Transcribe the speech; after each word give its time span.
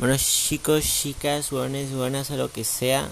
Bueno, 0.00 0.16
chicos, 0.16 0.82
chicas, 0.82 1.50
buenas, 1.50 1.92
buenas, 1.92 2.30
o 2.30 2.36
lo 2.38 2.50
que 2.50 2.64
sea. 2.64 3.10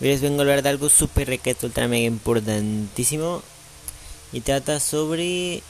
Hoy 0.00 0.06
les 0.06 0.20
vengo 0.20 0.38
a 0.38 0.40
hablar 0.42 0.62
de 0.62 0.68
algo 0.68 0.88
súper 0.88 1.26
requeto, 1.26 1.66
ultra 1.66 1.88
mega 1.88 2.06
importantísimo. 2.06 3.42
Y 4.32 4.40
trata 4.40 4.78
sobre. 4.78 5.64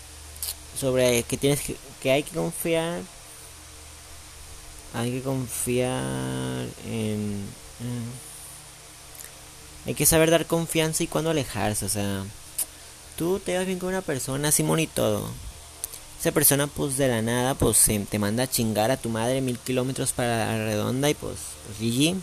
Sobre 0.79 1.22
que 1.22 1.38
tienes 1.38 1.62
que. 1.62 1.77
que 2.03 2.11
hay 2.12 2.25
que 2.25 2.33
confiar. 2.33 3.01
Hay 4.93 5.12
que 5.12 5.22
confiar 5.22 6.66
en. 6.90 7.46
hay 9.86 9.95
que 9.95 10.04
saber 10.04 10.30
dar 10.30 10.45
confianza 10.45 11.02
y 11.02 11.06
cuándo 11.06 11.30
alejarse, 11.30 11.86
o 11.86 11.88
sea. 11.88 12.22
Tú 13.16 13.40
te 13.40 13.56
vas 13.56 13.64
bien 13.64 13.79
con 13.79 13.88
una 13.88 14.02
persona, 14.02 14.52
Simón 14.52 14.80
y 14.80 14.88
todo 14.88 15.26
esa 16.25 16.32
persona 16.32 16.66
pues 16.68 16.96
de 16.96 17.06
la 17.06 17.20
nada 17.20 17.54
pues 17.54 17.86
te 18.09 18.18
manda 18.18 18.45
a 18.45 18.50
chingar 18.50 18.90
a 18.90 18.96
tu 18.96 19.11
madre 19.11 19.43
mil 19.43 19.59
kilómetros 19.59 20.12
para 20.12 20.46
la 20.46 20.64
redonda 20.64 21.11
y 21.11 21.14
pues, 21.14 21.36
pues. 21.79 22.16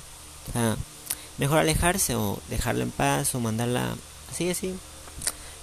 O 0.50 0.52
sea, 0.54 0.76
mejor 1.38 1.60
alejarse 1.60 2.16
o 2.16 2.40
dejarla 2.50 2.82
en 2.82 2.90
paz 2.90 3.36
o 3.36 3.40
mandarla 3.40 3.94
así 4.32 4.50
así. 4.50 4.74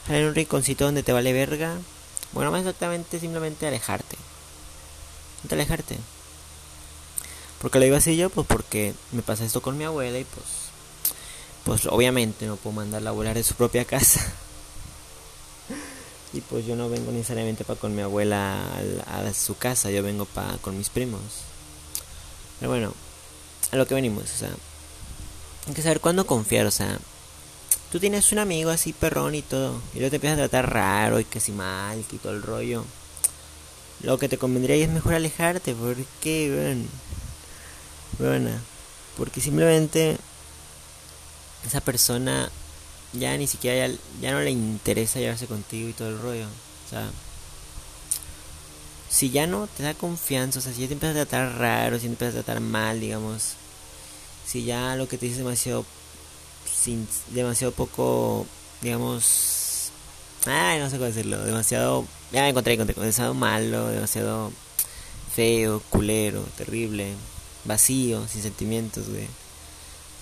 En 0.08 0.24
un 0.24 0.36
rinconcito 0.36 0.84
donde 0.84 1.02
te 1.02 1.12
vale 1.12 1.32
verga. 1.32 1.78
Bueno, 2.30 2.52
más 2.52 2.60
exactamente 2.60 3.18
simplemente 3.18 3.66
alejarte. 3.66 4.16
No 5.42 5.54
alejarte. 5.54 5.98
Porque 7.60 7.80
lo 7.80 7.86
iba 7.86 7.96
a 7.96 7.98
decir 7.98 8.14
yo, 8.14 8.30
pues 8.30 8.46
porque 8.46 8.94
me 9.10 9.22
pasa 9.22 9.44
esto 9.44 9.62
con 9.62 9.76
mi 9.76 9.82
abuela 9.82 10.16
y 10.16 10.24
pues 10.24 10.46
pues 11.64 11.86
obviamente 11.86 12.46
no 12.46 12.54
puedo 12.54 12.76
mandarla 12.76 13.10
a 13.10 13.14
volar 13.14 13.34
de 13.34 13.42
su 13.42 13.54
propia 13.54 13.84
casa. 13.84 14.32
Pues 16.48 16.66
yo 16.66 16.76
no 16.76 16.88
vengo 16.88 17.12
necesariamente 17.12 17.64
para 17.64 17.78
con 17.78 17.94
mi 17.94 18.02
abuela 18.02 18.58
a, 19.06 19.34
su 19.34 19.56
casa, 19.56 19.90
yo 19.90 20.02
vengo 20.02 20.24
para 20.24 20.58
con 20.58 20.76
mis 20.76 20.90
primos. 20.90 21.20
Pero 22.58 22.70
bueno, 22.70 22.92
a 23.70 23.76
lo 23.76 23.86
que 23.86 23.94
venimos, 23.94 24.24
o 24.24 24.36
sea, 24.36 24.50
hay 25.66 25.74
que 25.74 25.82
saber 25.82 26.00
cuándo 26.00 26.26
confiar, 26.26 26.66
o 26.66 26.70
sea, 26.70 26.98
tú 27.92 28.00
tienes 28.00 28.32
un 28.32 28.38
amigo 28.38 28.70
así 28.70 28.92
perrón 28.92 29.34
y 29.34 29.42
todo, 29.42 29.80
y 29.94 29.98
luego 29.98 30.10
te 30.10 30.16
empiezas 30.16 30.38
a 30.38 30.48
tratar 30.48 30.72
raro 30.72 31.20
y 31.20 31.24
que 31.24 31.40
si 31.40 31.52
mal, 31.52 32.04
y 32.10 32.16
todo 32.18 32.32
el 32.32 32.42
rollo. 32.42 32.84
Lo 34.02 34.18
que 34.18 34.28
te 34.28 34.38
convendría 34.38 34.76
es 34.76 34.88
mejor 34.88 35.14
alejarte, 35.14 35.74
porque, 35.74 36.52
bueno, 36.54 36.86
bueno, 38.18 38.50
porque 39.16 39.40
simplemente 39.40 40.16
esa 41.66 41.80
persona 41.80 42.50
ya 43.12 43.36
ni 43.36 43.46
siquiera 43.46 43.92
ya, 44.20 44.32
no 44.32 44.40
le 44.40 44.50
interesa 44.50 45.18
llevarse 45.18 45.46
contigo 45.46 45.88
y 45.88 45.92
todo 45.92 46.08
el 46.08 46.18
rollo. 46.18 46.46
O 46.46 46.90
sea, 46.90 47.10
si 49.08 49.30
ya 49.30 49.46
no 49.46 49.66
te 49.66 49.82
da 49.82 49.94
confianza, 49.94 50.58
o 50.58 50.62
sea, 50.62 50.72
si 50.72 50.82
ya 50.82 50.88
te 50.88 50.94
empiezas 50.94 51.16
a 51.16 51.26
tratar 51.26 51.58
raro, 51.58 51.96
si 51.96 52.02
te 52.02 52.08
empiezas 52.08 52.34
a 52.34 52.42
tratar 52.42 52.60
mal, 52.60 53.00
digamos, 53.00 53.54
si 54.46 54.64
ya 54.64 54.96
lo 54.96 55.08
que 55.08 55.18
te 55.18 55.26
dice 55.26 55.38
demasiado, 55.38 55.84
sin, 56.70 57.08
demasiado 57.30 57.72
poco, 57.72 58.46
digamos, 58.82 59.90
ay, 60.46 60.78
no 60.78 60.90
sé 60.90 60.96
cómo 60.96 61.06
decirlo, 61.06 61.38
demasiado, 61.44 62.06
ya 62.32 62.42
me 62.42 62.50
encontré, 62.50 62.74
encontré, 62.74 62.94
demasiado 62.94 63.34
malo, 63.34 63.88
demasiado 63.88 64.52
feo, 65.34 65.82
culero, 65.90 66.42
terrible, 66.56 67.14
vacío, 67.64 68.26
sin 68.28 68.42
sentimientos, 68.42 69.08
güey 69.08 69.28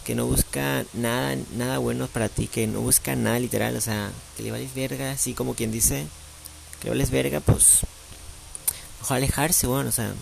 que 0.07 0.15
no 0.15 0.25
busca 0.25 0.85
nada, 0.93 1.37
nada 1.57 1.79
bueno 1.79 2.07
para 2.07 2.29
ti, 2.29 2.47
que 2.47 2.69
no 2.69 2.81
busca 2.81 3.17
nada 3.17 3.41
literal, 3.41 3.75
o 3.75 3.81
sea, 3.81 4.13
que 4.37 4.45
le 4.45 4.53
vales 4.53 4.73
verga, 4.73 5.11
así 5.11 5.35
como 5.35 5.55
quien 5.55 5.73
dice, 5.73 6.07
que 6.79 6.85
le 6.85 6.91
vales 6.91 7.11
verga, 7.11 7.41
pues, 7.41 7.81
mejor 9.01 9.17
alejarse, 9.17 9.67
bueno, 9.67 9.89
o 9.89 9.93
sea, 9.93 10.13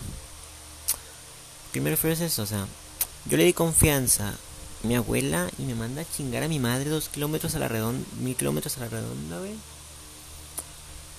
primero 1.71 1.97
fue 1.97 2.13
eso, 2.13 2.41
o 2.41 2.45
sea, 2.47 2.65
yo 3.25 3.37
le 3.37 3.43
di 3.43 3.53
confianza 3.53 4.29
a 4.29 4.87
mi 4.87 4.95
abuela 4.95 5.51
y 5.59 5.61
me 5.61 5.75
manda 5.75 6.01
a 6.01 6.11
chingar 6.17 6.41
a 6.41 6.47
mi 6.47 6.57
madre 6.57 6.89
dos 6.89 7.07
kilómetros 7.09 7.53
a 7.53 7.59
la 7.59 7.67
redonda, 7.67 8.03
mil 8.19 8.35
kilómetros 8.35 8.77
a 8.77 8.79
la 8.79 8.89
redonda, 8.89 9.37
güey. 9.37 9.53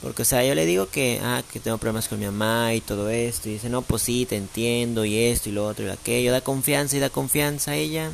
Porque, 0.03 0.23
o 0.23 0.25
sea, 0.25 0.45
yo 0.45 0.57
le 0.57 0.67
digo 0.67 0.89
que, 0.89 1.21
ah, 1.23 1.43
que 1.53 1.61
tengo 1.61 1.79
problemas 1.79 2.09
con 2.09 2.19
mi 2.19 2.27
mamá 2.27 2.75
y 2.75 2.81
todo 2.81 3.09
esto. 3.09 3.49
Y 3.49 3.53
dice, 3.53 3.71
no, 3.71 3.81
pues 3.81 4.03
sí, 4.03 4.27
te 4.27 4.37
entiendo 4.37 5.05
y 5.07 5.17
esto 5.17 5.49
y 5.49 5.53
lo 5.53 5.67
otro 5.67 5.87
y 5.87 5.89
aquello. 5.89 6.33
Da 6.33 6.43
confianza 6.43 6.97
y 6.97 7.01
da 7.01 7.09
confianza 7.09 7.71
a 7.71 7.77
ella. 7.77 8.13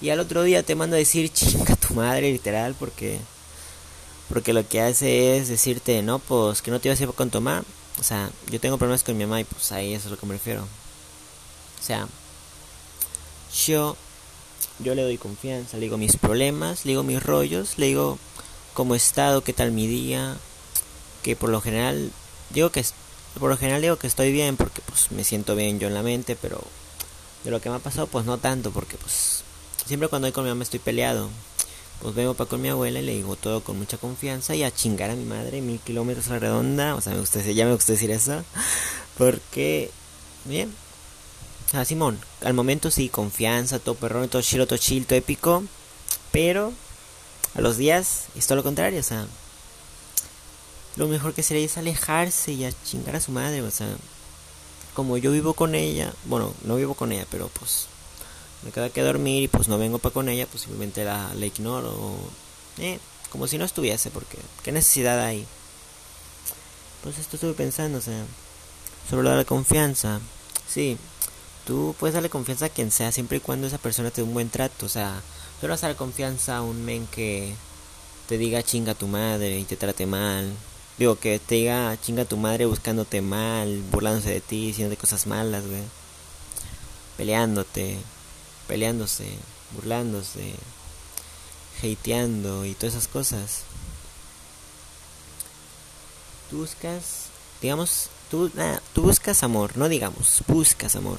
Y 0.00 0.10
al 0.10 0.20
otro 0.20 0.42
día 0.42 0.62
te 0.62 0.74
manda 0.74 0.96
a 0.96 0.98
decir 0.98 1.30
chinga 1.32 1.76
tu 1.76 1.94
madre, 1.94 2.32
literal, 2.32 2.74
porque 2.78 3.18
porque 4.30 4.52
lo 4.52 4.66
que 4.66 4.80
hace 4.80 5.36
es 5.36 5.48
decirte, 5.48 6.02
no, 6.02 6.20
pues 6.20 6.62
que 6.62 6.70
no 6.70 6.80
te 6.80 6.88
ibas 6.88 7.00
a 7.00 7.02
ir 7.02 7.10
con 7.10 7.30
tu 7.30 7.40
mamá. 7.40 7.64
O 7.98 8.04
sea, 8.04 8.30
yo 8.50 8.60
tengo 8.60 8.78
problemas 8.78 9.02
con 9.02 9.16
mi 9.16 9.24
mamá 9.24 9.40
y 9.40 9.44
pues 9.44 9.72
ahí 9.72 9.92
eso 9.92 10.06
es 10.06 10.12
lo 10.12 10.18
que 10.18 10.26
me 10.26 10.34
refiero. 10.34 10.62
O 10.62 11.82
sea, 11.82 12.06
yo, 13.66 13.96
yo 14.78 14.94
le 14.94 15.02
doy 15.02 15.18
confianza, 15.18 15.76
le 15.76 15.84
digo 15.84 15.98
mis 15.98 16.16
problemas, 16.16 16.84
le 16.84 16.92
digo 16.92 17.02
mis 17.02 17.22
rollos, 17.22 17.76
le 17.76 17.86
digo 17.86 18.18
cómo 18.72 18.94
he 18.94 18.96
estado, 18.96 19.42
qué 19.42 19.52
tal 19.52 19.72
mi 19.72 19.88
día, 19.88 20.36
que 21.22 21.34
por 21.34 21.50
lo 21.50 21.60
general, 21.60 22.12
digo 22.50 22.70
que, 22.70 22.84
por 23.38 23.50
lo 23.50 23.56
general 23.56 23.82
digo 23.82 23.96
que 23.96 24.06
estoy 24.06 24.30
bien 24.30 24.56
porque 24.56 24.80
pues 24.82 25.10
me 25.10 25.24
siento 25.24 25.56
bien 25.56 25.80
yo 25.80 25.88
en 25.88 25.94
la 25.94 26.02
mente, 26.02 26.36
pero 26.40 26.62
de 27.42 27.50
lo 27.50 27.60
que 27.60 27.68
me 27.68 27.76
ha 27.76 27.80
pasado 27.80 28.06
pues 28.06 28.24
no 28.26 28.38
tanto 28.38 28.70
porque 28.70 28.96
pues 28.96 29.42
Siempre 29.90 30.08
cuando 30.08 30.28
voy 30.28 30.32
con 30.32 30.44
mi 30.44 30.50
mamá 30.50 30.62
estoy 30.62 30.78
peleado. 30.78 31.28
Pues 32.00 32.14
vengo 32.14 32.34
para 32.34 32.48
con 32.48 32.62
mi 32.62 32.68
abuela 32.68 33.00
y 33.00 33.02
le 33.02 33.12
digo 33.12 33.34
todo 33.34 33.64
con 33.64 33.76
mucha 33.76 33.98
confianza 33.98 34.54
y 34.54 34.62
a 34.62 34.72
chingar 34.72 35.10
a 35.10 35.16
mi 35.16 35.24
madre 35.24 35.60
mil 35.62 35.80
kilómetros 35.80 36.28
a 36.28 36.34
la 36.34 36.38
redonda. 36.38 36.94
O 36.94 37.00
sea, 37.00 37.12
me 37.12 37.18
gusta, 37.18 37.42
ya 37.42 37.64
me 37.64 37.72
gusta 37.72 37.94
decir 37.94 38.12
eso. 38.12 38.44
Porque, 39.18 39.90
bien. 40.44 40.72
A 41.72 41.84
Simón, 41.84 42.20
al 42.42 42.54
momento 42.54 42.92
sí, 42.92 43.08
confianza, 43.08 43.80
todo 43.80 43.96
perrón, 43.96 44.28
todo 44.28 44.42
chilo, 44.42 44.68
todo 44.68 44.78
chill, 44.78 45.06
todo 45.06 45.18
épico. 45.18 45.64
Pero 46.30 46.72
a 47.56 47.60
los 47.60 47.76
días 47.76 48.26
es 48.36 48.46
todo 48.46 48.54
lo 48.54 48.62
contrario, 48.62 49.00
o 49.00 49.02
sea. 49.02 49.26
Lo 50.94 51.08
mejor 51.08 51.34
que 51.34 51.42
sería 51.42 51.66
es 51.66 51.76
alejarse 51.78 52.52
y 52.52 52.64
a 52.64 52.72
chingar 52.84 53.16
a 53.16 53.20
su 53.20 53.32
madre, 53.32 53.60
o 53.62 53.72
sea. 53.72 53.88
Como 54.94 55.16
yo 55.16 55.32
vivo 55.32 55.54
con 55.54 55.74
ella, 55.74 56.14
bueno, 56.26 56.54
no 56.62 56.76
vivo 56.76 56.94
con 56.94 57.10
ella, 57.10 57.26
pero 57.28 57.48
pues 57.48 57.88
me 58.62 58.72
queda 58.72 58.90
que 58.90 59.02
dormir 59.02 59.44
y 59.44 59.48
pues 59.48 59.68
no 59.68 59.78
vengo 59.78 59.98
para 59.98 60.12
con 60.12 60.28
ella, 60.28 60.46
pues 60.46 60.62
simplemente 60.62 61.04
la, 61.04 61.32
la 61.34 61.46
ignoro. 61.46 62.16
Eh, 62.78 62.98
como 63.30 63.46
si 63.46 63.58
no 63.58 63.64
estuviese, 63.64 64.10
porque 64.10 64.38
¿qué 64.62 64.72
necesidad 64.72 65.20
hay? 65.20 65.46
Pues 67.02 67.18
esto 67.18 67.36
estuve 67.36 67.54
pensando, 67.54 67.98
o 67.98 68.02
sea, 68.02 68.24
sobre 69.08 69.28
la 69.28 69.44
confianza. 69.44 70.20
Sí, 70.68 70.98
tú 71.66 71.94
puedes 71.98 72.14
darle 72.14 72.28
confianza 72.28 72.66
a 72.66 72.70
quien 72.70 72.90
sea, 72.90 73.12
siempre 73.12 73.38
y 73.38 73.40
cuando 73.40 73.66
esa 73.66 73.78
persona 73.78 74.10
te 74.10 74.20
dé 74.20 74.26
un 74.26 74.34
buen 74.34 74.50
trato. 74.50 74.86
O 74.86 74.88
sea, 74.88 75.22
no 75.62 75.68
vas 75.68 75.84
a 75.84 75.96
confianza 75.96 76.58
a 76.58 76.62
un 76.62 76.84
men 76.84 77.06
que 77.06 77.54
te 78.28 78.38
diga 78.38 78.62
chinga 78.62 78.94
tu 78.94 79.06
madre 79.06 79.58
y 79.58 79.64
te 79.64 79.76
trate 79.76 80.06
mal. 80.06 80.52
Digo, 80.98 81.16
que 81.18 81.38
te 81.38 81.56
diga 81.56 81.96
chinga 82.00 82.24
tu 82.24 82.36
madre 82.36 82.66
buscándote 82.66 83.22
mal, 83.22 83.82
burlándose 83.90 84.30
de 84.30 84.40
ti, 84.40 84.66
diciéndote 84.66 85.00
cosas 85.00 85.26
malas, 85.26 85.66
güey. 85.66 85.82
Peleándote 87.16 87.98
peleándose, 88.70 89.26
burlándose, 89.74 90.54
hateando 91.82 92.64
y 92.64 92.74
todas 92.74 92.94
esas 92.94 93.08
cosas. 93.08 93.62
Tú 96.48 96.58
buscas, 96.58 97.24
digamos, 97.60 98.10
tú, 98.30 98.48
tú 98.92 99.02
buscas 99.02 99.42
amor, 99.42 99.76
no 99.76 99.88
digamos, 99.88 100.44
buscas 100.46 100.94
amor. 100.94 101.18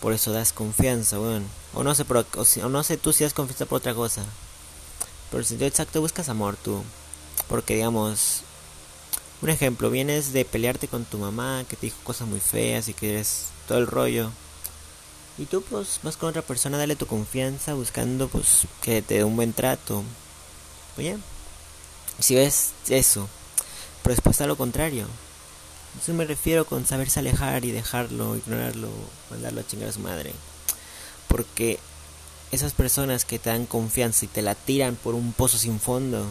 Por 0.00 0.14
eso 0.14 0.32
das 0.32 0.54
confianza, 0.54 1.20
weón. 1.20 1.44
O 1.74 1.84
no 1.84 1.94
sé, 1.94 2.06
o, 2.08 2.68
no 2.70 2.82
sé 2.82 2.96
tú 2.96 3.12
si 3.12 3.24
das 3.24 3.34
confianza 3.34 3.66
por 3.66 3.76
otra 3.76 3.92
cosa. 3.92 4.24
Pero 5.30 5.40
el 5.40 5.44
sentido 5.44 5.68
exacto 5.68 6.00
buscas 6.00 6.30
amor 6.30 6.56
tú. 6.56 6.82
Porque 7.48 7.74
digamos, 7.74 8.44
un 9.42 9.50
ejemplo, 9.50 9.90
vienes 9.90 10.32
de 10.32 10.46
pelearte 10.46 10.88
con 10.88 11.04
tu 11.04 11.18
mamá 11.18 11.66
que 11.68 11.76
te 11.76 11.88
dijo 11.88 11.98
cosas 12.02 12.28
muy 12.28 12.40
feas 12.40 12.88
y 12.88 12.94
que 12.94 13.10
eres 13.10 13.48
todo 13.68 13.76
el 13.76 13.86
rollo. 13.86 14.30
Y 15.38 15.46
tú 15.46 15.62
pues 15.62 16.00
vas 16.02 16.16
con 16.16 16.28
otra 16.28 16.42
persona, 16.42 16.78
dale 16.78 16.96
tu 16.96 17.06
confianza 17.06 17.74
buscando 17.74 18.28
pues 18.28 18.66
que 18.82 19.02
te 19.02 19.14
dé 19.14 19.24
un 19.24 19.36
buen 19.36 19.52
trato. 19.52 20.02
Oye, 20.98 21.16
si 22.18 22.34
ves 22.34 22.72
eso, 22.88 23.28
pero 24.02 24.14
después 24.14 24.40
a 24.40 24.46
lo 24.46 24.56
contrario. 24.56 25.06
Eso 26.00 26.14
me 26.14 26.24
refiero 26.24 26.64
con 26.64 26.86
saberse 26.86 27.20
alejar 27.20 27.64
y 27.64 27.70
dejarlo, 27.70 28.36
ignorarlo, 28.36 28.88
mandarlo 29.30 29.60
a 29.60 29.66
chingar 29.66 29.90
a 29.90 29.92
su 29.92 30.00
madre. 30.00 30.32
Porque 31.28 31.78
esas 32.50 32.72
personas 32.72 33.24
que 33.24 33.38
te 33.38 33.50
dan 33.50 33.66
confianza 33.66 34.24
y 34.24 34.28
te 34.28 34.42
la 34.42 34.54
tiran 34.54 34.96
por 34.96 35.14
un 35.14 35.32
pozo 35.32 35.58
sin 35.58 35.80
fondo, 35.80 36.26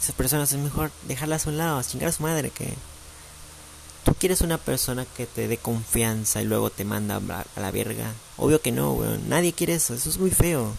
esas 0.00 0.14
personas 0.14 0.52
es 0.52 0.58
mejor 0.58 0.90
dejarlas 1.08 1.46
a 1.46 1.50
un 1.50 1.58
lado, 1.58 1.78
a 1.78 1.84
chingar 1.84 2.08
a 2.08 2.12
su 2.12 2.22
madre 2.22 2.50
que 2.50 2.74
¿Tú 4.04 4.14
quieres 4.14 4.40
una 4.40 4.58
persona 4.58 5.04
que 5.04 5.26
te 5.26 5.46
dé 5.46 5.58
confianza 5.58 6.42
y 6.42 6.44
luego 6.44 6.70
te 6.70 6.84
manda 6.84 7.16
a 7.16 7.60
la 7.60 7.70
verga? 7.70 8.12
Obvio 8.36 8.60
que 8.60 8.72
no, 8.72 8.92
weón. 8.92 9.28
Nadie 9.28 9.52
quiere 9.52 9.74
eso. 9.74 9.94
Eso 9.94 10.10
es 10.10 10.18
muy 10.18 10.30
feo. 10.30 10.72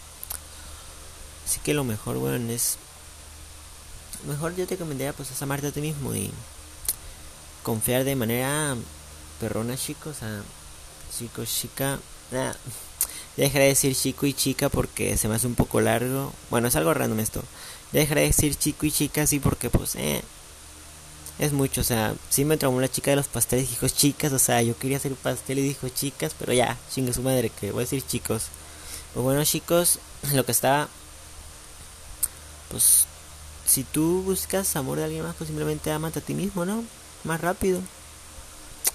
Así 1.46 1.60
que 1.62 1.74
lo 1.74 1.84
mejor, 1.84 2.18
weón, 2.18 2.50
es... 2.50 2.78
Mejor 4.28 4.56
yo 4.56 4.66
te 4.66 4.76
recomendaría 4.76 5.12
pues 5.12 5.32
es 5.32 5.42
amarte 5.42 5.68
a 5.68 5.72
ti 5.72 5.82
mismo 5.82 6.16
y 6.16 6.32
confiar 7.62 8.06
de 8.06 8.16
manera 8.16 8.76
perrona, 9.40 9.78
chicos. 9.78 10.18
O 10.18 10.20
sea, 10.20 10.42
chico, 11.18 11.46
chica. 11.46 12.00
Nah, 12.32 12.54
dejaré 13.38 13.66
de 13.66 13.70
decir 13.70 13.96
chico 13.96 14.26
y 14.26 14.34
chica 14.34 14.70
porque 14.70 15.18
se 15.18 15.28
me 15.28 15.36
hace 15.36 15.48
un 15.48 15.56
poco 15.56 15.82
largo. 15.82 16.34
Bueno, 16.50 16.68
es 16.68 16.76
algo 16.76 16.94
random 16.94 17.20
esto. 17.20 17.44
Dejaré 17.92 18.22
de 18.22 18.28
decir 18.28 18.56
chico 18.56 18.86
y 18.86 18.92
chica 18.92 19.24
así 19.24 19.40
porque 19.40 19.70
pues 19.70 19.96
eh, 19.96 20.24
es 21.40 21.52
mucho, 21.52 21.82
o 21.82 21.84
sea, 21.84 22.14
sí 22.30 22.46
me 22.46 22.58
traumó 22.58 22.80
la 22.80 22.90
chica 22.92 23.12
de 23.12 23.18
los 23.18 23.28
pasteles 23.28 23.70
dijo 23.70 23.88
chicas, 23.88 24.32
o 24.34 24.40
sea, 24.40 24.62
yo 24.62 24.78
quería 24.78 24.98
hacer 24.98 25.14
pastel 25.16 25.60
y 25.60 25.64
dijo 25.64 25.90
chicas, 25.90 26.36
pero 26.38 26.54
ya, 26.54 26.78
chingue 26.94 27.14
su 27.14 27.22
madre, 27.22 27.50
que 27.50 27.72
voy 27.72 27.82
a 27.82 27.86
decir 27.86 28.06
chicos. 28.06 28.46
Pues 29.14 29.24
bueno, 29.24 29.44
chicos, 29.44 30.00
lo 30.34 30.46
que 30.46 30.52
está, 30.52 30.88
pues, 32.70 33.06
si 33.66 33.84
tú 33.84 34.22
buscas 34.24 34.76
amor 34.76 34.98
de 34.98 35.06
alguien 35.06 35.24
más, 35.24 35.36
pues 35.36 35.48
simplemente 35.48 35.92
amate 35.92 36.20
a 36.20 36.22
ti 36.22 36.34
mismo, 36.34 36.66
¿no? 36.66 36.84
Más 37.24 37.42
rápido. 37.42 37.82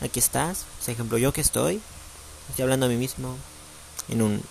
Aquí 0.01 0.21
estás, 0.21 0.65
por 0.85 0.91
ejemplo, 0.91 1.19
yo 1.19 1.33
que 1.33 1.41
estoy, 1.41 1.81
estoy 2.51 2.63
hablando 2.63 2.87
a 2.87 2.89
mí 2.89 2.97
mismo 2.97 3.37
en 4.09 4.23
un 4.23 4.43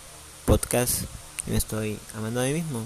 podcast 0.45 1.03
y 1.45 1.51
me 1.51 1.57
estoy 1.57 1.99
amando 2.15 2.41
a 2.41 2.45
mí 2.45 2.53
mismo. 2.53 2.85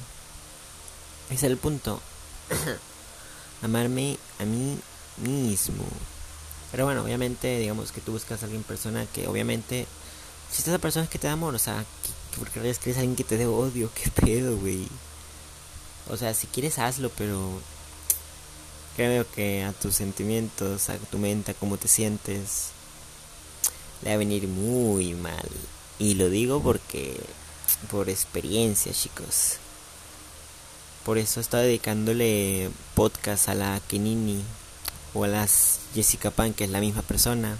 Ese 1.27 1.35
es 1.35 1.43
el 1.43 1.57
punto. 1.57 2.01
Amarme 3.61 4.17
a 4.39 4.45
mí 4.45 4.79
mismo. 5.21 5.83
Pero 6.71 6.85
bueno, 6.85 7.03
obviamente, 7.03 7.59
digamos 7.59 7.91
que 7.91 8.01
tú 8.01 8.13
buscas 8.13 8.41
a 8.41 8.45
alguien 8.45 8.63
persona 8.63 9.05
que 9.05 9.27
obviamente, 9.27 9.85
si 10.51 10.61
esa 10.61 10.77
persona 10.79 11.05
es 11.05 11.11
que 11.11 11.19
te 11.19 11.27
da 11.27 11.33
amor, 11.33 11.53
o 11.53 11.59
sea, 11.59 11.85
porque 12.37 12.59
crees 12.59 12.79
que 12.79 12.91
es 12.91 12.97
alguien 12.97 13.15
que 13.15 13.23
te 13.23 13.37
dé 13.37 13.45
odio, 13.45 13.91
qué 13.95 14.09
pedo, 14.09 14.57
güey. 14.57 14.87
O 16.09 16.17
sea, 16.17 16.33
si 16.33 16.47
quieres 16.47 16.79
hazlo, 16.79 17.09
pero 17.17 17.59
creo 18.95 19.29
que 19.31 19.63
a 19.63 19.73
tus 19.73 19.95
sentimientos, 19.95 20.89
a 20.89 20.97
tu 20.97 21.17
mente, 21.17 21.51
a 21.51 21.53
cómo 21.55 21.77
te 21.77 21.87
sientes, 21.87 22.69
le 24.01 24.09
va 24.09 24.15
a 24.15 24.17
venir 24.17 24.47
muy 24.47 25.13
mal. 25.13 25.47
Y 25.99 26.15
lo 26.15 26.29
digo 26.29 26.61
porque, 26.61 27.19
por 27.89 28.09
experiencia, 28.09 28.93
chicos. 28.93 29.57
Por 31.05 31.17
eso 31.17 31.39
estaba 31.39 31.63
dedicándole 31.63 32.69
podcast 32.95 33.49
a 33.49 33.55
la 33.55 33.79
Kenini 33.87 34.43
o 35.13 35.23
a 35.23 35.27
las 35.27 35.79
Jessica 35.93 36.31
Pan, 36.31 36.53
que 36.53 36.65
es 36.65 36.69
la 36.69 36.79
misma 36.79 37.01
persona. 37.01 37.57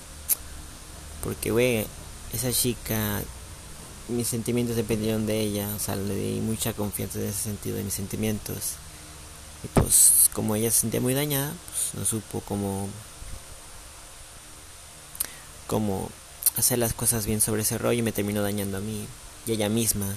Porque, 1.24 1.52
güey, 1.52 1.86
esa 2.34 2.52
chica, 2.52 3.22
mis 4.08 4.28
sentimientos 4.28 4.76
dependieron 4.76 5.26
de 5.26 5.40
ella, 5.40 5.70
o 5.76 5.80
sea, 5.80 5.96
le 5.96 6.16
di 6.16 6.40
mucha 6.40 6.74
confianza 6.74 7.20
en 7.20 7.26
ese 7.26 7.44
sentido 7.44 7.78
de 7.78 7.84
mis 7.84 7.94
sentimientos. 7.94 8.74
Y 9.64 9.68
pues, 9.68 10.30
como 10.34 10.56
ella 10.56 10.72
se 10.72 10.82
sentía 10.82 11.02
muy 11.02 11.14
dañada, 11.14 11.54
pues 11.70 11.94
no 11.94 12.06
supo 12.06 12.42
cómo, 12.42 12.90
cómo 15.68 16.10
hacer 16.58 16.80
las 16.80 16.94
cosas 16.94 17.26
bien 17.26 17.42
sobre 17.42 17.62
ese 17.62 17.78
rollo 17.78 18.00
y 18.00 18.04
me 18.04 18.12
terminó 18.12 18.42
dañando 18.42 18.78
a 18.78 18.82
mí 18.82 19.06
y 19.46 19.52
ella 19.52 19.70
misma. 19.70 20.08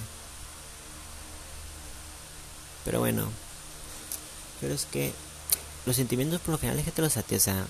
Pero 2.83 2.99
bueno, 2.99 3.29
pero 4.61 4.73
es 4.73 4.85
que 4.85 5.13
los 5.85 5.95
sentimientos 5.95 6.41
por 6.41 6.53
lo 6.53 6.57
general 6.57 6.79
es 6.79 6.85
que 6.85 6.91
te 6.91 7.01
los 7.01 7.17
a 7.17 7.23
o 7.29 7.39
sea, 7.39 7.65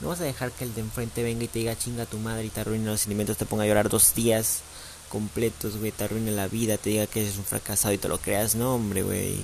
no 0.00 0.08
vas 0.08 0.20
a 0.20 0.24
dejar 0.24 0.52
que 0.52 0.64
el 0.64 0.74
de 0.74 0.80
enfrente 0.80 1.22
venga 1.22 1.44
y 1.44 1.48
te 1.48 1.58
diga 1.58 1.76
chinga 1.76 2.06
tu 2.06 2.18
madre 2.18 2.44
y 2.44 2.50
te 2.50 2.60
arruine 2.60 2.84
los 2.84 3.00
sentimientos, 3.00 3.36
te 3.36 3.46
ponga 3.46 3.64
a 3.64 3.66
llorar 3.66 3.88
dos 3.88 4.14
días 4.14 4.60
completos, 5.08 5.76
güey, 5.76 5.90
te 5.90 6.04
arruine 6.04 6.30
la 6.30 6.48
vida, 6.48 6.78
te 6.78 6.90
diga 6.90 7.06
que 7.06 7.22
eres 7.22 7.36
un 7.36 7.44
fracasado 7.44 7.94
y 7.94 7.98
te 7.98 8.08
lo 8.08 8.18
creas, 8.18 8.54
no, 8.54 8.74
hombre, 8.74 9.02
güey. 9.02 9.42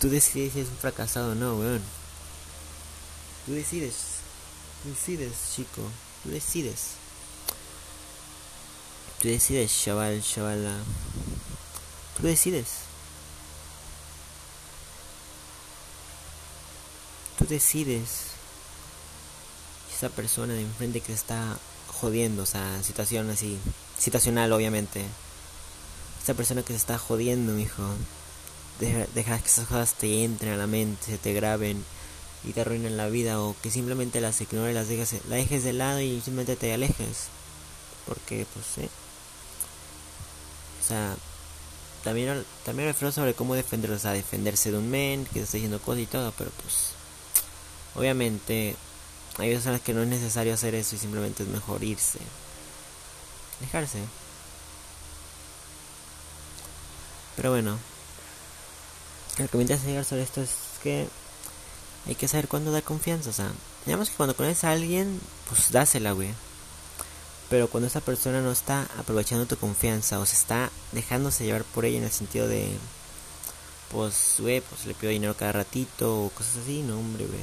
Tú 0.00 0.10
decides 0.10 0.52
si 0.52 0.58
eres 0.58 0.70
un 0.70 0.78
fracasado 0.78 1.32
o 1.32 1.34
no, 1.34 1.56
güey. 1.56 1.78
Tú 3.46 3.52
decides. 3.52 3.94
Tú 4.82 4.90
decides, 4.90 5.32
chico. 5.54 5.82
Tú 6.22 6.30
decides. 6.30 6.94
Tú 9.20 9.28
decides, 9.28 9.72
chaval, 9.84 10.22
chavala. 10.22 10.76
Tú 12.16 12.26
decides. 12.26 12.91
Tú 17.42 17.48
decides 17.48 18.32
esa 19.96 20.08
persona 20.08 20.54
de 20.54 20.62
enfrente 20.62 21.00
que 21.00 21.12
está 21.12 21.58
jodiendo, 21.88 22.42
o 22.42 22.46
sea, 22.46 22.82
situación 22.82 23.30
así, 23.30 23.58
situacional 23.98 24.52
obviamente. 24.52 25.04
Esa 26.22 26.34
persona 26.34 26.62
que 26.62 26.72
se 26.72 26.78
está 26.78 26.98
jodiendo, 26.98 27.58
hijo. 27.58 27.82
Dejarás 29.14 29.42
que 29.42 29.48
esas 29.48 29.66
cosas 29.66 29.94
te 29.94 30.24
entren 30.24 30.52
a 30.52 30.56
la 30.56 30.66
mente, 30.66 31.06
se 31.06 31.18
te 31.18 31.32
graben 31.32 31.84
y 32.44 32.52
te 32.52 32.60
arruinen 32.60 32.96
la 32.96 33.08
vida 33.08 33.40
o 33.40 33.54
que 33.62 33.70
simplemente 33.70 34.20
las 34.20 34.40
ignores, 34.40 34.74
las 34.74 34.88
dejes, 34.88 35.24
la 35.28 35.36
dejes 35.36 35.62
de 35.64 35.72
lado 35.72 36.00
y 36.00 36.20
simplemente 36.20 36.56
te 36.56 36.72
alejes. 36.72 37.28
Porque, 38.06 38.46
pues, 38.52 38.66
sí. 38.74 38.88
O 40.80 40.84
sea, 40.86 41.14
también, 42.02 42.44
también 42.64 42.88
refiero 42.88 43.12
sobre 43.12 43.34
cómo 43.34 43.54
defenderlos, 43.54 44.00
o 44.00 44.02
sea, 44.02 44.12
defenderse 44.12 44.72
de 44.72 44.78
un 44.78 44.90
men 44.90 45.24
que 45.26 45.40
está 45.40 45.56
diciendo 45.56 45.80
cosas 45.80 46.02
y 46.02 46.06
todo, 46.06 46.32
pero 46.36 46.50
pues 46.62 47.01
Obviamente, 47.94 48.76
hay 49.38 49.50
veces 49.50 49.66
en 49.66 49.72
las 49.72 49.80
que 49.80 49.94
no 49.94 50.02
es 50.02 50.08
necesario 50.08 50.54
hacer 50.54 50.74
eso 50.74 50.96
y 50.96 50.98
simplemente 50.98 51.42
es 51.42 51.48
mejor 51.48 51.82
irse. 51.84 52.18
Dejarse. 53.60 53.98
Pero 57.36 57.50
bueno, 57.50 57.78
lo 59.38 59.48
que 59.48 59.56
me 59.56 59.62
interesa 59.62 59.86
llegar 59.86 60.04
sobre 60.04 60.22
esto 60.22 60.42
es 60.42 60.50
que 60.82 61.08
hay 62.06 62.14
que 62.14 62.28
saber 62.28 62.48
cuándo 62.48 62.72
dar 62.72 62.82
confianza. 62.82 63.30
O 63.30 63.32
sea, 63.32 63.50
digamos 63.86 64.10
que 64.10 64.16
cuando 64.16 64.36
conoces 64.36 64.64
a 64.64 64.72
alguien, 64.72 65.20
pues 65.48 65.70
dásela, 65.70 66.12
güey. 66.12 66.30
Pero 67.48 67.68
cuando 67.68 67.86
esa 67.86 68.00
persona 68.00 68.40
no 68.40 68.50
está 68.50 68.88
aprovechando 68.98 69.46
tu 69.46 69.56
confianza 69.56 70.18
o 70.18 70.26
se 70.26 70.36
está 70.36 70.70
dejándose 70.92 71.44
llevar 71.44 71.64
por 71.64 71.84
ella 71.84 71.98
en 71.98 72.04
el 72.04 72.10
sentido 72.10 72.48
de, 72.48 72.76
pues, 73.90 74.36
güey, 74.38 74.60
pues 74.62 74.86
le 74.86 74.94
pido 74.94 75.12
dinero 75.12 75.36
cada 75.36 75.52
ratito 75.52 76.24
o 76.24 76.30
cosas 76.30 76.58
así, 76.62 76.82
no, 76.82 76.98
hombre, 76.98 77.26
güey. 77.26 77.40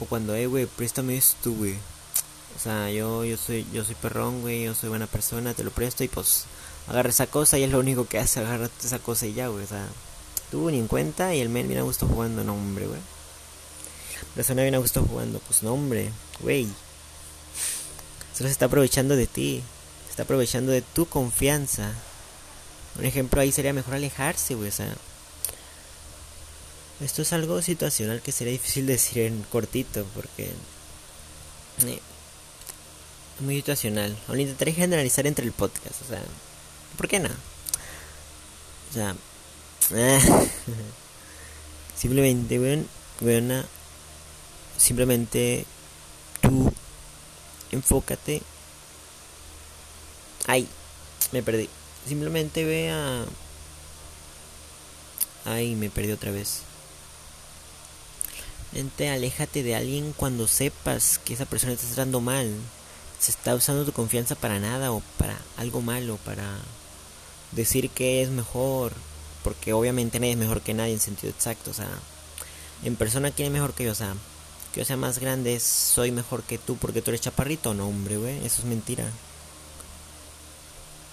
O 0.00 0.06
cuando, 0.06 0.34
eh, 0.34 0.46
güey, 0.46 0.66
préstame 0.66 1.16
esto, 1.16 1.52
güey. 1.52 1.74
O 2.56 2.60
sea, 2.60 2.90
yo, 2.90 3.24
yo 3.24 3.36
soy, 3.36 3.66
yo 3.72 3.84
soy 3.84 3.94
perrón, 3.96 4.42
güey, 4.42 4.64
yo 4.64 4.74
soy 4.74 4.88
buena 4.88 5.06
persona, 5.06 5.54
te 5.54 5.64
lo 5.64 5.70
presto 5.70 6.04
y 6.04 6.08
pues 6.08 6.44
agarra 6.86 7.08
esa 7.08 7.26
cosa 7.26 7.58
y 7.58 7.64
es 7.64 7.70
lo 7.70 7.80
único 7.80 8.06
que 8.06 8.18
hace, 8.18 8.40
agarra 8.40 8.68
esa 8.82 8.98
cosa 8.98 9.26
y 9.26 9.34
ya, 9.34 9.48
güey. 9.48 9.64
O 9.64 9.66
sea, 9.68 9.86
tuvo 10.50 10.70
ni 10.70 10.78
en 10.78 10.86
cuenta 10.86 11.34
y 11.34 11.40
el 11.40 11.48
men 11.48 11.66
viene 11.66 11.80
a 11.80 11.84
gusto 11.84 12.06
jugando, 12.06 12.44
no, 12.44 12.54
hombre, 12.54 12.86
güey. 12.86 13.00
Persona 14.34 14.62
viene 14.62 14.76
a 14.76 14.80
gusto 14.80 15.04
jugando, 15.04 15.40
pues 15.40 15.62
no, 15.62 15.72
hombre, 15.74 16.10
güey. 16.40 16.66
Solo 18.36 18.48
se 18.48 18.52
está 18.52 18.66
aprovechando 18.66 19.16
de 19.16 19.26
ti, 19.26 19.62
se 20.06 20.10
está 20.10 20.24
aprovechando 20.24 20.72
de 20.72 20.82
tu 20.82 21.06
confianza. 21.06 21.92
Un 22.98 23.04
ejemplo 23.04 23.40
ahí 23.40 23.52
sería 23.52 23.72
mejor 23.72 23.94
alejarse, 23.94 24.54
güey, 24.54 24.68
o 24.68 24.72
sea. 24.72 24.94
Esto 27.00 27.22
es 27.22 27.32
algo 27.32 27.60
situacional 27.60 28.22
que 28.22 28.32
sería 28.32 28.52
difícil 28.52 28.86
decir 28.86 29.22
en 29.24 29.42
cortito 29.44 30.04
porque 30.14 30.44
eh, 31.86 32.00
es 33.36 33.40
muy 33.40 33.56
situacional. 33.56 34.16
Lo 34.28 34.36
intentaré 34.36 34.72
generalizar 34.72 35.26
entre 35.26 35.44
el 35.44 35.52
podcast, 35.52 36.02
o 36.02 36.06
sea, 36.06 36.22
¿por 36.96 37.08
qué 37.08 37.18
no? 37.18 37.30
O 38.90 38.94
sea, 38.94 39.16
simplemente, 41.96 42.60
weón, 42.60 42.88
weona, 43.20 43.64
simplemente 44.76 45.66
tú 46.40 46.72
enfócate. 47.72 48.42
Ay, 50.46 50.68
me 51.32 51.42
perdí. 51.42 51.68
Simplemente 52.06 52.64
ve 52.64 52.90
a. 52.90 53.24
Ay, 55.44 55.74
me 55.74 55.90
perdí 55.90 56.12
otra 56.12 56.30
vez. 56.30 56.62
Mente, 58.74 59.08
aléjate 59.08 59.62
de 59.62 59.76
alguien 59.76 60.12
cuando 60.16 60.48
sepas 60.48 61.20
que 61.24 61.34
esa 61.34 61.44
persona 61.46 61.74
está 61.74 61.86
dando 61.94 62.20
mal. 62.20 62.52
Se 63.20 63.30
está 63.30 63.54
usando 63.54 63.84
tu 63.84 63.92
confianza 63.92 64.34
para 64.34 64.58
nada 64.58 64.90
o 64.90 65.00
para 65.16 65.38
algo 65.56 65.80
malo, 65.80 66.18
para 66.24 66.44
decir 67.52 67.88
que 67.90 68.20
es 68.20 68.30
mejor. 68.30 68.92
Porque 69.44 69.72
obviamente 69.72 70.18
nadie 70.18 70.32
es 70.32 70.38
mejor 70.38 70.60
que 70.60 70.74
nadie 70.74 70.92
en 70.92 70.98
sentido 70.98 71.32
exacto. 71.32 71.70
O 71.70 71.74
sea, 71.74 71.88
en 72.82 72.96
persona, 72.96 73.30
¿quién 73.30 73.46
es 73.46 73.52
mejor 73.52 73.74
que 73.74 73.84
yo? 73.84 73.92
O 73.92 73.94
sea, 73.94 74.16
que 74.72 74.80
yo 74.80 74.84
sea 74.84 74.96
más 74.96 75.20
grande, 75.20 75.60
soy 75.60 76.10
mejor 76.10 76.42
que 76.42 76.58
tú 76.58 76.76
porque 76.76 77.00
tú 77.00 77.12
eres 77.12 77.20
chaparrito. 77.20 77.74
No, 77.74 77.86
hombre, 77.86 78.16
güey, 78.16 78.44
eso 78.44 78.62
es 78.62 78.64
mentira. 78.64 79.04
En 79.04 79.12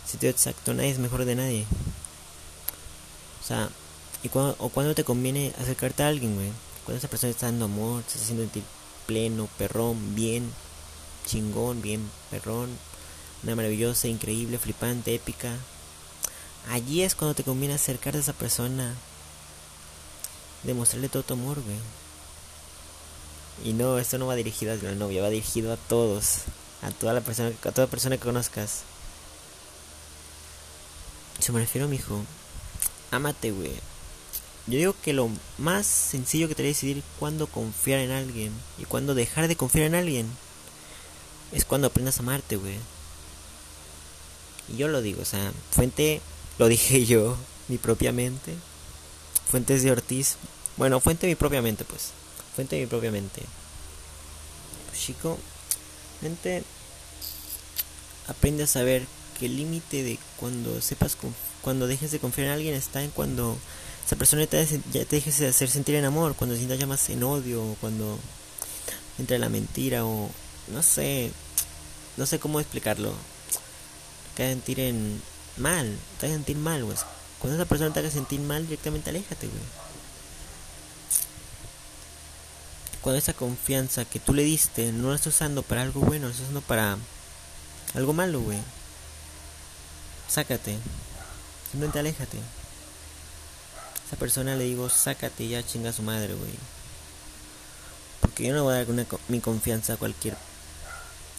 sentido 0.09 0.31
exacto, 0.31 0.73
nadie 0.73 0.89
es 0.89 0.97
mejor 0.97 1.25
de 1.25 1.35
nadie. 1.35 1.65
O 3.43 3.47
sea, 3.47 3.69
¿y 4.23 4.29
cuando, 4.29 4.55
o 4.57 4.69
cuando 4.69 4.95
te 4.95 5.03
conviene 5.03 5.53
acercarte 5.59 6.01
a 6.01 6.07
alguien, 6.07 6.33
güey? 6.33 6.49
Cuando 6.85 6.97
esa 6.97 7.07
persona 7.07 7.31
está 7.31 7.45
dando 7.47 7.65
amor, 7.65 8.03
se 8.07 8.17
está 8.17 8.29
sentir 8.29 8.63
pleno, 9.05 9.47
perrón, 9.57 10.15
bien, 10.15 10.51
chingón, 11.25 11.81
bien, 11.81 12.09
perrón, 12.29 12.69
una 13.43 13.55
maravillosa, 13.55 14.07
increíble, 14.07 14.57
flipante, 14.57 15.13
épica. 15.13 15.55
Allí 16.69 17.01
es 17.01 17.15
cuando 17.15 17.35
te 17.35 17.43
conviene 17.43 17.73
acercarte 17.73 18.19
a 18.19 18.21
esa 18.21 18.33
persona, 18.33 18.95
demostrarle 20.63 21.09
todo 21.09 21.23
tu 21.23 21.33
amor, 21.33 21.61
güey. 21.61 21.77
Y 23.63 23.73
no, 23.73 23.97
esto 23.99 24.17
no 24.17 24.27
va 24.27 24.35
dirigido 24.35 24.73
a 24.73 24.75
la 24.75 24.95
novia, 24.95 25.21
va 25.21 25.29
dirigido 25.29 25.73
a 25.73 25.77
todos, 25.77 26.39
a 26.81 26.91
toda 26.91 27.13
la 27.13 27.21
persona, 27.21 27.51
a 27.63 27.71
toda 27.71 27.87
persona 27.87 28.17
que 28.17 28.23
conozcas. 28.23 28.81
Se 31.39 31.51
me 31.51 31.59
refiero, 31.59 31.87
mijo. 31.87 32.23
Ámate, 33.11 33.51
güey. 33.51 33.90
Yo 34.67 34.77
digo 34.77 34.95
que 35.03 35.13
lo 35.13 35.29
más 35.57 35.85
sencillo 35.85 36.47
que 36.47 36.55
te 36.55 36.61
voy 36.61 36.69
a 36.69 36.73
decidir 36.73 37.03
cuándo 37.19 37.47
confiar 37.47 37.99
en 37.99 38.11
alguien 38.11 38.53
y 38.77 38.85
cuándo 38.85 39.15
dejar 39.15 39.47
de 39.47 39.55
confiar 39.55 39.87
en 39.87 39.95
alguien 39.95 40.27
es 41.51 41.65
cuando 41.65 41.87
aprendas 41.87 42.17
a 42.17 42.23
amarte, 42.23 42.55
güey. 42.57 42.77
Y 44.69 44.77
yo 44.77 44.87
lo 44.87 45.01
digo, 45.01 45.21
o 45.23 45.25
sea, 45.25 45.51
fuente, 45.71 46.21
lo 46.57 46.67
dije 46.67 47.05
yo, 47.05 47.37
mi 47.67 47.77
propia 47.77 48.11
mente. 48.11 48.53
Fuentes 49.49 49.83
de 49.83 49.91
Ortiz. 49.91 50.37
Bueno, 50.77 50.99
fuente 50.99 51.27
de 51.27 51.31
mi 51.31 51.35
propia 51.35 51.61
mente, 51.61 51.83
pues. 51.83 52.11
Fuente 52.55 52.75
de 52.75 52.83
mi 52.83 52.87
propia 52.87 53.11
mente. 53.11 53.41
Pues, 54.87 55.01
chico, 55.01 55.37
mente, 56.21 56.63
aprende 58.27 58.63
a 58.63 58.67
saber 58.67 59.05
que 59.39 59.47
el 59.47 59.57
límite 59.57 60.03
de 60.03 60.19
cuando 60.37 60.81
sepas, 60.81 61.17
cuando 61.61 61.87
dejes 61.87 62.11
de 62.11 62.19
confiar 62.19 62.47
en 62.47 62.53
alguien 62.53 62.75
está 62.75 63.03
en 63.03 63.11
cuando 63.11 63.57
esa 64.11 64.17
persona 64.17 64.45
te, 64.45 64.67
ya 64.91 65.05
te 65.05 65.15
dejes 65.15 65.39
de 65.39 65.47
hacer 65.47 65.69
sentir 65.69 65.95
en 65.95 66.03
amor, 66.03 66.35
cuando 66.35 66.53
sientas 66.57 66.77
ya 66.77 66.85
más 66.85 67.09
en 67.09 67.23
odio, 67.23 67.77
cuando 67.79 68.19
entra 69.17 69.37
la 69.37 69.47
mentira, 69.47 70.03
o 70.03 70.29
no 70.67 70.83
sé, 70.83 71.31
no 72.17 72.25
sé 72.25 72.37
cómo 72.37 72.59
explicarlo. 72.59 73.13
Te 74.35 74.49
sentir 74.49 74.81
en 74.81 75.21
mal, 75.55 75.97
te 76.19 76.25
haga 76.25 76.35
sentir 76.35 76.57
mal, 76.57 76.83
güey. 76.83 76.97
Cuando 77.39 77.57
esa 77.57 77.69
persona 77.69 77.93
te 77.93 78.01
haga 78.01 78.11
sentir 78.11 78.41
mal, 78.41 78.63
directamente 78.63 79.11
aléjate, 79.11 79.47
güey. 79.47 79.63
Cuando 82.99 83.17
esa 83.17 83.31
confianza 83.31 84.03
que 84.03 84.19
tú 84.19 84.33
le 84.33 84.43
diste 84.43 84.91
no 84.91 85.11
la 85.11 85.15
estás 85.15 85.35
usando 85.35 85.63
para 85.63 85.83
algo 85.83 86.01
bueno, 86.01 86.25
la 86.25 86.31
estás 86.31 86.47
usando 86.47 86.59
para 86.59 86.97
algo 87.93 88.11
malo, 88.11 88.41
güey. 88.41 88.59
Sácate. 90.27 90.77
Simplemente 91.71 91.99
aléjate. 91.99 92.60
Esa 94.11 94.19
persona 94.19 94.55
le 94.55 94.65
digo, 94.65 94.89
sácate 94.89 95.47
ya 95.47 95.65
chinga 95.65 95.93
su 95.93 96.01
madre, 96.03 96.33
güey. 96.33 96.51
Porque 98.19 98.45
yo 98.45 98.53
no 98.53 98.65
voy 98.65 98.75
a 98.75 98.83
dar 98.83 99.07
mi 99.29 99.39
confianza 99.39 99.93
a 99.93 99.97
cualquier 99.97 100.35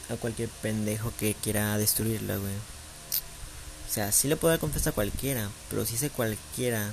a 0.09 0.17
cualquier 0.17 0.49
pendejo 0.49 1.13
que 1.19 1.35
quiera 1.35 1.77
destruirla, 1.77 2.37
güey. 2.37 2.55
O 3.89 3.93
sea, 3.93 4.11
sí 4.11 4.27
le 4.27 4.37
puedo 4.37 4.53
dar 4.53 4.59
confianza 4.59 4.91
a 4.91 4.95
cualquiera, 4.95 5.51
pero 5.69 5.85
si 5.85 5.99
sé 5.99 6.09
cualquiera, 6.09 6.91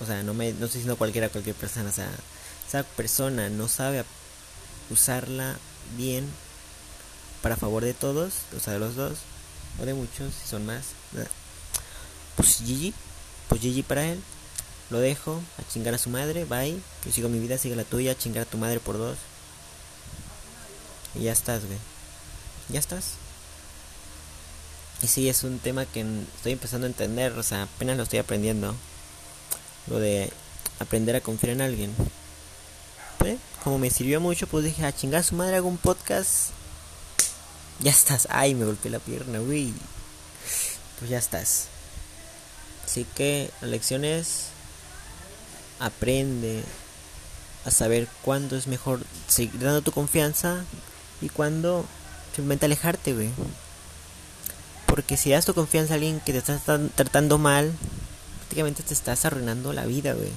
o 0.00 0.06
sea, 0.06 0.22
no 0.22 0.32
me 0.32 0.52
no 0.52 0.66
estoy 0.66 0.80
diciendo 0.80 0.96
cualquiera 0.96 1.26
a 1.26 1.30
cualquier 1.30 1.54
persona, 1.54 1.90
o 1.90 1.92
sea, 1.92 2.10
esa 2.66 2.82
persona 2.82 3.50
no 3.50 3.68
sabe 3.68 4.04
usarla 4.88 5.58
bien 5.98 6.26
para 7.42 7.56
favor 7.56 7.84
de 7.84 7.92
todos, 7.92 8.32
o 8.56 8.60
sea, 8.60 8.72
de 8.72 8.78
los 8.78 8.96
dos, 8.96 9.18
o 9.82 9.84
de 9.84 9.92
muchos, 9.92 10.32
si 10.32 10.48
son 10.48 10.64
más, 10.64 10.86
pues 12.36 12.60
GG, 12.60 12.94
pues 13.48 13.60
GG 13.60 13.84
para 13.84 14.06
él, 14.06 14.22
lo 14.90 14.98
dejo 15.00 15.40
a 15.58 15.72
chingar 15.72 15.94
a 15.94 15.98
su 15.98 16.10
madre, 16.10 16.44
bye, 16.44 16.78
yo 17.04 17.12
sigo 17.12 17.28
mi 17.28 17.38
vida, 17.38 17.58
sigue 17.58 17.76
la 17.76 17.84
tuya, 17.84 18.16
chingar 18.16 18.42
a 18.42 18.50
tu 18.50 18.58
madre 18.58 18.80
por 18.80 18.98
dos, 18.98 19.16
y 21.14 21.24
ya 21.24 21.32
estás, 21.32 21.64
güey 21.64 21.78
ya 22.70 22.80
estás. 22.80 23.12
Y 25.02 25.06
sí, 25.06 25.28
es 25.28 25.44
un 25.44 25.58
tema 25.58 25.86
que 25.86 26.04
estoy 26.36 26.52
empezando 26.52 26.86
a 26.86 26.90
entender, 26.90 27.32
o 27.32 27.42
sea, 27.42 27.62
apenas 27.62 27.96
lo 27.96 28.02
estoy 28.02 28.18
aprendiendo. 28.18 28.74
Lo 29.86 29.98
de 29.98 30.30
aprender 30.78 31.16
a 31.16 31.20
confiar 31.20 31.52
en 31.52 31.62
alguien. 31.62 31.94
Pues, 33.18 33.38
como 33.64 33.78
me 33.78 33.90
sirvió 33.90 34.20
mucho, 34.20 34.46
pues 34.46 34.64
dije, 34.64 34.84
a 34.84 34.94
chingar 34.94 35.20
a 35.20 35.24
su 35.24 35.34
madre 35.34 35.56
hago 35.56 35.68
un 35.68 35.78
podcast. 35.78 36.50
Ya 37.80 37.90
estás. 37.90 38.28
Ay, 38.30 38.54
me 38.54 38.66
golpeé 38.66 38.90
la 38.90 38.98
pierna, 38.98 39.40
uy. 39.40 39.72
Pues 40.98 41.10
ya 41.10 41.18
estás. 41.18 41.68
Así 42.84 43.06
que 43.16 43.50
la 43.62 43.68
lección 43.68 44.04
es 44.04 44.48
aprende 45.80 46.62
a 47.64 47.70
saber 47.70 48.06
cuándo 48.22 48.56
es 48.56 48.66
mejor 48.68 49.00
seguir 49.26 49.60
dando 49.60 49.82
tu 49.82 49.92
confianza 49.92 50.64
y 51.20 51.28
cuándo 51.28 51.84
Simplemente 52.34 52.66
alejarte, 52.66 53.12
güey. 53.12 53.30
Porque 54.86 55.16
si 55.16 55.30
das 55.30 55.44
tu 55.44 55.54
confianza 55.54 55.94
a 55.94 55.96
alguien 55.96 56.20
que 56.20 56.32
te 56.32 56.38
está 56.38 56.58
tratando 56.94 57.38
mal, 57.38 57.72
prácticamente 58.38 58.82
te 58.82 58.94
estás 58.94 59.24
arruinando 59.24 59.72
la 59.72 59.86
vida, 59.86 60.14
güey. 60.14 60.30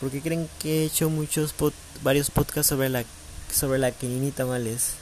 ¿Por 0.00 0.10
qué 0.10 0.20
creen 0.20 0.48
que 0.58 0.82
he 0.82 0.84
hecho 0.86 1.08
muchos 1.08 1.54
varios 2.02 2.30
podcasts 2.30 2.68
sobre 2.68 2.88
la 2.88 3.04
sobre 3.52 3.78
la 3.78 3.90
Kenini 3.90 4.32
Males? 4.46 4.92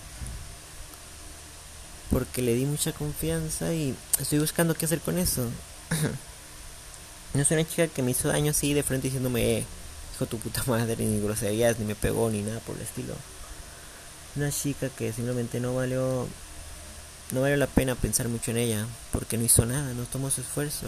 Porque 2.10 2.42
le 2.42 2.54
di 2.54 2.66
mucha 2.66 2.92
confianza 2.92 3.72
y 3.72 3.96
estoy 4.20 4.38
buscando 4.38 4.74
qué 4.74 4.84
hacer 4.86 5.00
con 5.00 5.18
eso. 5.18 5.48
no 7.34 7.44
soy 7.44 7.58
una 7.58 7.68
chica 7.68 7.88
que 7.88 8.02
me 8.02 8.10
hizo 8.10 8.28
daño 8.28 8.50
así 8.50 8.74
de 8.74 8.82
frente 8.82 9.08
diciéndome, 9.08 9.64
hijo 10.14 10.26
tu 10.26 10.38
puta 10.38 10.62
madre, 10.66 11.04
ni 11.04 11.20
groserías, 11.20 11.78
ni 11.78 11.84
me 11.84 11.94
pegó, 11.94 12.30
ni 12.30 12.42
nada 12.42 12.60
por 12.60 12.76
el 12.76 12.82
estilo 12.82 13.14
una 14.36 14.50
chica 14.50 14.88
que 14.88 15.12
simplemente 15.12 15.60
no 15.60 15.74
valió 15.74 16.26
no 17.32 17.40
valió 17.40 17.56
la 17.56 17.66
pena 17.66 17.94
pensar 17.94 18.28
mucho 18.28 18.50
en 18.50 18.58
ella 18.58 18.86
porque 19.10 19.36
no 19.36 19.44
hizo 19.44 19.64
nada, 19.66 19.94
no 19.94 20.04
tomó 20.04 20.30
su 20.30 20.42
esfuerzo. 20.42 20.86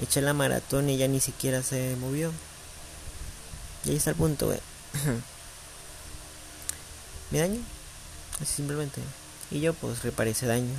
Eché 0.00 0.20
la 0.20 0.34
maratón 0.34 0.88
y 0.88 0.94
ella 0.94 1.08
ni 1.08 1.20
siquiera 1.20 1.62
se 1.62 1.96
movió. 1.96 2.32
Y 3.84 3.90
ahí 3.90 3.96
está 3.96 4.10
el 4.10 4.16
punto, 4.16 4.46
güey. 4.46 4.60
¿Me 7.32 7.40
daño? 7.40 7.60
Así 8.40 8.54
simplemente. 8.54 9.00
Y 9.50 9.60
yo 9.60 9.74
pues 9.74 10.02
reparé 10.04 10.30
ese 10.30 10.46
daño. 10.46 10.74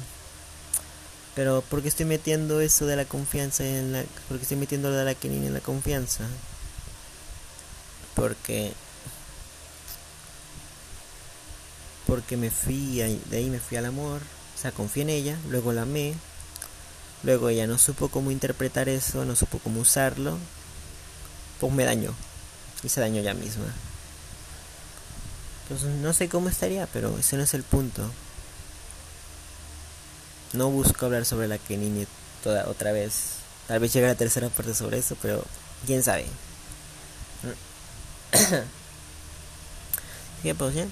Pero 1.36 1.62
¿por 1.62 1.82
qué 1.82 1.88
estoy 1.88 2.06
metiendo 2.06 2.62
eso 2.62 2.86
de 2.86 2.96
la 2.96 3.06
confianza 3.06 3.66
en 3.66 3.92
la... 3.92 4.04
¿Por 4.28 4.38
qué 4.38 4.44
estoy 4.44 4.58
metiendo 4.58 4.90
lo 4.90 4.96
de 4.96 5.06
la 5.06 5.16
Kenini 5.16 5.48
en 5.48 5.54
la 5.54 5.62
confianza? 5.62 6.26
Porque 8.16 8.74
porque 12.06 12.38
me 12.38 12.52
fui, 12.52 12.98
de 12.98 13.38
ahí 13.38 13.50
me 13.50 13.60
fui 13.60 13.78
al 13.78 13.86
amor, 13.86 14.22
o 14.22 14.62
sea, 14.62 14.72
confié 14.72 15.02
en 15.02 15.10
ella, 15.10 15.38
luego 15.50 15.74
la 15.74 15.82
amé, 15.84 16.14
luego 17.24 17.50
ella 17.50 17.66
no 17.66 17.80
supo 17.80 18.10
cómo 18.10 18.30
interpretar 18.30 18.88
eso, 18.88 19.26
no 19.26 19.36
supo 19.36 19.58
cómo 19.60 19.82
usarlo, 19.82 20.38
pues 21.60 21.74
me 21.74 21.86
dañó, 21.86 22.14
y 22.84 22.90
se 22.90 23.02
dañó 23.02 23.22
ella 23.22 23.34
misma. 23.34 23.66
Entonces 25.64 25.90
no 26.02 26.14
sé 26.14 26.30
cómo 26.30 26.50
estaría, 26.50 26.88
pero 26.88 27.18
ese 27.18 27.36
no 27.36 27.44
es 27.44 27.54
el 27.56 27.64
punto. 27.64 28.04
No 30.54 30.70
busco 30.70 31.06
hablar 31.06 31.26
sobre 31.26 31.48
la 31.48 31.58
que 31.58 31.78
niñe 31.78 32.08
toda 32.44 32.70
otra 32.70 32.92
vez. 32.92 33.34
Tal 33.68 33.80
vez 33.80 33.94
llegue 33.94 34.08
la 34.08 34.16
tercera 34.16 34.50
parte 34.50 34.74
sobre 34.76 35.00
eso, 35.00 35.18
pero 35.22 35.44
quién 35.86 36.04
sabe. 36.04 36.26
¿Qué 40.44 40.56
pues 40.56 40.76
ya? 40.76 40.88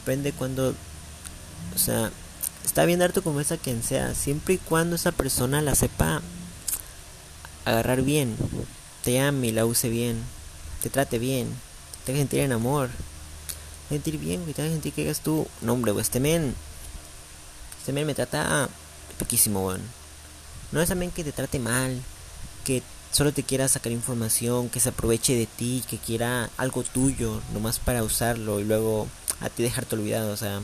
depende 0.00 0.32
cuando, 0.32 0.74
o 1.74 1.78
sea, 1.78 2.10
está 2.64 2.84
bien 2.84 2.98
dar 2.98 3.12
tu 3.12 3.22
confianza 3.22 3.54
a 3.54 3.58
quien 3.58 3.82
sea, 3.82 4.14
siempre 4.14 4.54
y 4.54 4.58
cuando 4.58 4.96
esa 4.96 5.12
persona 5.12 5.62
la 5.62 5.74
sepa 5.74 6.22
agarrar 7.64 8.02
bien, 8.02 8.36
te 9.04 9.20
ame 9.20 9.48
y 9.48 9.52
la 9.52 9.66
use 9.66 9.88
bien, 9.88 10.20
te 10.82 10.90
trate 10.90 11.18
bien, 11.18 11.48
te 12.04 12.12
haga 12.12 12.20
sentir 12.20 12.40
en 12.40 12.52
amor, 12.52 12.88
sentir 13.88 14.18
bien, 14.18 14.42
te 14.52 14.62
haga 14.62 14.80
que 14.80 15.02
hagas 15.02 15.20
tú, 15.20 15.46
no 15.60 15.74
hombre, 15.74 15.92
este 16.00 16.18
este 17.80 17.92
men 17.92 18.06
me 18.06 18.14
trata 18.14 18.68
poquísimo, 19.18 19.66
weón. 19.66 19.80
No 20.70 20.80
es 20.80 20.88
también 20.88 21.10
que 21.10 21.24
te 21.24 21.32
trate 21.32 21.58
mal, 21.58 22.00
que 22.64 22.82
solo 23.10 23.32
te 23.32 23.42
quiera 23.42 23.66
sacar 23.68 23.90
información, 23.90 24.68
que 24.68 24.80
se 24.80 24.90
aproveche 24.90 25.34
de 25.34 25.46
ti, 25.46 25.82
que 25.88 25.98
quiera 25.98 26.50
algo 26.56 26.82
tuyo, 26.84 27.40
nomás 27.52 27.78
para 27.78 28.04
usarlo 28.04 28.60
y 28.60 28.64
luego 28.64 29.08
a 29.40 29.48
ti 29.48 29.62
dejarte 29.62 29.96
olvidado, 29.96 30.32
o 30.32 30.36
sea, 30.36 30.60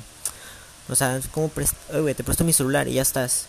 o 0.89 0.95
sea, 0.95 1.17
es 1.17 1.27
como 1.27 1.49
te 1.49 2.23
presto 2.23 2.45
mi 2.45 2.53
celular 2.53 2.87
y 2.87 2.95
ya 2.95 3.03
estás. 3.03 3.47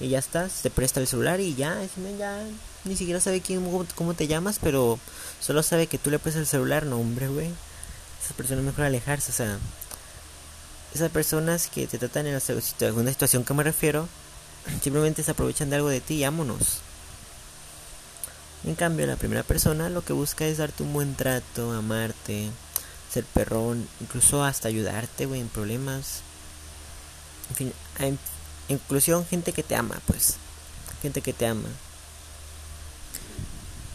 Y 0.00 0.08
ya 0.08 0.18
estás, 0.18 0.62
te 0.62 0.70
presta 0.70 1.00
el 1.00 1.06
celular 1.06 1.40
y 1.40 1.54
ya, 1.54 1.78
ya 2.18 2.44
ni 2.84 2.96
siquiera 2.96 3.20
sabe 3.20 3.40
quién, 3.40 3.64
cómo, 3.94 4.14
te 4.14 4.26
llamas, 4.26 4.58
pero 4.60 4.98
solo 5.40 5.62
sabe 5.62 5.86
que 5.86 5.98
tú 5.98 6.10
le 6.10 6.18
prestas 6.18 6.42
el 6.42 6.46
celular, 6.46 6.84
no 6.84 6.98
hombre, 6.98 7.28
güey. 7.28 7.50
Esa 8.22 8.34
persona 8.34 8.60
es 8.60 8.66
mejor 8.66 8.84
alejarse, 8.84 9.30
o 9.30 9.34
sea, 9.34 9.58
esas 10.96 11.10
personas 11.10 11.68
que 11.68 11.86
te 11.86 11.98
tratan 11.98 12.26
en 12.26 12.40
alguna 12.80 13.10
situación 13.10 13.44
que 13.44 13.54
me 13.54 13.62
refiero, 13.62 14.08
simplemente 14.82 15.22
se 15.22 15.30
aprovechan 15.30 15.70
de 15.70 15.76
algo 15.76 15.88
de 15.88 16.00
ti 16.00 16.14
y 16.14 16.24
vámonos. 16.24 16.80
En 18.64 18.74
cambio, 18.74 19.06
la 19.06 19.16
primera 19.16 19.42
persona 19.42 19.90
lo 19.90 20.04
que 20.04 20.12
busca 20.12 20.46
es 20.46 20.58
darte 20.58 20.82
un 20.82 20.92
buen 20.92 21.14
trato, 21.14 21.72
amarte, 21.72 22.50
ser 23.12 23.24
perrón, 23.24 23.88
incluso 24.00 24.42
hasta 24.42 24.68
ayudarte, 24.68 25.26
güey, 25.26 25.40
en 25.40 25.48
problemas. 25.48 26.22
En 27.50 27.56
fin, 27.56 27.72
hay, 27.98 28.18
inclusión 28.68 29.24
gente 29.26 29.52
que 29.52 29.62
te 29.62 29.76
ama, 29.76 30.00
pues. 30.06 30.36
Gente 31.02 31.20
que 31.20 31.32
te 31.32 31.46
ama. 31.46 31.68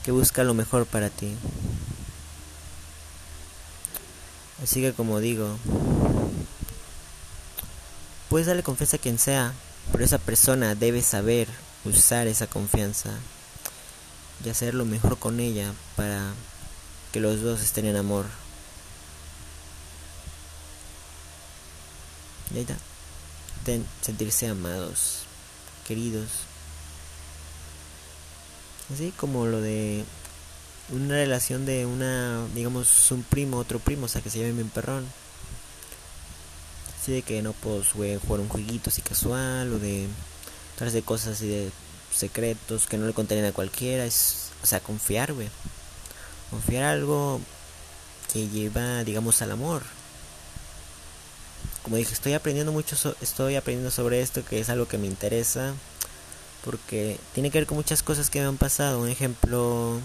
Que 0.03 0.11
busca 0.11 0.43
lo 0.43 0.53
mejor 0.53 0.85
para 0.85 1.09
ti. 1.09 1.35
Así 4.63 4.79
que 4.81 4.93
como 4.93 5.19
digo, 5.19 5.57
puedes 8.31 8.47
darle 8.47 8.63
confianza 8.63 8.95
a 8.95 8.99
quien 9.01 9.19
sea, 9.19 9.53
pero 9.91 10.05
esa 10.05 10.17
persona 10.17 10.73
debe 10.73 11.01
saber 11.01 11.49
usar 11.83 12.27
esa 12.27 12.47
confianza 12.47 13.09
y 14.45 14.49
hacer 14.49 14.73
lo 14.73 14.85
mejor 14.85 15.19
con 15.19 15.41
ella 15.41 15.73
para 15.97 16.31
que 17.11 17.19
los 17.19 17.41
dos 17.41 17.61
estén 17.61 17.87
en 17.87 17.97
amor. 17.97 18.25
Y 22.53 22.59
ahí 22.59 22.61
está. 22.61 22.77
sentirse 24.01 24.47
amados, 24.47 25.23
queridos. 25.85 26.29
Así 28.93 29.11
como 29.11 29.45
lo 29.45 29.59
de 29.59 30.05
una 30.89 31.15
relación 31.15 31.65
de 31.65 31.85
una, 31.85 32.47
digamos, 32.55 33.11
un 33.11 33.23
primo, 33.23 33.57
otro 33.57 33.79
primo, 33.79 34.05
o 34.05 34.07
sea, 34.07 34.21
que 34.21 34.29
se 34.29 34.39
llame 34.39 34.53
mi 34.53 34.63
perrón. 34.63 35.05
Así 37.01 37.13
de 37.13 37.21
que 37.23 37.41
no 37.41 37.53
puedo 37.53 37.83
jugar 37.83 38.39
un 38.39 38.49
jueguito 38.49 38.91
así 38.91 39.01
casual 39.01 39.73
o 39.73 39.79
de 39.79 40.07
de 40.89 41.03
cosas 41.03 41.33
así 41.33 41.47
de 41.47 41.71
secretos 42.11 42.87
que 42.87 42.97
no 42.97 43.05
le 43.05 43.13
contarían 43.13 43.45
a 43.45 43.51
cualquiera. 43.51 44.05
Es, 44.05 44.49
o 44.63 44.65
sea, 44.65 44.79
confiar, 44.79 45.33
güey. 45.33 45.49
Confiar 46.49 46.83
algo 46.85 47.39
que 48.33 48.47
lleva, 48.47 49.03
digamos, 49.03 49.41
al 49.43 49.51
amor. 49.51 49.83
Como 51.83 51.97
dije, 51.97 52.13
estoy 52.13 52.33
aprendiendo 52.33 52.71
mucho, 52.71 52.95
estoy 53.21 53.55
aprendiendo 53.55 53.91
sobre 53.91 54.21
esto, 54.21 54.43
que 54.43 54.59
es 54.59 54.69
algo 54.69 54.87
que 54.87 54.97
me 54.97 55.07
interesa. 55.07 55.73
Porque 56.65 57.19
tiene 57.33 57.51
que 57.51 57.59
ver 57.59 57.67
con 57.67 57.77
muchas 57.77 58.01
cosas 58.01 58.29
que 58.29 58.39
me 58.39 58.47
han 58.47 58.57
pasado. 58.57 58.99
Un 59.01 59.09
ejemplo, 59.09 59.99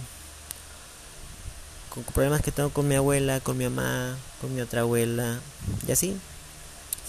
con 1.88 2.04
problemas 2.04 2.42
que 2.42 2.52
tengo 2.52 2.70
con 2.70 2.86
mi 2.86 2.94
abuela, 2.94 3.40
con 3.40 3.56
mi 3.56 3.64
mamá, 3.64 4.16
con 4.40 4.54
mi 4.54 4.60
otra 4.60 4.82
abuela, 4.82 5.40
y 5.86 5.92
así. 5.92 6.16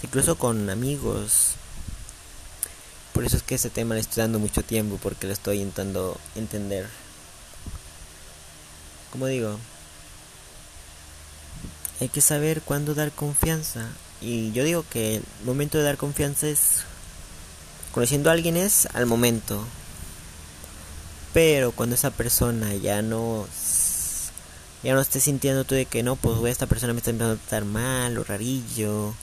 Incluso 0.02 0.36
con 0.36 0.70
amigos. 0.70 1.54
Por 3.12 3.24
eso 3.24 3.36
es 3.36 3.42
que 3.42 3.56
ese 3.56 3.70
tema 3.70 3.94
le 3.94 4.00
estoy 4.00 4.22
dando 4.22 4.38
mucho 4.38 4.62
tiempo, 4.62 4.98
porque 5.02 5.26
lo 5.26 5.32
estoy 5.32 5.60
intentando 5.60 6.18
entender. 6.36 6.86
Como 9.10 9.26
digo, 9.26 9.58
hay 12.00 12.08
que 12.08 12.20
saber 12.20 12.62
cuándo 12.62 12.94
dar 12.94 13.10
confianza. 13.10 13.88
Y 14.20 14.52
yo 14.52 14.64
digo 14.64 14.84
que 14.88 15.16
el 15.16 15.24
momento 15.44 15.78
de 15.78 15.84
dar 15.84 15.96
confianza 15.96 16.46
es 16.48 16.84
conociendo 17.92 18.30
a 18.30 18.34
alguien 18.34 18.56
es 18.56 18.86
al 18.94 19.06
momento. 19.06 19.64
Pero 21.34 21.72
cuando 21.72 21.94
esa 21.96 22.10
persona 22.10 22.74
ya 22.74 23.02
no 23.02 23.46
ya 24.82 24.94
no 24.94 25.00
esté 25.00 25.18
sintiendo 25.20 25.64
tú 25.64 25.74
de 25.74 25.86
que 25.86 26.02
no, 26.02 26.14
pues 26.16 26.38
esta 26.50 26.66
persona 26.66 26.92
me 26.92 26.98
está 26.98 27.10
empezando 27.10 27.34
a 27.34 27.36
tratar 27.36 27.64
mal 27.64 28.16
o 28.16 28.24
rarillo, 28.24 29.14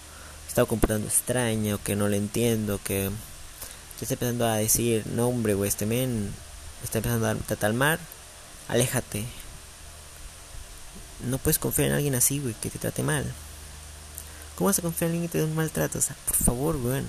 está 0.56 0.66
comportando 0.66 1.06
extraño, 1.06 1.84
que 1.84 1.98
no 1.98 2.08
le 2.08 2.16
entiendo, 2.16 2.80
que 2.82 3.10
ya 3.10 4.04
está 4.04 4.14
empezando 4.14 4.46
a 4.48 4.56
decir, 4.56 5.06
no 5.08 5.28
hombre, 5.28 5.54
güey, 5.54 5.68
este 5.68 5.86
men 5.86 6.34
está 6.82 7.00
empezando 7.00 7.28
a 7.28 7.36
tratar 7.36 7.74
mal, 7.74 8.00
aléjate. 8.70 9.26
No 11.28 11.40
puedes 11.40 11.60
confiar 11.60 11.90
en 11.90 11.96
alguien 11.96 12.16
así, 12.16 12.40
güey, 12.40 12.54
que 12.54 12.70
te 12.70 12.80
trate 12.80 13.04
mal. 13.04 13.30
¿Cómo 14.56 14.70
vas 14.70 14.80
a 14.80 14.82
confiar 14.82 15.10
en 15.10 15.16
alguien 15.16 15.30
que 15.30 15.34
te 15.34 15.38
dé 15.40 15.44
un 15.44 15.56
maltrato? 15.56 16.00
O 16.00 16.02
sea, 16.02 16.16
por 16.26 16.38
favor, 16.38 16.78
güey. 16.78 17.04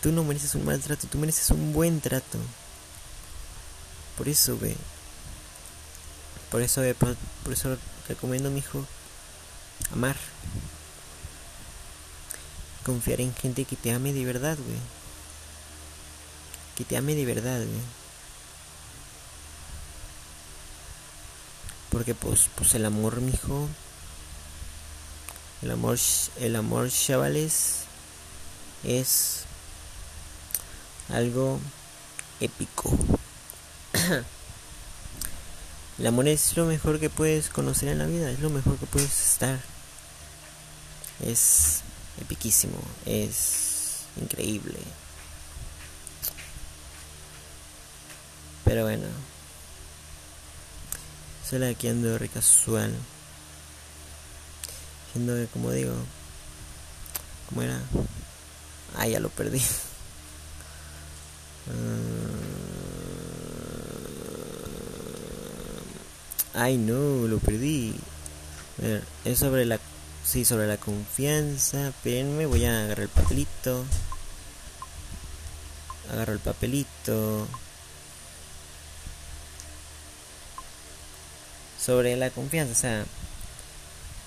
Tú 0.00 0.10
no 0.10 0.24
mereces 0.24 0.54
un 0.54 0.64
maltrato, 0.64 1.06
tú 1.06 1.18
mereces 1.18 1.50
un 1.50 1.74
buen 1.74 2.00
trato. 2.00 2.38
Por 4.16 4.26
eso, 4.26 4.56
güey. 4.56 4.74
Por 6.50 6.62
eso, 6.62 6.80
por, 6.98 7.52
eso 7.52 7.76
recomiendo 8.08 8.48
a 8.48 8.52
mi 8.52 8.60
hijo 8.60 8.86
amar. 9.92 10.16
Confiar 12.84 13.20
en 13.20 13.34
gente 13.34 13.64
que 13.64 13.76
te 13.76 13.92
ame 13.92 14.12
de 14.12 14.24
verdad, 14.24 14.56
güey. 14.56 14.78
Que 16.76 16.84
te 16.84 16.96
ame 16.96 17.14
de 17.14 17.24
verdad, 17.24 17.58
güey. 17.58 17.82
Porque 21.90 22.14
pues, 22.14 22.48
pues 22.56 22.74
el 22.74 22.84
amor, 22.86 23.20
mijo. 23.20 23.68
El 25.62 25.70
amor, 25.70 25.98
el 26.40 26.56
amor, 26.56 26.90
chavales, 26.90 27.84
es 28.82 29.44
algo 31.08 31.60
épico. 32.40 32.96
El 35.98 36.06
amor 36.06 36.26
es 36.26 36.56
lo 36.56 36.64
mejor 36.64 36.98
que 36.98 37.10
puedes 37.10 37.48
conocer 37.48 37.90
en 37.90 37.98
la 37.98 38.06
vida, 38.06 38.30
es 38.30 38.40
lo 38.40 38.50
mejor 38.50 38.76
que 38.78 38.86
puedes 38.86 39.32
estar. 39.32 39.60
Es 41.24 41.82
epiquísimo, 42.20 42.78
es 43.06 44.04
increíble. 44.20 44.78
Pero 48.64 48.84
bueno, 48.84 49.06
solo 51.48 51.68
aquí 51.68 51.88
ando 51.88 52.16
recasual. 52.18 52.94
Siendo 55.12 55.34
que, 55.34 55.46
como 55.48 55.70
digo, 55.72 55.94
¿cómo 57.48 57.62
era? 57.62 57.80
Ah, 58.96 59.06
ya 59.06 59.20
lo 59.20 59.28
perdí. 59.28 59.60
Ay, 66.54 66.76
no, 66.76 67.26
lo 67.28 67.38
perdí. 67.38 67.94
A 68.78 68.82
ver, 68.82 69.04
es 69.24 69.38
sobre 69.38 69.64
la... 69.64 69.78
Sí, 70.24 70.44
sobre 70.44 70.66
la 70.66 70.76
confianza. 70.76 71.88
Espérenme, 71.88 72.46
voy 72.46 72.64
a 72.64 72.84
agarrar 72.84 73.04
el 73.04 73.08
papelito. 73.08 73.84
Agarro 76.12 76.32
el 76.32 76.38
papelito. 76.38 77.46
Sobre 81.78 82.16
la 82.16 82.30
confianza, 82.30 82.72
o 82.72 82.76
sea... 82.76 83.04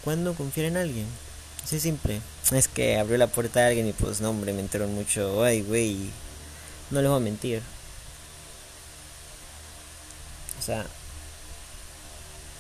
¿Cuándo 0.04 0.36
confiar 0.36 0.68
en 0.68 0.78
alguien? 0.78 1.08
Sí, 1.66 1.80
simple. 1.80 2.22
Es 2.52 2.68
que 2.68 3.00
abrió 3.00 3.18
la 3.18 3.26
puerta 3.26 3.62
a 3.62 3.68
alguien 3.68 3.88
y 3.88 3.94
pues 3.94 4.22
no, 4.22 4.30
hombre, 4.30 4.54
me 4.54 4.60
enteró 4.60 4.88
mucho. 4.88 5.44
Ay, 5.44 5.62
güey. 5.62 6.12
No 6.92 7.02
les 7.02 7.10
voy 7.10 7.18
a 7.18 7.24
mentir. 7.24 7.64
O 10.60 10.62
sea, 10.62 10.86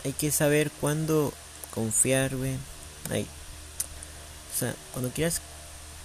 hay 0.04 0.14
que 0.14 0.32
saber 0.32 0.72
cuándo 0.82 1.34
confiar, 1.72 2.36
güey. 2.36 2.56
Ahí. 3.10 3.28
O 4.56 4.58
sea, 4.60 4.76
cuando 4.94 5.12
quieras, 5.12 5.42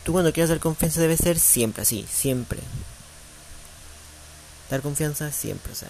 tú 0.04 0.12
cuando 0.12 0.32
quieras 0.32 0.50
dar 0.50 0.60
confianza 0.60 1.00
debe 1.00 1.16
ser 1.16 1.38
siempre 1.38 1.82
así, 1.82 2.06
siempre. 2.10 2.60
Dar 4.70 4.82
confianza 4.82 5.30
siempre, 5.32 5.72
o 5.72 5.76
sea. 5.76 5.88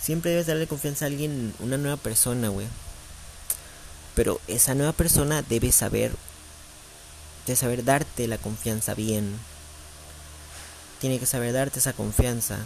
Siempre 0.00 0.32
debes 0.32 0.46
darle 0.46 0.66
confianza 0.66 1.04
a 1.04 1.08
alguien, 1.08 1.54
una 1.60 1.78
nueva 1.78 1.96
persona, 1.96 2.48
güey. 2.48 2.66
Pero 4.14 4.40
esa 4.48 4.74
nueva 4.74 4.92
persona 4.92 5.42
debe 5.42 5.72
saber, 5.72 6.12
debe 7.46 7.56
saber 7.56 7.84
darte 7.84 8.26
la 8.26 8.38
confianza 8.38 8.94
bien. 8.94 9.38
Tiene 11.00 11.18
que 11.18 11.26
saber 11.26 11.52
darte 11.52 11.78
esa 11.78 11.92
confianza. 11.92 12.58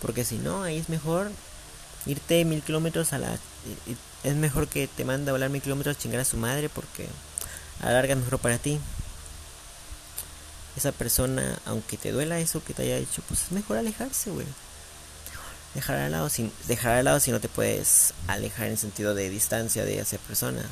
Porque 0.00 0.24
si 0.24 0.38
no, 0.38 0.62
ahí 0.62 0.78
es 0.78 0.88
mejor 0.88 1.30
irte 2.06 2.44
mil 2.44 2.62
kilómetros 2.62 3.12
a 3.12 3.18
la... 3.18 3.38
Es 4.24 4.34
mejor 4.34 4.68
que 4.68 4.88
te 4.88 5.04
manda 5.04 5.30
a 5.30 5.32
volar 5.32 5.50
mil 5.50 5.62
kilómetros 5.62 5.96
a 5.96 5.98
chingar 5.98 6.20
a 6.20 6.24
su 6.24 6.36
madre 6.36 6.68
porque 6.68 7.08
a 7.80 7.86
la 7.86 7.92
larga 7.92 8.14
es 8.14 8.20
mejor 8.20 8.38
para 8.38 8.58
ti. 8.58 8.78
Esa 10.76 10.92
persona, 10.92 11.58
aunque 11.66 11.96
te 11.96 12.12
duela 12.12 12.38
eso 12.38 12.62
que 12.62 12.74
te 12.74 12.82
haya 12.82 12.96
hecho, 12.96 13.22
pues 13.28 13.42
es 13.44 13.52
mejor 13.52 13.76
alejarse, 13.78 14.30
güey. 14.30 14.46
Dejar 15.74 15.96
al 15.96 16.12
lado, 16.12 16.28
sin, 16.30 16.52
dejar 16.66 16.94
al 16.94 17.04
lado 17.04 17.20
si 17.20 17.30
no 17.30 17.40
te 17.40 17.48
puedes 17.48 18.14
alejar 18.26 18.68
en 18.68 18.76
sentido 18.76 19.14
de 19.14 19.28
distancia 19.28 19.84
de 19.84 19.98
esa 19.98 20.18
persona. 20.18 20.62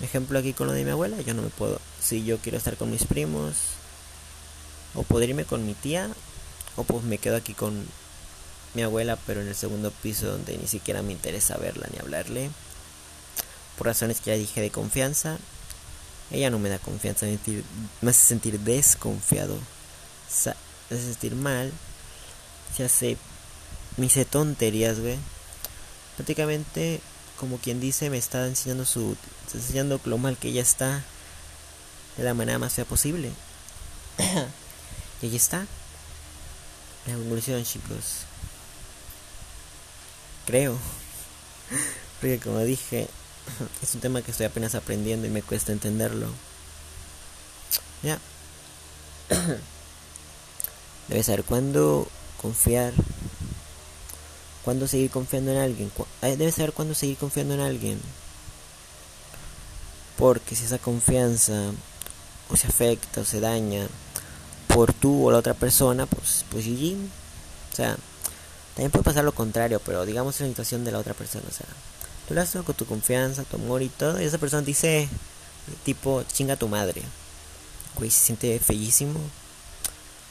Ejemplo 0.00 0.38
aquí 0.38 0.52
con 0.52 0.66
lo 0.66 0.72
de 0.72 0.84
mi 0.84 0.90
abuela, 0.90 1.20
yo 1.20 1.34
no 1.34 1.42
me 1.42 1.50
puedo, 1.50 1.80
si 2.00 2.24
yo 2.24 2.38
quiero 2.38 2.58
estar 2.58 2.76
con 2.76 2.90
mis 2.90 3.04
primos, 3.04 3.54
o 4.94 5.02
poder 5.02 5.28
irme 5.28 5.44
con 5.44 5.66
mi 5.66 5.74
tía, 5.74 6.08
o 6.76 6.84
pues 6.84 7.04
me 7.04 7.18
quedo 7.18 7.36
aquí 7.36 7.54
con 7.54 7.86
mi 8.74 8.82
abuela, 8.82 9.16
pero 9.26 9.40
en 9.40 9.48
el 9.48 9.54
segundo 9.54 9.90
piso 9.90 10.30
donde 10.30 10.56
ni 10.56 10.66
siquiera 10.66 11.02
me 11.02 11.12
interesa 11.12 11.56
verla 11.56 11.88
ni 11.92 11.98
hablarle. 11.98 12.50
Por 13.76 13.86
razones 13.86 14.20
que 14.20 14.30
ya 14.30 14.36
dije 14.36 14.60
de 14.60 14.70
confianza. 14.70 15.38
Ella 16.30 16.50
no 16.50 16.60
me 16.60 16.68
da 16.68 16.78
confianza, 16.78 17.26
me 17.26 18.10
hace 18.10 18.20
sentir 18.20 18.60
desconfiado, 18.60 19.56
me 19.56 20.96
hace 20.96 21.04
sentir 21.04 21.34
mal. 21.34 21.72
Se 22.76 22.84
hace, 22.84 23.16
me 23.96 24.06
hice 24.06 24.24
tonterías, 24.24 25.00
güey. 25.00 25.18
Prácticamente, 26.16 27.00
como 27.36 27.58
quien 27.58 27.80
dice, 27.80 28.10
me 28.10 28.18
está 28.18 28.46
enseñando 28.46 28.84
su, 28.84 29.16
enseñando 29.52 30.00
lo 30.04 30.18
mal 30.18 30.36
que 30.36 30.48
ella 30.48 30.62
está 30.62 31.02
de 32.16 32.22
la 32.22 32.34
manera 32.34 32.60
más 32.60 32.74
fea 32.74 32.84
posible. 32.84 33.32
y 35.22 35.26
ahí 35.26 35.34
está. 35.34 35.66
La 37.06 37.14
evolución, 37.14 37.64
chicos 37.64 38.26
creo. 40.50 40.76
Porque 42.20 42.38
como 42.40 42.58
dije, 42.60 43.08
es 43.82 43.94
un 43.94 44.00
tema 44.00 44.22
que 44.22 44.32
estoy 44.32 44.46
apenas 44.46 44.74
aprendiendo 44.74 45.26
y 45.26 45.30
me 45.30 45.42
cuesta 45.42 45.72
entenderlo. 45.72 46.26
Ya. 48.02 48.18
Debes 51.08 51.26
saber 51.26 51.44
cuándo 51.44 52.08
confiar, 52.40 52.92
cuándo 54.64 54.86
seguir 54.86 55.10
confiando 55.10 55.52
en 55.52 55.58
alguien. 55.58 55.92
Debes 56.22 56.54
saber 56.56 56.72
cuándo 56.72 56.94
seguir 56.94 57.16
confiando 57.16 57.54
en 57.54 57.60
alguien. 57.60 58.00
Porque 60.16 60.54
si 60.54 60.64
esa 60.64 60.78
confianza 60.78 61.72
o 62.48 62.56
se 62.56 62.66
afecta 62.66 63.22
o 63.22 63.24
se 63.24 63.40
daña 63.40 63.86
por 64.68 64.92
tú 64.92 65.26
o 65.26 65.32
la 65.32 65.38
otra 65.38 65.54
persona, 65.54 66.06
pues, 66.06 66.44
pues 66.50 66.66
GG. 66.66 66.96
O 67.72 67.76
sea, 67.76 67.96
también 68.74 68.90
puede 68.90 69.04
pasar 69.04 69.24
lo 69.24 69.32
contrario, 69.32 69.80
pero 69.84 70.06
digamos 70.06 70.40
en 70.40 70.46
la 70.46 70.50
situación 70.52 70.84
de 70.84 70.92
la 70.92 70.98
otra 70.98 71.14
persona. 71.14 71.44
O 71.48 71.52
sea, 71.52 71.66
tú 72.28 72.34
lo 72.34 72.40
haces 72.40 72.62
con 72.62 72.74
tu 72.74 72.86
confianza, 72.86 73.44
tu 73.44 73.56
amor 73.56 73.82
y 73.82 73.88
todo, 73.88 74.20
y 74.20 74.24
esa 74.24 74.38
persona 74.38 74.62
dice, 74.62 75.08
tipo, 75.84 76.22
chinga 76.32 76.56
tu 76.56 76.68
madre. 76.68 77.02
Güey, 77.96 78.10
se 78.10 78.24
siente 78.26 78.58
fellísimo. 78.58 79.20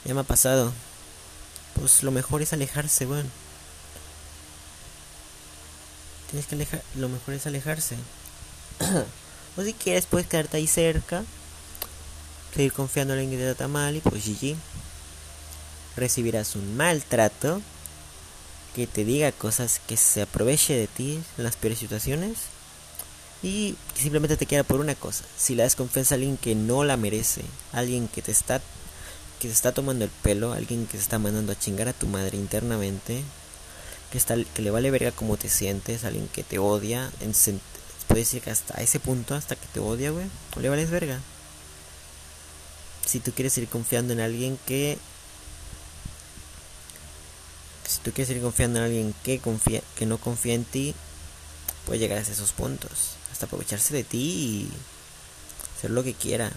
Ya 0.04 0.14
me 0.14 0.20
ha 0.20 0.24
pasado. 0.24 0.72
Pues 1.78 2.02
lo 2.02 2.10
mejor 2.10 2.42
es 2.42 2.52
alejarse, 2.52 3.06
bueno. 3.06 3.28
Tienes 6.30 6.46
que 6.46 6.54
alejar, 6.54 6.82
lo 6.96 7.08
mejor 7.08 7.34
es 7.34 7.46
alejarse. 7.46 7.96
o 9.56 9.62
si 9.62 9.74
quieres 9.74 10.06
puedes 10.06 10.26
quedarte 10.26 10.56
ahí 10.56 10.66
cerca 10.66 11.24
seguir 12.54 12.72
confiando 12.72 13.14
en 13.14 13.30
que 13.30 13.36
te 13.36 13.44
trata 13.44 13.68
mal 13.68 13.96
y 13.96 14.00
pues 14.00 14.24
GG. 14.26 14.56
Recibirás 15.96 16.56
un 16.56 16.76
maltrato 16.76 17.62
que 18.74 18.86
te 18.86 19.04
diga 19.04 19.32
cosas 19.32 19.80
que 19.86 19.96
se 19.96 20.22
aproveche 20.22 20.74
de 20.74 20.86
ti 20.86 21.20
en 21.38 21.44
las 21.44 21.56
peores 21.56 21.78
situaciones 21.78 22.38
y 23.42 23.74
que 23.94 24.02
simplemente 24.02 24.36
te 24.36 24.46
quiera 24.46 24.64
por 24.64 24.80
una 24.80 24.94
cosa. 24.94 25.24
Si 25.36 25.54
le 25.54 25.62
das 25.62 25.76
confianza 25.76 26.14
a 26.14 26.16
alguien 26.16 26.36
que 26.36 26.54
no 26.54 26.84
la 26.84 26.96
merece, 26.96 27.42
alguien 27.72 28.08
que 28.08 28.22
te 28.22 28.32
está 28.32 28.60
que 29.40 29.48
te 29.48 29.54
está 29.54 29.72
tomando 29.72 30.04
el 30.04 30.10
pelo, 30.10 30.52
alguien 30.52 30.86
que 30.86 30.98
se 30.98 31.02
está 31.02 31.18
mandando 31.18 31.52
a 31.52 31.58
chingar 31.58 31.88
a 31.88 31.94
tu 31.94 32.06
madre 32.06 32.36
internamente, 32.36 33.22
que 34.12 34.18
está 34.18 34.36
que 34.54 34.62
le 34.62 34.70
vale 34.70 34.90
verga 34.90 35.12
cómo 35.12 35.36
te 35.38 35.48
sientes, 35.48 36.04
alguien 36.04 36.28
que 36.28 36.42
te 36.42 36.58
odia, 36.58 37.10
en, 37.20 37.32
puede 38.06 38.20
decir 38.20 38.42
que 38.42 38.50
hasta 38.50 38.74
ese 38.82 39.00
punto 39.00 39.34
hasta 39.34 39.56
que 39.56 39.66
te 39.72 39.80
odia, 39.80 40.10
güey, 40.10 40.26
le 40.60 40.68
vales 40.68 40.90
verga 40.90 41.20
si 43.10 43.18
tú 43.18 43.32
quieres 43.32 43.58
ir 43.58 43.66
confiando 43.66 44.12
en 44.12 44.20
alguien 44.20 44.56
que 44.66 44.96
si 47.90 48.00
tú 48.00 48.12
quieres 48.12 48.34
ir 48.34 48.42
confiando 48.42 48.78
en 48.78 48.84
alguien 48.84 49.14
que 49.24 49.38
confía 49.38 49.82
que 49.96 50.06
no 50.06 50.18
confía 50.18 50.54
en 50.54 50.64
ti 50.64 50.94
puede 51.86 51.98
llegar 51.98 52.18
a 52.18 52.20
esos 52.20 52.52
puntos. 52.52 53.16
Hasta 53.32 53.46
aprovecharse 53.46 53.94
de 53.94 54.04
ti 54.04 54.18
y 54.18 54.70
hacer 55.76 55.90
lo 55.90 56.04
que 56.04 56.14
quiera. 56.14 56.52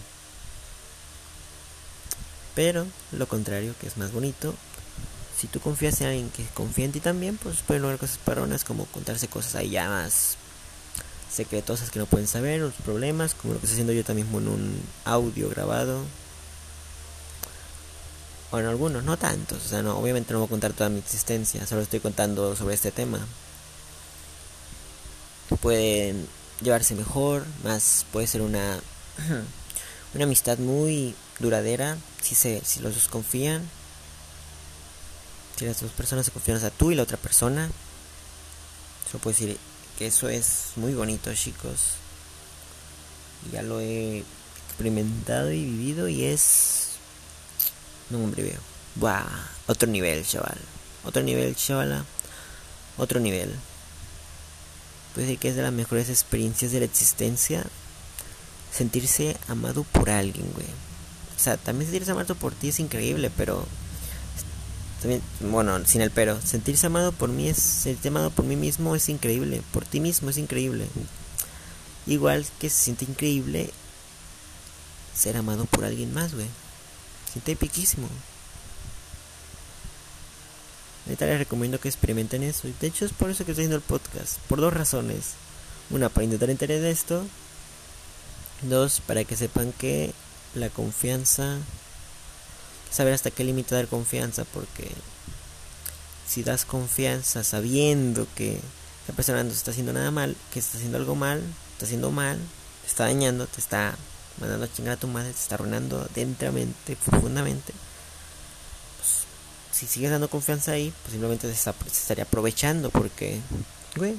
Pero 2.56 2.86
lo 3.12 3.28
contrario 3.28 3.74
que 3.80 3.88
es 3.88 3.98
más 3.98 4.12
bonito 4.12 4.54
si 5.38 5.48
tú 5.48 5.60
confías 5.60 6.00
en 6.02 6.08
alguien 6.08 6.30
que 6.30 6.46
confía 6.54 6.86
en 6.86 6.92
ti 6.92 7.00
también 7.00 7.38
pues 7.38 7.58
pueden 7.66 7.82
lograr 7.82 8.00
cosas 8.00 8.20
paronas 8.20 8.64
como 8.64 8.86
contarse 8.86 9.28
cosas 9.28 9.56
ahí 9.56 9.72
ya 9.72 9.90
más 9.90 10.38
secretosas 11.34 11.90
que 11.90 12.00
no 12.00 12.06
pueden 12.06 12.28
saber, 12.28 12.62
los 12.62 12.74
problemas, 12.76 13.34
como 13.34 13.56
lo 13.56 13.60
que 13.60 13.66
estoy 13.66 13.78
haciendo 13.78 13.94
yo 13.94 14.04
también 14.04 14.28
en 14.28 14.48
un 14.48 14.82
audio 15.04 15.50
grabado 15.50 16.04
bueno, 18.54 18.70
algunos, 18.70 19.04
no 19.04 19.18
tantos. 19.18 19.66
O 19.66 19.68
sea, 19.68 19.82
no, 19.82 19.98
obviamente 19.98 20.32
no 20.32 20.38
voy 20.38 20.46
a 20.46 20.50
contar 20.50 20.74
toda 20.74 20.88
mi 20.88 21.00
existencia, 21.00 21.66
solo 21.66 21.82
estoy 21.82 22.00
contando 22.00 22.56
sobre 22.56 22.76
este 22.76 22.92
tema. 22.92 23.18
Pueden 25.60 26.28
llevarse 26.62 26.94
mejor, 26.94 27.46
más 27.64 28.06
puede 28.12 28.28
ser 28.28 28.42
una, 28.42 28.80
una 30.14 30.24
amistad 30.24 30.60
muy 30.60 31.16
duradera 31.40 31.98
si, 32.22 32.36
se, 32.36 32.62
si 32.64 32.82
los 32.82 32.94
dos 32.94 33.08
confían. 33.08 33.68
Si 35.58 35.66
las 35.66 35.82
dos 35.82 35.92
personas 35.92 36.28
se 36.28 36.32
confían 36.32 36.64
a 36.64 36.70
tú 36.70 36.92
y 36.92 36.96
la 36.96 37.02
otra 37.02 37.18
persona. 37.18 37.72
Solo 39.10 39.20
puedo 39.24 39.36
decir 39.36 39.58
que 39.98 40.06
eso 40.06 40.30
es 40.30 40.74
muy 40.76 40.94
bonito, 40.94 41.34
chicos. 41.34 41.94
Ya 43.52 43.64
lo 43.64 43.80
he 43.80 44.24
experimentado 44.68 45.52
y 45.52 45.66
vivido 45.66 46.08
y 46.08 46.26
es 46.26 46.83
no, 48.14 48.24
hombre, 48.24 48.44
veo. 48.44 48.60
Buah, 48.96 49.26
otro 49.68 49.90
nivel, 49.90 50.26
chaval. 50.26 50.58
Otro 51.04 51.24
nivel, 51.24 51.56
chavala. 51.56 52.06
Otro 52.98 53.20
nivel. 53.20 53.52
Puede 55.14 55.28
decir 55.28 55.40
que 55.40 55.50
es 55.50 55.56
de 55.56 55.64
las 55.64 55.74
mejores 55.74 56.10
experiencias 56.10 56.72
de 56.72 56.80
la 56.80 56.86
existencia. 56.86 57.66
Sentirse 58.72 59.36
amado 59.48 59.84
por 59.84 60.10
alguien, 60.10 60.52
güey. 60.54 60.68
O 61.36 61.40
sea, 61.40 61.58
también 61.58 61.90
sentirse 61.90 62.12
amado 62.12 62.36
por 62.36 62.54
ti 62.54 62.70
es 62.70 62.80
increíble, 62.80 63.32
pero. 63.36 63.66
También, 65.02 65.22
bueno, 65.40 65.84
sin 65.86 66.02
el 66.02 66.12
pero. 66.12 66.40
Sentirse 66.42 66.86
amado 66.86 67.12
por 67.12 67.30
mí 67.30 67.50
es. 67.50 67.58
Sentirse 67.58 68.10
amado 68.10 68.30
por 68.30 68.46
mí 68.46 68.56
mismo 68.56 68.96
es 68.96 69.10
increíble. 69.10 69.62
Por 69.72 69.86
ti 69.86 70.00
mismo 70.00 70.30
es 70.30 70.38
increíble. 70.38 70.88
Igual 72.06 72.46
que 72.60 72.70
se 72.70 72.84
siente 72.84 73.06
increíble 73.06 73.72
ser 75.16 75.38
amado 75.38 75.66
por 75.66 75.86
alguien 75.86 76.14
más, 76.14 76.34
güey. 76.34 76.48
Siente 77.34 77.56
piquísimo. 77.56 78.08
Ahorita 81.08 81.26
les 81.26 81.40
recomiendo 81.40 81.80
que 81.80 81.90
experimenten 81.90 82.44
eso. 82.44 82.68
De 82.80 82.88
hecho 82.88 83.06
es 83.06 83.12
por 83.12 83.32
eso 83.32 83.44
que 83.44 83.52
estoy 83.52 83.64
haciendo 83.64 83.76
el 83.76 83.82
podcast. 83.82 84.38
Por 84.48 84.62
dos 84.62 84.72
razones. 84.72 85.32
Una, 85.90 86.10
para 86.10 86.26
intentar 86.26 86.52
entender 86.52 86.86
esto. 86.86 87.26
Dos, 88.62 89.02
para 89.02 89.24
que 89.24 89.36
sepan 89.36 89.74
que 89.74 90.14
la 90.54 90.70
confianza... 90.70 91.58
Saber 92.92 93.14
hasta 93.14 93.32
qué 93.32 93.44
límite 93.44 93.74
dar 93.74 93.88
confianza. 93.88 94.46
Porque 94.46 94.92
si 96.28 96.44
das 96.44 96.66
confianza 96.66 97.44
sabiendo 97.44 98.28
que 98.36 98.60
esa 99.04 99.14
persona 99.14 99.44
no 99.44 99.52
está 99.52 99.72
haciendo 99.72 99.92
nada 99.92 100.12
mal, 100.12 100.38
que 100.54 100.60
está 100.60 100.78
haciendo 100.78 101.00
algo 101.00 101.16
mal, 101.16 101.42
está 101.74 101.86
haciendo 101.86 102.12
mal, 102.12 102.38
te 102.84 102.88
está 102.88 103.06
dañando, 103.06 103.48
te 103.48 103.60
está 103.60 103.98
mandando 104.40 104.66
a 104.66 104.72
chingar 104.72 104.94
a 104.94 105.00
tu 105.00 105.08
madre, 105.08 105.32
te 105.32 105.40
está 105.40 105.56
arruinando 105.56 106.08
dentramente, 106.16 106.96
profundamente. 107.06 107.74
Pues, 108.98 109.24
si 109.72 109.88
sigues 109.88 110.12
dando 110.12 110.30
confianza 110.30 110.72
ahí, 110.72 110.94
pues 111.02 111.12
simplemente 111.12 111.48
se, 111.48 111.54
está, 111.54 111.74
estaría 111.86 112.24
aprovechando 112.24 112.90
porque, 112.90 113.40
güey, 113.96 114.16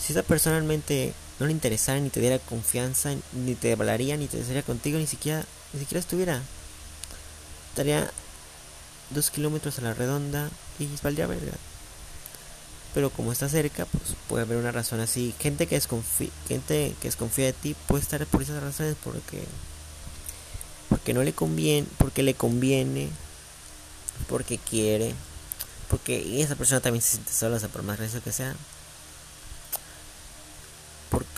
si 0.00 0.12
esa 0.12 0.22
personalmente 0.22 1.14
no 1.38 1.46
le 1.46 1.52
interesara 1.52 2.00
ni 2.00 2.10
te 2.10 2.20
diera 2.20 2.38
confianza, 2.38 3.14
ni 3.32 3.54
te 3.54 3.72
hablaría, 3.72 4.16
ni 4.16 4.26
te 4.26 4.38
desearía 4.38 4.62
contigo, 4.62 4.98
ni 4.98 5.06
siquiera, 5.06 5.44
ni 5.72 5.80
siquiera 5.80 6.00
estuviera, 6.00 6.42
estaría 7.70 8.10
dos 9.10 9.30
kilómetros 9.30 9.78
a 9.78 9.82
la 9.82 9.94
redonda 9.94 10.48
y 10.78 10.88
valdría 11.02 11.26
verga 11.26 11.52
pero 12.94 13.10
como 13.10 13.32
está 13.32 13.48
cerca, 13.48 13.86
pues 13.86 14.16
puede 14.28 14.42
haber 14.44 14.58
una 14.58 14.72
razón 14.72 15.00
así. 15.00 15.34
Gente 15.40 15.66
que 15.66 15.76
desconfía, 15.76 16.30
gente 16.48 16.94
que 17.00 17.08
desconfía 17.08 17.46
de 17.46 17.52
ti 17.52 17.74
puede 17.86 18.02
estar 18.02 18.24
por 18.26 18.42
esas 18.42 18.62
razones 18.62 18.96
porque 19.02 19.44
porque 20.88 21.14
no 21.14 21.22
le 21.22 21.32
conviene, 21.32 21.86
porque 21.96 22.22
le 22.22 22.34
conviene, 22.34 23.08
porque 24.28 24.58
quiere, 24.58 25.14
porque 25.88 26.42
esa 26.42 26.54
persona 26.54 26.80
también 26.80 27.02
se 27.02 27.12
siente 27.12 27.32
sola, 27.32 27.56
o 27.56 27.60
sea, 27.60 27.70
por 27.70 27.82
más 27.82 27.96
gracioso 27.96 28.22
que 28.22 28.32
sea. 28.32 28.54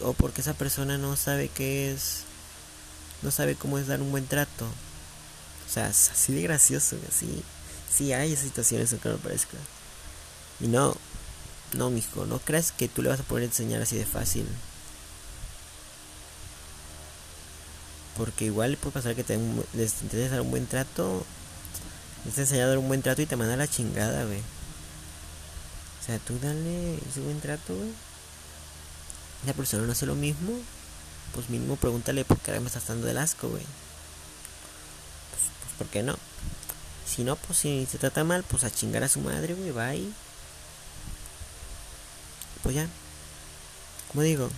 o 0.02 0.12
porque 0.14 0.40
esa 0.40 0.54
persona 0.54 0.98
no 0.98 1.16
sabe 1.16 1.48
qué 1.48 1.92
es, 1.92 2.24
no 3.22 3.30
sabe 3.30 3.54
cómo 3.54 3.78
es 3.78 3.86
dar 3.86 4.00
un 4.02 4.10
buen 4.10 4.26
trato. 4.26 4.66
O 5.68 5.72
sea, 5.72 5.88
es 5.88 6.10
así 6.10 6.32
de 6.34 6.42
gracioso, 6.42 6.96
así. 7.08 7.42
Sí 7.92 8.12
hay 8.12 8.34
situaciones 8.36 8.92
aunque 8.92 9.08
no 9.08 9.16
parezca. 9.18 9.56
Y 10.60 10.66
no, 10.66 10.96
no, 11.74 11.90
mijo, 11.90 12.26
no 12.26 12.38
creas 12.38 12.72
que 12.72 12.88
tú 12.88 13.02
le 13.02 13.08
vas 13.08 13.20
a 13.20 13.24
poder 13.24 13.44
enseñar 13.44 13.82
así 13.82 13.96
de 13.96 14.06
fácil. 14.06 14.46
Porque 18.16 18.46
igual 18.46 18.76
puede 18.76 18.94
pasar 18.94 19.14
que 19.14 19.24
te 19.24 19.34
intentes 19.34 20.30
dar 20.30 20.40
un 20.40 20.50
buen 20.50 20.66
trato. 20.66 21.24
Les 22.24 22.38
enseñado 22.38 22.66
a 22.66 22.68
dar 22.70 22.78
un 22.78 22.88
buen 22.88 23.02
trato 23.02 23.22
y 23.22 23.26
te 23.26 23.36
manda 23.36 23.56
la 23.56 23.68
chingada, 23.68 24.24
güey. 24.24 24.38
O 26.00 26.06
sea, 26.06 26.18
tú 26.18 26.38
dale 26.40 26.94
ese 26.94 27.20
buen 27.20 27.40
trato, 27.40 27.74
güey. 27.74 27.90
La 29.46 29.52
persona 29.52 29.84
no 29.84 29.92
hace 29.92 30.06
lo 30.06 30.14
mismo. 30.14 30.52
Pues 31.34 31.50
mínimo 31.50 31.76
pregúntale 31.76 32.24
por 32.24 32.38
qué 32.38 32.52
ahora 32.52 32.60
me 32.60 32.68
estás 32.68 32.86
dando 32.86 33.08
el 33.08 33.18
asco, 33.18 33.48
güey. 33.48 33.64
Pues, 35.30 35.42
pues, 35.60 35.74
¿por 35.78 35.86
qué 35.88 36.02
no? 36.02 36.16
Si 37.06 37.24
no, 37.24 37.36
pues 37.36 37.58
si 37.58 37.86
se 37.90 37.98
trata 37.98 38.22
mal, 38.22 38.44
pues 38.44 38.64
a 38.64 38.70
chingar 38.70 39.02
a 39.02 39.08
su 39.08 39.20
madre, 39.20 39.54
güey, 39.54 39.72
bye 39.72 40.23
pues 42.64 42.88
como 44.08 44.22
digo, 44.22 44.48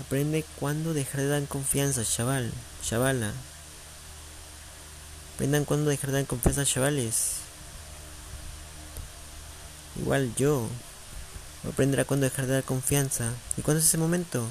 aprende 0.00 0.44
cuándo 0.58 0.92
dejar 0.92 1.20
de 1.20 1.28
dar 1.28 1.46
confianza, 1.46 2.04
chaval, 2.04 2.52
chavala. 2.82 3.32
Aprendan 5.34 5.64
cuándo 5.64 5.88
dejar 5.88 6.10
de 6.10 6.16
dar 6.16 6.26
confianza, 6.26 6.64
chavales. 6.64 7.36
Igual 10.00 10.34
yo, 10.36 10.66
aprenderá 11.68 12.04
cuándo 12.04 12.24
dejar 12.24 12.46
de 12.46 12.54
dar 12.54 12.64
confianza. 12.64 13.32
¿Y 13.56 13.62
cuándo 13.62 13.78
es 13.80 13.86
ese 13.86 13.98
momento? 13.98 14.48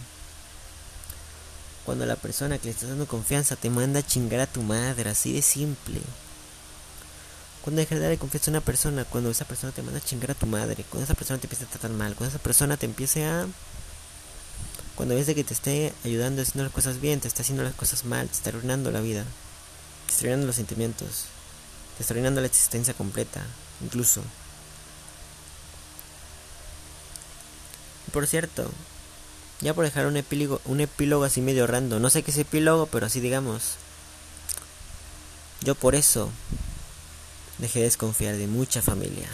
Cuando 1.86 2.06
la 2.06 2.16
persona 2.16 2.58
que 2.58 2.66
le 2.66 2.72
estás 2.72 2.90
dando 2.90 3.06
confianza 3.06 3.58
te 3.58 3.70
manda 3.70 4.00
a 4.00 4.06
chingar 4.06 4.40
a 4.40 4.48
tu 4.48 4.62
madre, 4.62 5.10
así 5.10 5.34
de 5.34 5.42
simple. 5.42 6.00
Cuando 7.70 7.82
dejar 7.82 8.00
de 8.00 8.06
darle 8.06 8.18
confianza 8.18 8.50
a 8.50 8.54
una 8.54 8.62
persona, 8.62 9.06
cuando 9.06 9.30
esa 9.30 9.46
persona 9.46 9.72
te 9.72 9.84
manda 9.84 10.00
a 10.00 10.04
chingar 10.04 10.32
a 10.32 10.34
tu 10.34 10.48
madre, 10.48 10.84
cuando 10.90 11.04
esa 11.04 11.14
persona 11.14 11.38
te 11.38 11.46
empieza 11.46 11.66
a 11.66 11.68
tratar 11.68 11.92
mal, 11.92 12.16
cuando 12.16 12.36
esa 12.36 12.42
persona 12.42 12.78
te 12.78 12.88
empiece 12.88 13.26
a... 13.26 13.46
Cuando 14.96 15.14
ves 15.14 15.28
que 15.28 15.44
te 15.44 15.54
esté 15.54 15.94
ayudando 16.04 16.42
haciendo 16.42 16.64
las 16.64 16.74
cosas 16.74 17.00
bien, 17.00 17.20
te 17.20 17.28
está 17.28 17.44
haciendo 17.44 17.62
las 17.62 17.76
cosas 17.76 18.06
mal, 18.06 18.28
te 18.28 18.34
está 18.34 18.50
arruinando 18.50 18.90
la 18.90 19.02
vida, 19.02 19.24
te 20.08 20.14
está 20.14 20.22
arruinando 20.22 20.48
los 20.48 20.56
sentimientos, 20.56 21.26
te 21.96 22.02
está 22.02 22.16
arruinando 22.16 22.42
la 22.42 22.48
existencia 22.48 22.96
completa, 22.96 23.46
incluso. 23.84 24.24
Por 28.12 28.26
cierto, 28.26 28.72
ya 29.62 29.76
por 29.76 29.86
dejar 29.86 30.08
un 30.08 30.18
epílogo, 30.18 30.60
un 30.66 30.80
epílogo 30.80 31.24
así 31.24 31.40
medio 31.40 31.68
rando, 31.68 32.00
no 32.00 32.10
sé 32.10 32.24
qué 32.24 32.32
es 32.32 32.38
epílogo, 32.40 32.88
pero 32.88 33.06
así 33.06 33.20
digamos. 33.20 33.76
Yo 35.62 35.76
por 35.76 35.94
eso 35.94 36.32
dejé 37.60 37.80
de 37.80 37.86
desconfiar 37.86 38.36
de 38.36 38.48
mucha 38.48 38.82
familia. 38.82 39.30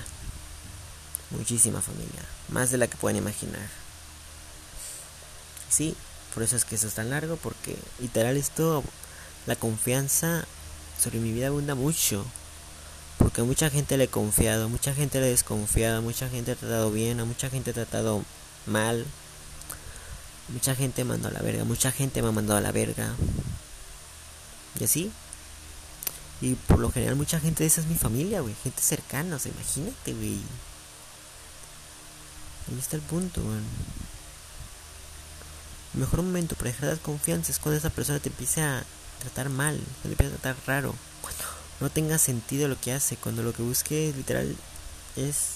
Muchísima 1.31 1.81
familia. 1.81 2.21
Más 2.49 2.71
de 2.71 2.77
la 2.77 2.88
que 2.88 2.97
pueden 2.97 3.17
imaginar. 3.17 3.67
Sí, 5.69 5.95
por 6.33 6.43
eso 6.43 6.55
es 6.55 6.65
que 6.65 6.75
eso 6.75 6.88
es 6.88 6.93
tan 6.93 7.09
largo, 7.09 7.38
porque 7.38 7.77
literal 7.99 8.38
esto, 8.38 8.83
la 9.45 9.55
confianza 9.55 10.45
sobre 11.01 11.19
mi 11.19 11.31
vida 11.31 11.47
abunda 11.47 11.75
mucho. 11.75 12.25
Porque 13.17 13.41
a 13.41 13.43
mucha 13.45 13.69
gente 13.69 13.97
le 13.97 14.05
he 14.05 14.07
confiado, 14.07 14.69
mucha 14.69 14.93
gente 14.93 15.19
le 15.19 15.27
he 15.27 15.31
desconfiado, 15.31 16.01
mucha 16.01 16.29
gente 16.29 16.51
ha 16.51 16.55
tratado 16.55 16.91
bien, 16.91 17.19
a 17.19 17.25
mucha 17.25 17.49
gente 17.49 17.71
ha 17.71 17.73
tratado 17.73 18.23
mal. 18.65 19.05
Mucha 20.49 20.75
gente 20.75 21.03
me 21.03 21.11
mandó 21.11 21.29
a 21.29 21.31
la 21.31 21.41
verga, 21.41 21.63
mucha 21.63 21.91
gente 21.91 22.21
me 22.21 22.27
ha 22.27 22.31
mandado 22.31 22.59
a 22.59 22.61
la 22.61 22.71
verga. 22.71 23.15
Y 24.79 24.83
así. 24.83 25.11
Y 26.41 26.55
por 26.55 26.79
lo 26.79 26.91
general 26.91 27.15
mucha 27.15 27.39
gente 27.39 27.63
de 27.63 27.67
esa 27.67 27.81
es 27.81 27.87
mi 27.87 27.95
familia, 27.95 28.41
güey. 28.41 28.55
Gente 28.63 28.81
cercana, 28.81 29.37
o 29.37 29.39
sea, 29.39 29.51
imagínate, 29.51 30.13
güey. 30.13 30.39
Ahí 32.67 32.79
está 32.79 32.95
el 32.95 33.01
punto, 33.01 33.41
güey. 33.41 33.57
El 35.93 35.99
mejor 36.01 36.21
momento 36.21 36.55
para 36.55 36.71
dejar 36.71 36.81
de 36.81 36.87
dar 36.87 36.99
confianza 36.99 37.51
es 37.51 37.59
cuando 37.59 37.77
esa 37.77 37.89
persona 37.89 38.19
te 38.19 38.29
empiece 38.29 38.61
a 38.61 38.83
tratar 39.19 39.49
mal, 39.49 39.79
te 40.01 40.09
empiece 40.09 40.33
a 40.33 40.37
tratar 40.37 40.55
raro, 40.67 40.93
no 41.79 41.89
tenga 41.89 42.17
sentido 42.17 42.67
lo 42.67 42.79
que 42.79 42.91
hace, 42.91 43.15
cuando 43.15 43.43
lo 43.43 43.53
que 43.53 43.63
busque 43.63 44.13
literal 44.15 44.55
es 45.15 45.55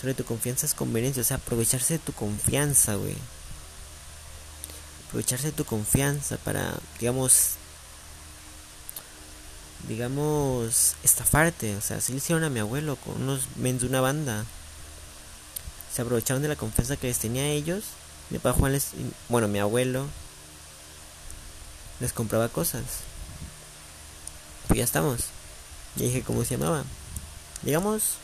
sobre 0.00 0.14
tu 0.14 0.24
confianza 0.24 0.66
es 0.66 0.74
conveniencia, 0.74 1.22
o 1.22 1.24
sea, 1.24 1.38
aprovecharse 1.38 1.94
de 1.94 1.98
tu 1.98 2.12
confianza, 2.12 2.94
güey. 2.94 3.16
Aprovecharse 5.08 5.46
de 5.46 5.52
tu 5.52 5.64
confianza 5.64 6.36
para, 6.36 6.74
digamos, 7.00 7.52
digamos, 9.88 10.96
estafarte. 11.02 11.76
O 11.76 11.80
sea, 11.80 11.98
así 11.98 12.12
le 12.12 12.18
hicieron 12.18 12.44
a 12.44 12.50
mi 12.50 12.60
abuelo 12.60 12.96
con 12.96 13.22
unos 13.22 13.48
men 13.56 13.78
de 13.78 13.86
una 13.86 14.00
banda. 14.00 14.44
Se 15.92 16.02
aprovecharon 16.02 16.42
de 16.42 16.48
la 16.48 16.56
confianza 16.56 16.96
que 16.96 17.06
les 17.08 17.18
tenía 17.18 17.42
a 17.42 17.48
ellos. 17.48 17.84
Mi 18.30 18.38
papá 18.38 18.58
Juan 18.58 18.72
les, 18.72 18.90
bueno, 19.28 19.48
mi 19.48 19.58
abuelo 19.58 20.06
les 22.00 22.12
compraba 22.12 22.48
cosas. 22.48 22.82
Pues 24.66 24.78
ya 24.78 24.84
estamos. 24.84 25.20
Ya 25.96 26.06
dije 26.06 26.22
cómo 26.22 26.44
se 26.44 26.56
llamaba. 26.56 26.84
Digamos, 27.62 28.14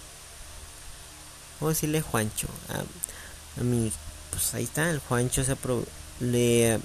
vamos 1.60 1.72
a 1.72 1.74
decirle 1.74 2.02
Juancho. 2.02 2.48
A, 2.68 3.60
a 3.60 3.64
mi, 3.64 3.92
pues 4.30 4.54
ahí 4.54 4.64
está, 4.64 4.90
el 4.90 4.98
Juancho 4.98 5.44
se 5.44 5.52
apro 5.52 5.84
le 6.20 6.80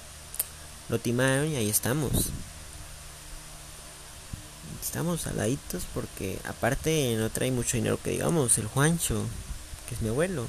lo 0.87 0.99
timaron 0.99 1.47
y 1.47 1.55
ahí 1.55 1.69
estamos 1.69 2.11
estamos 4.85 5.25
aladitos 5.25 5.83
porque 5.93 6.39
aparte 6.45 7.15
no 7.17 7.29
trae 7.31 7.51
mucho 7.51 7.75
dinero 7.75 7.99
que 8.01 8.11
digamos, 8.11 8.57
el 8.59 8.67
Juancho, 8.67 9.23
que 9.89 9.95
es 9.95 10.01
mi 10.01 10.09
abuelo. 10.09 10.45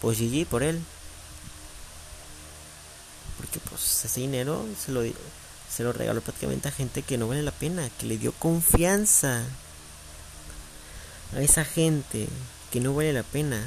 Pues 0.00 0.18
GG 0.18 0.46
por 0.46 0.62
él. 0.62 0.80
Porque 3.36 3.58
pues 3.68 4.04
ese 4.04 4.20
dinero 4.20 4.64
se 4.78 4.92
lo, 4.92 5.02
se 5.02 5.82
lo 5.82 5.92
regaló 5.92 6.20
prácticamente 6.20 6.68
a 6.68 6.72
gente 6.72 7.02
que 7.02 7.18
no 7.18 7.26
vale 7.26 7.42
la 7.42 7.50
pena, 7.50 7.90
que 7.98 8.06
le 8.06 8.18
dio 8.18 8.32
confianza 8.32 9.44
a 11.34 11.40
esa 11.40 11.64
gente 11.64 12.28
que 12.70 12.80
no 12.80 12.94
vale 12.94 13.12
la 13.12 13.24
pena, 13.24 13.60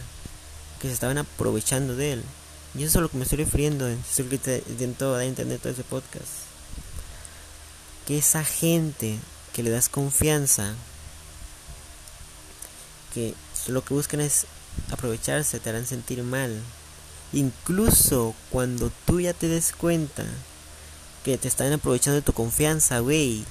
que 0.81 0.87
se 0.87 0.93
estaban 0.93 1.17
aprovechando 1.17 1.95
de 1.95 2.13
él. 2.13 2.23
Y 2.73 2.83
eso 2.83 2.99
es 2.99 3.03
lo 3.03 3.09
que 3.09 3.17
me 3.17 3.23
estoy 3.23 3.39
refiriendo, 3.39 3.87
es 3.87 4.19
lo 4.19 4.29
que 4.29 4.63
entender 5.25 5.59
todo 5.59 5.73
ese 5.73 5.83
podcast 5.83 6.44
que 8.05 8.17
esa 8.17 8.43
gente 8.43 9.19
que 9.53 9.63
le 9.63 9.69
das 9.69 9.89
confianza, 9.89 10.73
que 13.13 13.33
lo 13.67 13.83
que 13.83 13.93
buscan 13.93 14.21
es 14.21 14.45
aprovecharse, 14.91 15.59
te 15.59 15.69
harán 15.69 15.85
sentir 15.85 16.21
mal. 16.23 16.61
Incluso 17.33 18.35
cuando 18.51 18.91
tú 19.05 19.19
ya 19.19 19.33
te 19.33 19.47
des 19.47 19.71
cuenta 19.71 20.25
que 21.23 21.37
te 21.37 21.47
están 21.47 21.73
aprovechando 21.73 22.15
de 22.15 22.21
tu 22.21 22.33
confianza, 22.33 22.99
güey, 22.99 23.43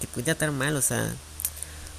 te 0.00 0.06
puede 0.06 0.26
tratar 0.26 0.52
mal, 0.52 0.76
o 0.76 0.82
sea, 0.82 1.12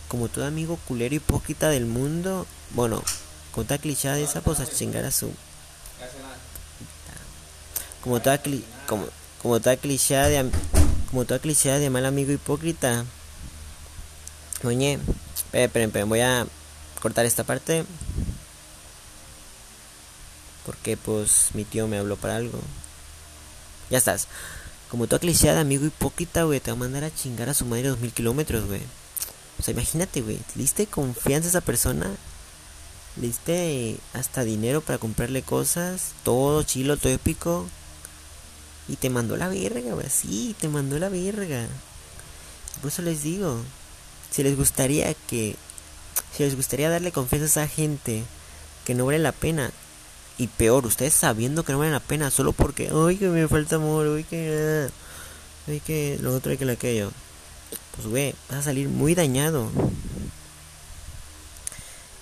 como 0.07 0.29
todo 0.29 0.45
amigo 0.45 0.77
culero 0.87 1.15
hipócrita 1.15 1.69
del 1.69 1.85
mundo, 1.85 2.45
bueno, 2.71 3.03
con 3.51 3.65
toda 3.65 3.77
clichada 3.77 4.15
de 4.15 4.23
esa, 4.23 4.41
pues 4.41 4.59
a 4.59 4.67
chingar 4.67 5.05
a 5.05 5.11
su. 5.11 5.31
Como 8.01 8.21
toda, 8.21 8.41
como, 8.87 9.07
como 9.41 9.59
toda 9.59 9.77
clichada 9.77 10.27
de 10.27 10.37
como 11.13 11.25
toda 11.25 11.39
cliché 11.39 11.69
de 11.77 11.91
mal 11.91 12.07
amigo 12.07 12.31
hipócrita. 12.31 13.05
Oye, 14.63 14.97
esperen, 15.53 15.89
esperen, 15.89 16.09
voy 16.09 16.21
a 16.21 16.47
cortar 17.03 17.27
esta 17.27 17.43
parte. 17.43 17.85
Porque 20.65 20.97
pues 20.97 21.49
mi 21.53 21.65
tío 21.65 21.87
me 21.87 21.99
habló 21.99 22.15
para 22.17 22.37
algo. 22.37 22.59
Ya 23.91 23.99
estás. 23.99 24.27
Como 24.89 25.05
toda 25.05 25.19
cliché 25.19 25.53
de 25.53 25.59
amigo 25.59 25.85
hipócrita, 25.85 26.45
güey, 26.45 26.59
te 26.59 26.71
va 26.71 26.77
a 26.77 26.79
mandar 26.79 27.03
a 27.03 27.13
chingar 27.13 27.47
a 27.47 27.53
su 27.53 27.65
madre 27.65 27.89
dos 27.89 27.99
mil 27.99 28.11
kilómetros, 28.11 28.65
güey. 28.65 28.81
O 29.59 29.61
sea, 29.61 29.73
imagínate, 29.75 30.21
güey. 30.21 30.39
¿Le 30.55 30.63
diste 30.63 30.87
confianza 30.87 31.47
a 31.47 31.51
esa 31.51 31.61
persona? 31.61 32.09
¿Le 33.17 33.27
diste 33.27 33.97
hasta 34.13 34.43
dinero 34.43 34.81
para 34.81 34.97
comprarle 34.97 35.43
cosas? 35.43 36.13
Todo 36.23 36.63
chilo, 36.63 36.97
todo 36.97 37.13
épico. 37.13 37.67
Y 38.87 38.97
te 38.97 39.09
mandó 39.09 39.37
la 39.37 39.47
verga, 39.47 39.93
güey. 39.93 40.09
Sí, 40.09 40.55
te 40.59 40.67
mandó 40.67 40.99
la 40.99 41.09
verga. 41.09 41.67
Por 42.81 42.91
eso 42.91 43.01
les 43.01 43.23
digo. 43.23 43.57
Si 44.31 44.43
les 44.43 44.57
gustaría 44.57 45.13
que. 45.13 45.55
Si 46.35 46.43
les 46.43 46.55
gustaría 46.55 46.89
darle 46.89 47.11
confianza 47.11 47.61
a 47.61 47.65
esa 47.65 47.73
gente 47.73 48.23
que 48.85 48.93
no 48.93 49.05
vale 49.05 49.19
la 49.19 49.31
pena. 49.31 49.71
Y 50.37 50.47
peor, 50.47 50.85
ustedes 50.85 51.13
sabiendo 51.13 51.63
que 51.63 51.71
no 51.71 51.79
vale 51.79 51.91
la 51.91 51.99
pena 51.99 52.31
solo 52.31 52.51
porque. 52.51 52.89
Ay, 52.91 53.17
que 53.17 53.27
me 53.27 53.47
falta 53.47 53.77
amor. 53.77 54.07
Ay, 54.17 54.23
que. 54.23 54.89
Ay, 55.67 55.79
que 55.79 56.17
lo 56.21 56.35
otro 56.35 56.51
hay 56.51 56.57
que 56.57 56.65
lo 56.65 56.73
aquello. 56.73 57.11
Pues, 57.95 58.07
güey, 58.07 58.35
vas 58.49 58.59
a 58.59 58.63
salir 58.63 58.89
muy 58.89 59.15
dañado. 59.15 59.69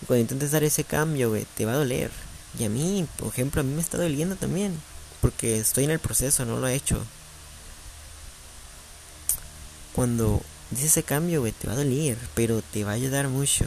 Y 0.01 0.05
cuando 0.05 0.21
intentes 0.21 0.51
dar 0.51 0.63
ese 0.63 0.83
cambio, 0.83 1.29
güey, 1.29 1.45
te 1.55 1.65
va 1.65 1.73
a 1.73 1.77
doler. 1.77 2.11
Y 2.59 2.65
a 2.65 2.69
mí, 2.69 3.07
por 3.17 3.29
ejemplo, 3.29 3.61
a 3.61 3.63
mí 3.63 3.73
me 3.73 3.81
está 3.81 3.97
doliendo 3.97 4.35
también. 4.35 4.77
Porque 5.21 5.59
estoy 5.59 5.83
en 5.83 5.91
el 5.91 5.99
proceso, 5.99 6.45
no 6.45 6.57
lo 6.57 6.67
he 6.67 6.73
hecho. 6.73 6.99
Cuando 9.93 10.41
dices 10.71 10.87
ese 10.87 11.03
cambio, 11.03 11.41
güey, 11.41 11.51
te 11.51 11.67
va 11.67 11.73
a 11.73 11.77
doler, 11.77 12.17
pero 12.33 12.61
te 12.61 12.83
va 12.83 12.91
a 12.91 12.95
ayudar 12.95 13.27
mucho. 13.27 13.65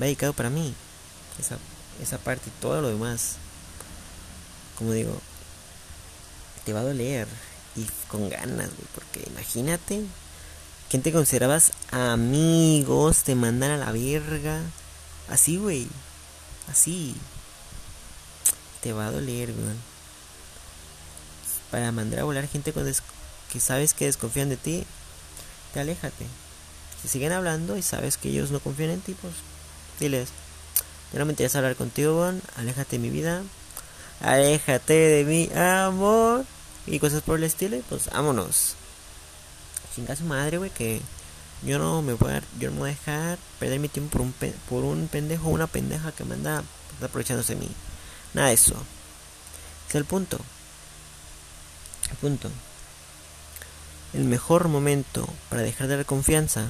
Va 0.00 0.06
dedicado 0.06 0.32
para 0.32 0.48
mí. 0.48 0.74
Esa, 1.38 1.58
esa 2.02 2.16
parte 2.16 2.48
y 2.48 2.60
todo 2.62 2.80
lo 2.80 2.88
demás. 2.88 3.36
Como 4.78 4.92
digo, 4.92 5.20
te 6.64 6.72
va 6.72 6.80
a 6.80 6.84
doler. 6.84 7.28
Y 7.74 7.86
con 8.08 8.30
ganas, 8.30 8.68
güey. 8.68 8.88
Porque 8.94 9.22
imagínate. 9.26 10.02
¿Quién 10.88 11.02
te 11.02 11.12
considerabas 11.12 11.72
amigos? 11.90 13.22
Te 13.22 13.34
mandan 13.34 13.72
a 13.72 13.76
la 13.76 13.92
verga. 13.92 14.62
Así, 15.28 15.58
güey. 15.58 15.88
Así. 16.70 17.14
Te 18.80 18.94
va 18.94 19.08
a 19.08 19.10
doler, 19.10 19.52
güey 19.52 19.95
para 21.76 21.92
mandar 21.92 22.20
a 22.20 22.24
volar 22.24 22.48
gente 22.48 22.72
que 23.52 23.60
sabes 23.60 23.92
que 23.92 24.06
desconfían 24.06 24.48
de 24.48 24.56
ti, 24.56 24.86
te 25.74 25.80
aléjate. 25.80 26.24
Si 27.02 27.06
siguen 27.06 27.32
hablando 27.32 27.76
y 27.76 27.82
sabes 27.82 28.16
que 28.16 28.30
ellos 28.30 28.50
no 28.50 28.60
confían 28.60 28.88
en 28.88 29.02
ti, 29.02 29.14
pues 29.20 29.34
diles, 30.00 30.30
ya 31.12 31.18
no 31.18 31.26
me 31.26 31.32
interesa 31.32 31.58
hablar 31.58 31.76
contigo, 31.76 32.14
Bon, 32.14 32.40
aléjate 32.56 32.96
de 32.96 33.02
mi 33.02 33.10
vida, 33.10 33.42
aléjate 34.22 34.94
de 34.94 35.24
mi 35.24 35.50
amor 35.54 36.46
y 36.86 36.98
cosas 36.98 37.20
por 37.20 37.36
el 37.36 37.44
estilo, 37.44 37.76
pues 37.90 38.06
vámonos. 38.06 38.74
Chinga 39.94 40.16
su 40.16 40.24
madre, 40.24 40.56
güey, 40.56 40.70
que 40.70 41.02
Yo 41.62 41.78
no 41.78 42.00
me 42.00 42.14
voy 42.14 42.32
a, 42.32 42.42
yo 42.58 42.70
no 42.70 42.78
voy 42.78 42.88
a 42.88 42.94
dejar 42.94 43.38
perder 43.60 43.80
mi 43.80 43.90
tiempo 43.90 44.12
por 44.12 44.22
un, 44.22 44.34
por 44.70 44.84
un 44.84 45.08
pendejo 45.08 45.50
una 45.50 45.66
pendeja 45.66 46.10
que 46.10 46.24
me 46.24 46.36
anda 46.36 46.64
aprovechándose 47.02 47.54
de 47.54 47.60
mí. 47.60 47.68
Nada 48.32 48.48
de 48.48 48.54
eso. 48.54 48.82
es 49.90 49.94
el 49.94 50.06
punto. 50.06 50.40
Punto. 52.20 52.50
El 54.12 54.24
mejor 54.24 54.68
momento 54.68 55.28
para 55.50 55.62
dejar 55.62 55.88
de 55.88 55.96
dar 55.96 56.06
confianza 56.06 56.66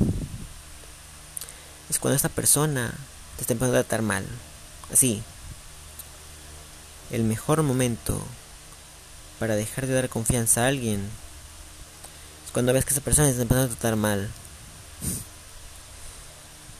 es 1.88 1.98
cuando 1.98 2.16
esta 2.16 2.28
persona 2.28 2.92
te 3.36 3.42
está 3.42 3.52
empezando 3.52 3.78
a 3.78 3.82
tratar 3.82 4.02
mal. 4.02 4.26
Así. 4.92 5.22
El 7.10 7.22
mejor 7.22 7.62
momento 7.62 8.20
para 9.38 9.54
dejar 9.54 9.86
de 9.86 9.94
dar 9.94 10.08
confianza 10.08 10.64
a 10.64 10.68
alguien 10.68 11.08
es 12.44 12.50
cuando 12.52 12.72
ves 12.72 12.84
que 12.84 12.92
esa 12.92 13.00
persona 13.00 13.28
te 13.28 13.32
está 13.32 13.42
empezando 13.42 13.66
a 13.66 13.76
tratar 13.76 13.96
mal. 13.96 14.30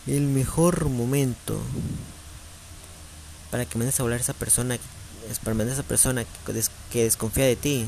El 0.06 0.22
mejor 0.22 0.88
momento 0.88 1.60
para 3.50 3.64
que 3.64 3.78
mandes 3.78 3.98
a 3.98 4.02
hablar 4.02 4.18
a 4.18 4.22
esa 4.22 4.34
persona 4.34 4.78
es 5.30 5.38
para 5.38 5.54
mandar 5.54 5.72
a 5.72 5.80
esa 5.80 5.88
persona 5.88 6.24
que, 6.90 7.02
desconfía 7.02 7.44
de 7.44 7.56
ti 7.56 7.86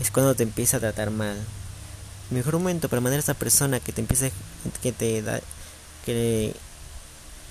es 0.00 0.10
cuando 0.10 0.34
te 0.34 0.42
empieza 0.42 0.78
a 0.78 0.80
tratar 0.80 1.10
mal. 1.10 1.36
El 2.30 2.36
mejor 2.36 2.54
momento 2.54 2.88
para 2.88 3.00
mandar 3.00 3.18
a 3.18 3.22
esa 3.22 3.34
persona 3.34 3.80
que 3.80 3.92
te 3.92 4.00
empiece 4.00 4.32
que 4.82 4.92
te 4.92 5.22
da 5.22 5.40
que 6.04 6.54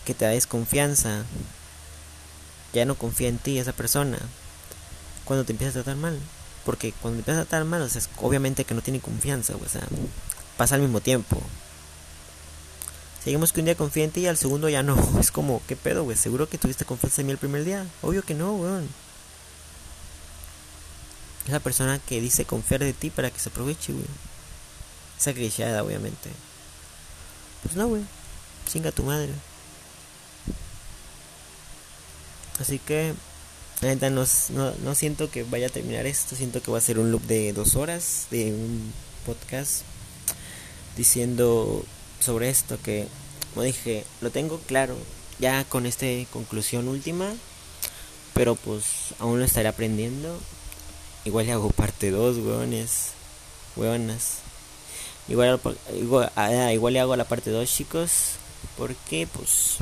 que 0.05 0.13
te 0.13 0.25
da 0.25 0.31
desconfianza 0.31 1.23
ya 2.73 2.85
no 2.85 2.95
confía 2.95 3.27
en 3.27 3.37
ti 3.37 3.59
esa 3.59 3.73
persona 3.73 4.17
cuando 5.25 5.43
te 5.45 5.51
empieza 5.51 5.71
a 5.71 5.83
tratar 5.83 5.97
mal 5.97 6.17
porque 6.65 6.93
cuando 7.01 7.17
te 7.17 7.21
empieza 7.21 7.41
a 7.41 7.45
tratar 7.45 7.65
mal 7.65 7.81
o 7.81 7.89
sea, 7.89 8.01
obviamente 8.17 8.63
que 8.63 8.73
no 8.73 8.81
tiene 8.81 8.99
confianza 9.01 9.53
o 9.55 9.69
sea 9.69 9.81
pasa 10.57 10.75
al 10.75 10.81
mismo 10.81 11.01
tiempo 11.01 11.41
Seguimos 13.23 13.51
que 13.51 13.59
un 13.59 13.65
día 13.65 13.75
confía 13.75 14.05
en 14.05 14.11
ti 14.11 14.21
y 14.21 14.27
al 14.27 14.37
segundo 14.37 14.69
ya 14.69 14.81
no. 14.81 14.95
Es 15.19 15.31
como, 15.31 15.61
¿qué 15.67 15.75
pedo, 15.75 16.03
güey? 16.03 16.15
¿Seguro 16.15 16.47
que 16.47 16.57
tuviste 16.57 16.85
confianza 16.85 17.21
en 17.21 17.27
mí 17.27 17.33
el 17.33 17.37
primer 17.37 17.65
día? 17.65 17.85
Obvio 18.01 18.23
que 18.23 18.33
no, 18.33 18.55
weón. 18.55 18.87
Esa 21.49 21.59
persona 21.59 21.97
que 21.97 22.21
dice 22.21 22.45
confiar 22.45 22.81
de 22.81 22.93
ti 22.93 23.09
para 23.09 23.31
que 23.31 23.39
se 23.39 23.49
aproveche, 23.49 23.91
güey. 23.91 24.05
Esa 25.17 25.31
obviamente. 25.81 26.29
Pues 27.63 27.75
no, 27.75 27.87
güey. 27.87 28.03
Chinga 28.71 28.91
tu 28.91 29.01
madre. 29.01 29.31
Así 32.59 32.77
que, 32.77 33.15
la 33.81 33.87
neta, 33.87 34.11
no, 34.11 34.25
no, 34.49 34.73
no 34.83 34.93
siento 34.93 35.31
que 35.31 35.41
vaya 35.41 35.65
a 35.65 35.71
terminar 35.71 36.05
esto. 36.05 36.35
Siento 36.35 36.61
que 36.61 36.69
va 36.69 36.77
a 36.77 36.81
ser 36.81 36.99
un 36.99 37.11
loop 37.11 37.23
de 37.23 37.51
dos 37.51 37.75
horas 37.75 38.27
de 38.29 38.51
un 38.51 38.93
podcast 39.25 39.81
diciendo 40.95 41.83
sobre 42.19 42.49
esto 42.49 42.77
que, 42.83 43.07
como 43.55 43.63
dije, 43.63 44.05
lo 44.21 44.29
tengo 44.29 44.59
claro 44.67 44.95
ya 45.39 45.63
con 45.63 45.87
esta 45.87 46.05
conclusión 46.31 46.87
última, 46.87 47.33
pero 48.35 48.53
pues 48.53 49.15
aún 49.17 49.39
lo 49.39 49.45
estaré 49.45 49.67
aprendiendo. 49.67 50.39
Igual 51.25 51.45
le 51.47 51.51
hago 51.51 51.69
parte 51.69 52.11
2, 52.11 52.37
weones, 52.37 53.09
weonas. 53.75 54.39
Igual, 55.27 55.59
igual, 55.95 56.31
ah, 56.35 56.73
igual 56.73 56.93
le 56.93 56.99
hago 56.99 57.15
la 57.15 57.25
parte 57.25 57.51
2, 57.51 57.69
chicos, 57.69 58.11
porque 58.77 59.27
pues, 59.27 59.77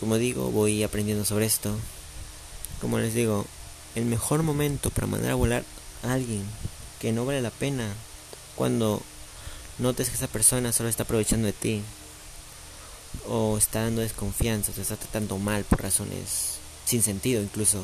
como 0.00 0.16
digo, 0.16 0.50
voy 0.50 0.82
aprendiendo 0.82 1.24
sobre 1.24 1.46
esto. 1.46 1.76
Como 2.80 2.98
les 2.98 3.14
digo, 3.14 3.44
el 3.94 4.04
mejor 4.04 4.42
momento 4.42 4.90
para 4.90 5.06
mandar 5.06 5.32
a 5.32 5.36
volar 5.36 5.64
a 6.02 6.12
alguien 6.14 6.44
que 7.00 7.12
no 7.12 7.24
vale 7.24 7.42
la 7.42 7.50
pena 7.50 7.92
cuando 8.56 9.02
notes 9.78 10.08
que 10.08 10.16
esa 10.16 10.28
persona 10.28 10.72
solo 10.72 10.88
está 10.88 11.02
aprovechando 11.02 11.46
de 11.46 11.52
ti 11.52 11.82
o 13.28 13.58
está 13.58 13.82
dando 13.82 14.00
desconfianza, 14.00 14.72
te 14.72 14.82
está 14.82 14.96
tratando 14.96 15.36
mal 15.38 15.64
por 15.64 15.82
razones 15.82 16.58
sin 16.84 17.02
sentido 17.02 17.42
incluso, 17.42 17.82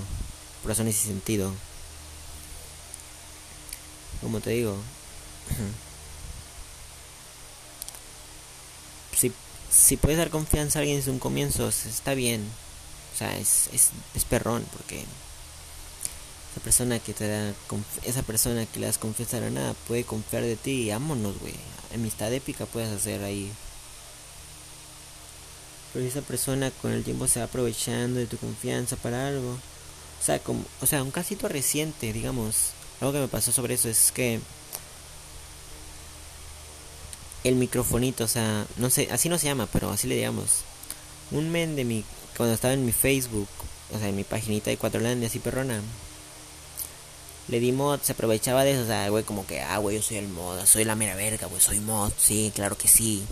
razones 0.65 0.97
sin 0.97 1.13
sentido. 1.13 1.53
Como 4.21 4.41
te 4.41 4.51
digo, 4.51 4.77
si, 9.17 9.33
si 9.71 9.97
puedes 9.97 10.19
dar 10.19 10.31
confianza 10.31 10.79
a 10.79 10.81
alguien 10.81 10.99
desde 10.99 11.11
un 11.11 11.19
comienzo, 11.19 11.69
está 11.69 12.15
bien. 12.15 12.49
O 13.15 13.19
sea, 13.19 13.37
es, 13.37 13.69
es, 13.73 14.25
perrón 14.25 14.65
porque 14.73 15.05
esa 16.53 16.61
persona 16.63 17.01
que 17.01 17.13
te 17.13 17.27
da 17.27 17.53
esa 18.05 18.23
persona 18.23 18.65
que 18.67 18.79
le 18.79 18.87
das 18.87 18.99
confianza 18.99 19.39
a 19.39 19.51
nada 19.51 19.75
puede 19.89 20.05
confiar 20.05 20.43
de 20.43 20.57
ti 20.57 20.83
y 20.83 20.91
vámonos, 20.91 21.39
güey. 21.41 21.55
Amistad 21.95 22.33
épica 22.33 22.67
puedes 22.67 22.91
hacer 22.91 23.25
ahí. 23.25 23.51
Pero 25.93 26.05
esa 26.05 26.23
persona 26.23 26.71
con 26.83 26.93
el 26.93 27.03
tiempo 27.03 27.27
se 27.27 27.41
va 27.41 27.47
aprovechando 27.47 28.21
de 28.21 28.27
tu 28.27 28.37
confianza 28.37 28.97
para 28.97 29.27
algo. 29.27 29.59
O 30.21 30.25
sea, 30.25 30.39
como, 30.41 30.65
o 30.81 30.87
sea, 30.87 31.03
un 31.03 31.11
casito 31.11 31.49
reciente, 31.49 32.13
digamos. 32.13 32.73
Algo 33.01 33.13
que 33.13 33.21
me 33.21 33.29
pasó 33.29 33.53
sobre 33.53 33.75
eso 33.75 33.89
es 33.89 34.13
que 34.13 34.41
el 37.45 37.55
microfonito, 37.55 38.25
o 38.25 38.29
sea, 38.29 38.67
no 38.77 38.91
sé, 38.91 39.09
así 39.11 39.29
no 39.29 39.39
se 39.39 39.47
llama, 39.47 39.69
pero 39.73 39.91
así 39.91 40.09
le 40.09 40.17
digamos. 40.17 40.63
Un 41.31 41.51
men 41.51 41.77
de 41.77 41.85
mi 41.85 42.05
cuando 42.37 42.55
estaba 42.55 42.75
en 42.75 42.85
mi 42.85 42.93
Facebook, 42.93 43.49
o 43.95 43.99
sea, 43.99 44.09
en 44.09 44.17
mi 44.17 44.25
paginita 44.25 44.71
de 44.71 44.77
Cuatro 44.77 45.01
y 45.01 45.25
así 45.25 45.39
perrona 45.39 45.83
le 47.49 47.61
di 47.61 47.73
mod, 47.73 48.01
se 48.03 48.13
aprovechaba 48.13 48.63
de 48.63 48.73
eso, 48.73 48.83
o 48.83 48.87
sea, 48.87 49.09
güey, 49.09 49.25
como 49.25 49.47
que, 49.47 49.61
ah, 49.61 49.79
güey, 49.79 49.97
yo 49.97 50.03
soy 50.03 50.19
el 50.19 50.29
mod, 50.29 50.65
soy 50.67 50.85
la 50.85 50.95
mera 50.95 51.17
verga, 51.17 51.47
güey, 51.47 51.61
soy 51.61 51.81
mod, 51.81 52.13
sí, 52.19 52.53
claro 52.55 52.77
que 52.77 52.89
sí. 52.89 53.25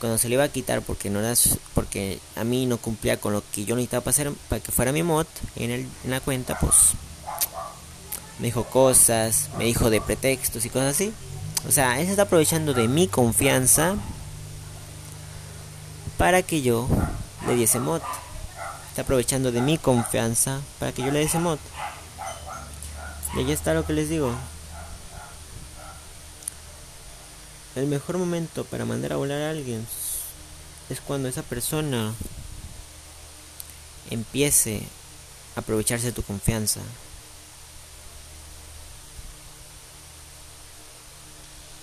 Cuando 0.00 0.18
se 0.18 0.28
le 0.28 0.34
iba 0.34 0.44
a 0.44 0.48
quitar 0.48 0.82
porque 0.82 1.10
no 1.10 1.20
era, 1.20 1.34
porque 1.74 2.20
a 2.36 2.44
mí 2.44 2.66
no 2.66 2.78
cumplía 2.78 3.20
con 3.20 3.32
lo 3.32 3.42
que 3.52 3.64
yo 3.64 3.74
necesitaba 3.74 4.04
para, 4.04 4.10
hacer, 4.12 4.32
para 4.48 4.62
que 4.62 4.70
fuera 4.70 4.92
mi 4.92 5.02
mod 5.02 5.26
en, 5.56 5.70
el, 5.70 5.88
en 6.04 6.10
la 6.10 6.20
cuenta, 6.20 6.58
pues 6.58 6.92
me 8.38 8.46
dijo 8.46 8.64
cosas, 8.64 9.48
me 9.58 9.64
dijo 9.64 9.90
de 9.90 10.00
pretextos 10.00 10.64
y 10.64 10.70
cosas 10.70 10.94
así. 10.94 11.12
O 11.66 11.72
sea, 11.72 11.98
él 11.98 12.06
se 12.06 12.12
está 12.12 12.22
aprovechando 12.22 12.72
de 12.74 12.86
mi 12.86 13.08
confianza 13.08 13.96
para 16.16 16.42
que 16.42 16.62
yo 16.62 16.88
le 17.46 17.56
diese 17.56 17.80
mod. 17.80 18.00
Está 18.90 19.02
aprovechando 19.02 19.50
de 19.50 19.60
mi 19.60 19.78
confianza 19.78 20.60
para 20.78 20.92
que 20.92 21.02
yo 21.02 21.10
le 21.10 21.20
diese 21.20 21.38
mod. 21.38 21.58
Y 23.34 23.40
ahí 23.40 23.52
está 23.52 23.74
lo 23.74 23.84
que 23.84 23.92
les 23.92 24.08
digo. 24.08 24.32
El 27.78 27.86
mejor 27.86 28.18
momento 28.18 28.64
para 28.64 28.84
mandar 28.84 29.12
a 29.12 29.16
volar 29.18 29.40
a 29.40 29.50
alguien 29.50 29.86
es 30.90 31.00
cuando 31.00 31.28
esa 31.28 31.44
persona 31.44 32.12
empiece 34.10 34.82
a 35.54 35.60
aprovecharse 35.60 36.06
de 36.06 36.12
tu 36.12 36.24
confianza. 36.24 36.80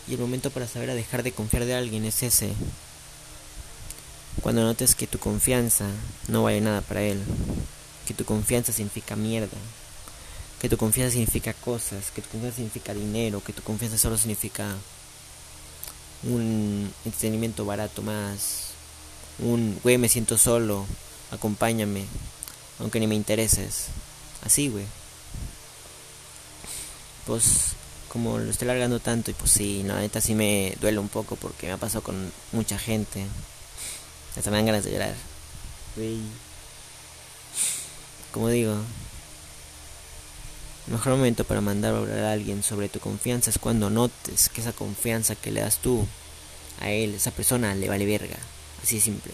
Y 0.09 0.15
el 0.15 0.19
momento 0.19 0.51
para 0.51 0.67
saber 0.67 0.89
a 0.89 0.95
dejar 0.95 1.23
de 1.23 1.31
confiar 1.31 1.63
de 1.63 1.75
alguien 1.75 2.03
es 2.03 2.23
ese. 2.23 2.51
Cuando 4.41 4.63
notes 4.63 4.95
que 4.95 5.07
tu 5.07 5.17
confianza 5.17 5.87
no 6.27 6.43
vale 6.43 6.59
nada 6.59 6.81
para 6.81 7.03
él. 7.03 7.23
Que 8.05 8.13
tu 8.13 8.25
confianza 8.25 8.73
significa 8.73 9.15
mierda 9.15 9.57
que 10.59 10.69
tu 10.69 10.77
confianza 10.77 11.11
significa 11.11 11.53
cosas, 11.53 12.11
que 12.11 12.21
tu 12.21 12.29
confianza 12.29 12.55
significa 12.55 12.93
dinero, 12.93 13.43
que 13.43 13.53
tu 13.53 13.61
confianza 13.61 13.97
solo 13.99 14.17
significa 14.17 14.75
un 16.25 16.91
entretenimiento 17.05 17.65
barato 17.65 18.01
más, 18.01 18.71
un 19.39 19.79
güey 19.83 19.97
me 19.97 20.09
siento 20.09 20.37
solo, 20.37 20.85
acompáñame, 21.31 22.05
aunque 22.79 22.99
ni 22.99 23.07
me 23.07 23.15
intereses, 23.15 23.87
así 24.43 24.69
güey. 24.69 24.85
Pues 27.25 27.73
como 28.09 28.37
lo 28.37 28.49
estoy 28.49 28.67
largando 28.67 28.99
tanto 28.99 29.31
y 29.31 29.33
pues 29.33 29.51
sí, 29.51 29.83
la 29.83 29.99
neta 29.99 30.21
sí 30.21 30.35
me 30.35 30.77
duele 30.79 30.99
un 30.99 31.09
poco 31.09 31.35
porque 31.35 31.67
me 31.67 31.73
ha 31.73 31.77
pasado 31.77 32.03
con 32.03 32.31
mucha 32.53 32.79
gente. 32.79 33.25
Hasta 34.37 34.51
me 34.51 34.57
dan 34.57 34.67
ganas 34.67 34.85
de 34.85 34.91
llorar. 34.91 35.15
Güey. 35.95 36.19
Como 38.31 38.49
digo, 38.49 38.73
el 40.87 40.93
mejor 40.93 41.13
momento 41.15 41.45
para 41.45 41.61
mandar 41.61 41.93
a 41.93 41.97
hablar 41.97 42.19
a 42.19 42.31
alguien 42.31 42.63
sobre 42.63 42.89
tu 42.89 42.99
confianza 42.99 43.49
es 43.49 43.57
cuando 43.57 43.89
notes 43.89 44.49
que 44.49 44.61
esa 44.61 44.71
confianza 44.71 45.35
que 45.35 45.51
le 45.51 45.61
das 45.61 45.77
tú 45.77 46.05
a 46.79 46.89
él, 46.91 47.15
esa 47.15 47.31
persona, 47.31 47.75
le 47.75 47.87
vale 47.87 48.05
verga. 48.05 48.37
Así 48.83 48.95
de 48.95 49.01
simple. 49.01 49.31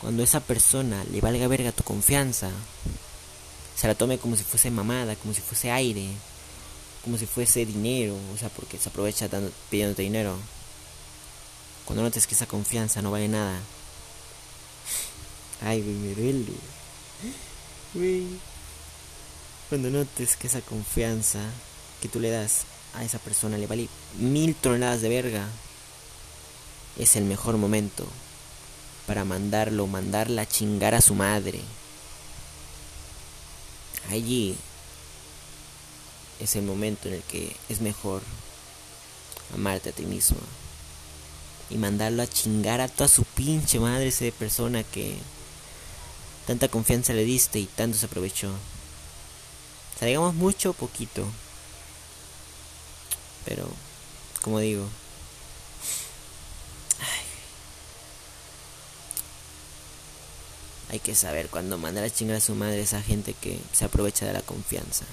Cuando 0.00 0.22
esa 0.22 0.40
persona 0.40 1.02
le 1.10 1.20
valga 1.20 1.48
verga 1.48 1.72
tu 1.72 1.82
confianza, 1.82 2.50
se 3.74 3.86
la 3.86 3.94
tome 3.94 4.18
como 4.18 4.36
si 4.36 4.44
fuese 4.44 4.70
mamada, 4.70 5.16
como 5.16 5.32
si 5.32 5.40
fuese 5.40 5.70
aire, 5.70 6.06
como 7.02 7.16
si 7.16 7.26
fuese 7.26 7.64
dinero, 7.64 8.16
o 8.34 8.38
sea, 8.38 8.48
porque 8.50 8.78
se 8.78 8.88
aprovecha 8.88 9.28
pidiéndote 9.70 10.02
dinero. 10.02 10.36
Cuando 11.84 12.02
notes 12.02 12.26
que 12.26 12.34
esa 12.34 12.46
confianza 12.46 13.02
no 13.02 13.10
vale 13.10 13.28
nada. 13.28 13.58
Ay, 15.62 15.80
me 15.82 16.14
duele. 16.14 16.52
Cuando 19.68 19.90
notes 19.90 20.36
que 20.36 20.46
esa 20.48 20.60
confianza 20.60 21.40
que 22.02 22.08
tú 22.08 22.20
le 22.20 22.30
das 22.30 22.66
a 22.94 23.04
esa 23.04 23.18
persona 23.18 23.58
le 23.58 23.66
vale 23.66 23.88
mil 24.18 24.54
toneladas 24.54 25.00
de 25.00 25.08
verga, 25.08 25.46
es 26.98 27.16
el 27.16 27.24
mejor 27.24 27.56
momento 27.56 28.06
para 29.06 29.24
mandarlo, 29.24 29.86
mandarla 29.86 30.42
a 30.42 30.48
chingar 30.48 30.94
a 30.94 31.00
su 31.00 31.14
madre. 31.14 31.60
Allí 34.10 34.56
es 36.40 36.56
el 36.56 36.62
momento 36.62 37.08
en 37.08 37.14
el 37.14 37.22
que 37.22 37.56
es 37.68 37.80
mejor 37.80 38.22
amarte 39.54 39.90
a 39.90 39.92
ti 39.92 40.04
mismo 40.04 40.38
y 41.70 41.76
mandarlo 41.76 42.22
a 42.22 42.26
chingar 42.26 42.80
a 42.80 42.88
toda 42.88 43.08
su 43.08 43.24
pinche 43.24 43.80
madre 43.80 44.08
esa 44.08 44.26
persona 44.38 44.82
que 44.82 45.16
tanta 46.46 46.68
confianza 46.68 47.12
le 47.12 47.24
diste 47.24 47.58
y 47.58 47.66
tanto 47.66 47.96
se 47.96 48.06
aprovechó. 48.06 48.50
Digamos 50.00 50.34
mucho 50.34 50.70
o 50.70 50.74
poquito. 50.74 51.26
Pero, 53.44 53.68
como 54.42 54.58
digo, 54.60 54.86
hay 60.90 61.00
que 61.00 61.14
saber 61.14 61.48
cuando 61.48 61.76
mandar 61.76 62.04
a 62.04 62.10
chingar 62.10 62.36
a 62.36 62.40
su 62.40 62.54
madre 62.54 62.80
esa 62.80 63.02
gente 63.02 63.34
que 63.34 63.58
se 63.72 63.84
aprovecha 63.84 64.26
de 64.26 64.32
la 64.32 64.42
confianza. 64.42 65.04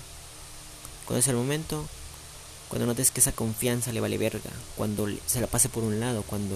Cuando 1.05 1.19
es 1.19 1.27
el 1.27 1.35
momento, 1.35 1.87
cuando 2.69 2.85
notes 2.85 3.09
que 3.09 3.19
esa 3.19 3.31
confianza 3.31 3.91
le 3.91 3.99
vale 3.99 4.19
verga, 4.19 4.51
cuando 4.77 5.07
se 5.25 5.41
la 5.41 5.47
pase 5.47 5.69
por 5.69 5.83
un 5.83 5.99
lado, 5.99 6.23
cuando 6.23 6.55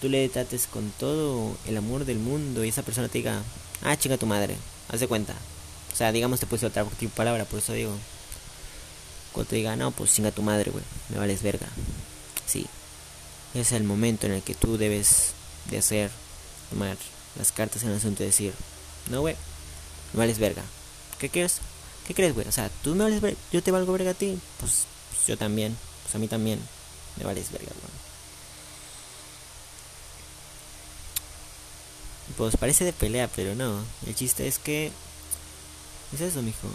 tú 0.00 0.08
le 0.08 0.28
trates 0.28 0.66
con 0.66 0.90
todo 0.98 1.56
el 1.66 1.76
amor 1.76 2.04
del 2.04 2.18
mundo 2.18 2.64
y 2.64 2.68
esa 2.68 2.82
persona 2.82 3.08
te 3.08 3.18
diga, 3.18 3.42
ah, 3.82 3.96
chinga 3.96 4.18
tu 4.18 4.26
madre, 4.26 4.56
haz 4.88 4.98
de 4.98 5.06
cuenta. 5.06 5.34
O 5.92 5.96
sea, 5.96 6.10
digamos, 6.10 6.40
te 6.40 6.46
puse 6.46 6.66
otra 6.66 6.84
palabra, 7.14 7.44
por 7.44 7.60
eso 7.60 7.72
digo. 7.74 7.92
Cuando 9.32 9.50
te 9.50 9.56
diga, 9.56 9.76
no, 9.76 9.90
pues 9.90 10.12
chinga 10.14 10.30
tu 10.30 10.42
madre, 10.42 10.70
güey, 10.70 10.84
me 11.08 11.18
vales 11.18 11.42
verga. 11.42 11.66
Sí, 12.46 12.66
es 13.54 13.72
el 13.72 13.84
momento 13.84 14.26
en 14.26 14.32
el 14.32 14.42
que 14.42 14.54
tú 14.54 14.76
debes 14.76 15.32
de 15.70 15.78
hacer, 15.78 16.10
tomar 16.70 16.96
las 17.38 17.52
cartas 17.52 17.82
en 17.82 17.90
el 17.90 17.96
asunto 17.96 18.22
y 18.22 18.26
decir, 18.26 18.52
no, 19.10 19.20
güey, 19.20 19.36
me 20.12 20.18
vales 20.18 20.38
verga. 20.38 20.62
¿Qué 21.18 21.28
quieres? 21.28 21.58
¿Qué 22.06 22.14
crees, 22.14 22.34
güey? 22.34 22.46
O 22.46 22.52
sea, 22.52 22.70
tú 22.82 22.94
me 22.94 23.04
vales 23.04 23.20
verga, 23.20 23.38
yo 23.52 23.62
te 23.62 23.70
valgo 23.70 23.92
verga 23.92 24.10
a 24.10 24.14
ti. 24.14 24.38
Pues 24.58 24.86
yo 25.26 25.36
también, 25.36 25.76
pues 26.02 26.14
a 26.14 26.18
mí 26.18 26.28
también 26.28 26.60
me 27.16 27.24
vales 27.24 27.50
verga, 27.50 27.72
Pues 32.36 32.56
parece 32.56 32.84
de 32.84 32.92
pelea, 32.92 33.28
pero 33.34 33.54
no. 33.54 33.84
El 34.06 34.14
chiste 34.14 34.48
es 34.48 34.58
que. 34.58 34.90
Es 36.14 36.20
eso, 36.20 36.42
mijo. 36.42 36.68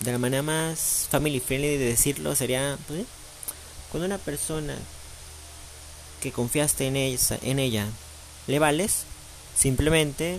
De 0.00 0.12
la 0.12 0.18
manera 0.18 0.42
más 0.42 1.08
family 1.10 1.40
friendly 1.40 1.76
de 1.76 1.86
decirlo 1.86 2.34
sería. 2.34 2.78
Pues, 2.86 3.04
cuando 3.90 4.06
una 4.06 4.18
persona 4.18 4.76
que 6.20 6.32
confiaste 6.32 6.86
en 6.86 6.96
ella, 6.96 7.38
en 7.42 7.58
ella 7.58 7.86
le 8.46 8.58
vales, 8.58 9.04
simplemente 9.56 10.38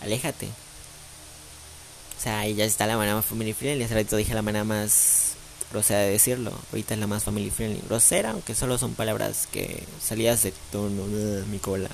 aléjate. 0.00 0.46
O 0.46 2.22
sea, 2.22 2.40
ahí 2.40 2.54
ya 2.54 2.64
está 2.64 2.86
la 2.86 2.96
manera 2.96 3.16
más 3.16 3.26
family 3.26 3.52
friendly. 3.52 3.84
Hace 3.84 3.94
ratito 3.94 4.16
dije 4.16 4.34
la 4.34 4.42
manera 4.42 4.64
más 4.64 5.32
grosera 5.70 6.00
de 6.00 6.10
decirlo. 6.10 6.52
Ahorita 6.70 6.94
es 6.94 7.00
la 7.00 7.06
más 7.06 7.24
family 7.24 7.50
friendly. 7.50 7.80
Grosera, 7.86 8.30
aunque 8.30 8.54
solo 8.54 8.78
son 8.78 8.94
palabras 8.94 9.48
que 9.50 9.84
salías 10.00 10.42
de 10.42 10.52
tono, 10.70 11.04
mi 11.46 11.58
cola. 11.58 11.90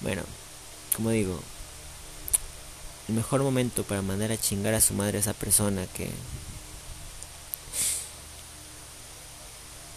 Bueno, 0.00 0.22
como 0.96 1.10
digo, 1.10 1.40
el 3.10 3.16
mejor 3.16 3.42
momento 3.42 3.82
para 3.82 4.02
mandar 4.02 4.30
a 4.30 4.36
chingar 4.36 4.72
a 4.74 4.80
su 4.80 4.94
madre 4.94 5.18
a 5.18 5.20
esa 5.20 5.34
persona 5.34 5.84
que 5.86 6.08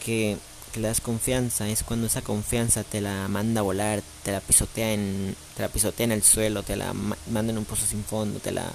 que, 0.03 0.37
le 0.75 0.87
das 0.87 1.01
confianza 1.01 1.69
es 1.69 1.83
cuando 1.83 2.07
esa 2.07 2.23
confianza 2.23 2.83
te 2.83 2.99
la 2.99 3.27
manda 3.27 3.59
a 3.59 3.63
volar, 3.63 4.01
te 4.23 4.31
la 4.31 4.41
pisotea 4.41 4.93
en 4.93 5.35
te 5.55 5.61
la 5.61 5.69
pisotea 5.69 6.05
en 6.05 6.11
el 6.11 6.23
suelo, 6.23 6.63
te 6.63 6.75
la 6.75 6.93
manda 6.93 7.53
en 7.53 7.59
un 7.59 7.65
pozo 7.65 7.85
sin 7.85 8.03
fondo, 8.03 8.39
te 8.39 8.51
la 8.51 8.65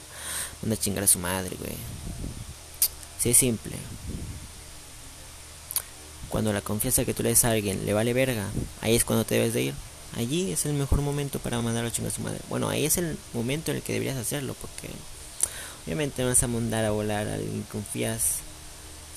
manda 0.62 0.76
a 0.76 0.78
chingar 0.78 1.02
a 1.02 1.08
su 1.08 1.18
madre, 1.18 1.56
güey. 1.58 1.74
Sí, 3.20 3.30
es 3.30 3.36
simple. 3.36 3.74
Cuando 6.28 6.52
la 6.52 6.60
confianza 6.60 7.04
que 7.04 7.14
tú 7.14 7.24
le 7.24 7.30
das 7.30 7.44
a 7.44 7.50
alguien 7.50 7.84
le 7.84 7.92
vale 7.92 8.12
verga, 8.12 8.46
ahí 8.80 8.94
es 8.94 9.04
cuando 9.04 9.24
te 9.24 9.34
debes 9.34 9.54
de 9.54 9.62
ir. 9.62 9.74
Allí 10.16 10.52
es 10.52 10.66
el 10.66 10.72
mejor 10.74 11.00
momento 11.00 11.38
para 11.38 11.60
mandarlo 11.60 11.88
a 11.88 11.92
chingar 11.92 12.12
a 12.12 12.14
su 12.14 12.22
madre. 12.22 12.40
Bueno, 12.48 12.68
ahí 12.68 12.86
es 12.86 12.96
el 12.96 13.18
momento 13.34 13.70
en 13.70 13.78
el 13.78 13.82
que 13.82 13.92
deberías 13.92 14.16
hacerlo, 14.16 14.54
porque 14.60 14.90
obviamente 15.84 16.22
no 16.22 16.28
vas 16.28 16.42
a 16.42 16.48
mandar 16.48 16.84
a 16.84 16.90
volar 16.90 17.28
a 17.28 17.34
alguien 17.34 17.64
confías 17.70 18.38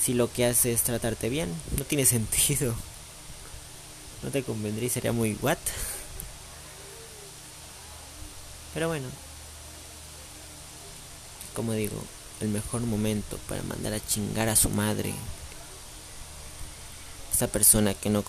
si 0.01 0.13
lo 0.13 0.31
que 0.31 0.45
hace 0.45 0.73
es 0.73 0.81
tratarte 0.81 1.29
bien. 1.29 1.49
No 1.77 1.85
tiene 1.85 2.05
sentido. 2.17 2.75
No 4.23 4.29
te 4.29 4.43
convendría 4.43 4.87
y 4.87 4.89
sería 4.89 5.11
muy 5.11 5.37
what. 5.41 5.57
Pero 8.73 8.87
bueno, 8.87 9.07
como 11.53 11.73
digo, 11.73 12.01
el 12.39 12.49
mejor 12.49 12.81
momento 12.81 13.37
para 13.49 13.61
mandar 13.63 13.93
a 13.93 14.05
chingar 14.05 14.49
a 14.49 14.55
su 14.55 14.69
madre. 14.69 15.13
Esa 17.41 17.51
persona 17.51 17.95
que 17.95 18.11
no, 18.11 18.23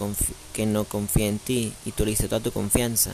que 0.54 0.64
no 0.64 0.86
confía 0.86 1.26
en 1.26 1.38
ti 1.38 1.74
y 1.84 1.92
tú 1.92 2.06
le 2.06 2.12
dices 2.12 2.30
toda 2.30 2.40
tu 2.40 2.50
confianza 2.50 3.12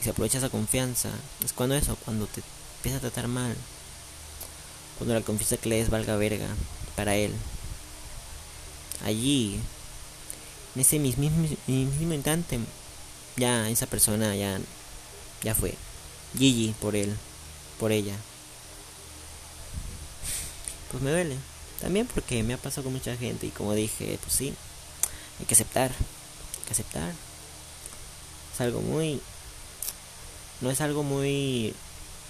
y 0.00 0.04
se 0.04 0.10
aprovecha 0.10 0.38
esa 0.38 0.50
confianza. 0.50 1.08
Es 1.44 1.52
cuando 1.52 1.74
eso, 1.74 1.96
cuando 2.04 2.28
te 2.28 2.42
empieza 2.76 2.98
a 2.98 3.00
tratar 3.00 3.26
mal. 3.26 3.56
Cuando 4.98 5.14
la 5.14 5.20
confianza 5.22 5.56
que 5.56 5.68
le 5.68 5.78
des 5.78 5.90
valga 5.90 6.14
verga 6.14 6.46
para 6.94 7.16
él. 7.16 7.34
Allí, 9.04 9.58
en 10.76 10.80
ese 10.80 11.00
mismo, 11.00 11.28
mismo 11.66 12.14
instante, 12.14 12.60
ya 13.36 13.68
esa 13.68 13.86
persona 13.86 14.36
ya, 14.36 14.60
ya 15.42 15.56
fue. 15.56 15.74
Gigi 16.38 16.72
por 16.80 16.94
él, 16.94 17.16
por 17.80 17.90
ella 17.90 18.14
pues 20.92 21.02
me 21.02 21.10
duele. 21.10 21.36
También 21.80 22.06
porque 22.06 22.44
me 22.44 22.54
ha 22.54 22.58
pasado 22.58 22.84
con 22.84 22.92
mucha 22.92 23.16
gente 23.16 23.48
y 23.48 23.50
como 23.50 23.74
dije, 23.74 24.16
pues 24.22 24.34
sí, 24.34 24.54
hay 25.40 25.46
que 25.46 25.54
aceptar, 25.54 25.90
hay 25.90 26.66
que 26.66 26.72
aceptar. 26.72 27.12
Es 28.54 28.60
algo 28.60 28.80
muy... 28.80 29.20
No 30.60 30.70
es 30.70 30.80
algo 30.80 31.02
muy 31.02 31.74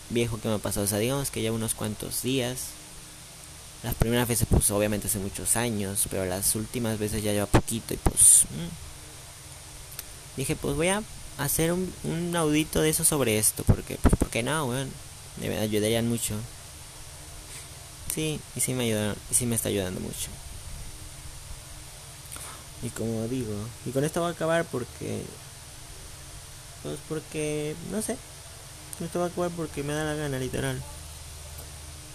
viejo 0.08 0.40
que 0.40 0.48
me 0.48 0.54
ha 0.54 0.58
pasado, 0.58 0.86
o 0.86 0.88
sea, 0.88 0.98
digamos 0.98 1.30
que 1.30 1.42
ya 1.42 1.52
unos 1.52 1.74
cuantos 1.74 2.22
días. 2.22 2.58
Las 3.82 3.94
primeras 3.94 4.28
veces 4.28 4.46
pues 4.48 4.70
obviamente 4.70 5.08
hace 5.08 5.18
muchos 5.18 5.56
años, 5.56 6.06
pero 6.10 6.24
las 6.24 6.54
últimas 6.54 6.98
veces 6.98 7.22
ya 7.22 7.32
lleva 7.32 7.46
poquito 7.46 7.94
y 7.94 7.98
pues... 7.98 8.44
Mm. 8.50 8.92
Dije, 10.36 10.56
pues 10.56 10.76
voy 10.76 10.88
a 10.88 11.02
hacer 11.38 11.72
un, 11.72 11.92
un 12.04 12.34
audito 12.36 12.80
de 12.80 12.90
eso 12.90 13.04
sobre 13.04 13.38
esto, 13.38 13.64
porque, 13.64 13.98
pues, 14.00 14.14
¿por 14.16 14.30
qué 14.30 14.42
no? 14.42 14.72
Me 15.38 15.58
ayudarían 15.58 16.08
mucho. 16.08 16.34
Sí, 18.14 18.40
y 18.56 18.60
sí 18.60 18.74
me 18.74 18.84
ayuda, 18.84 19.14
y 19.30 19.34
sí 19.34 19.46
me 19.46 19.56
está 19.56 19.68
ayudando 19.68 20.00
mucho. 20.00 20.28
Y 22.82 22.90
como 22.90 23.26
digo, 23.28 23.54
y 23.86 23.90
con 23.90 24.04
esto 24.04 24.20
voy 24.20 24.30
a 24.30 24.32
acabar 24.32 24.64
porque 24.64 25.22
pues 26.82 26.98
porque 27.08 27.76
no 27.90 28.02
sé. 28.02 28.16
Esto 29.00 29.20
va 29.20 29.26
a 29.26 29.28
acabar 29.28 29.50
porque 29.50 29.82
me 29.82 29.92
da 29.92 30.04
la 30.04 30.14
gana, 30.14 30.38
literal. 30.38 30.80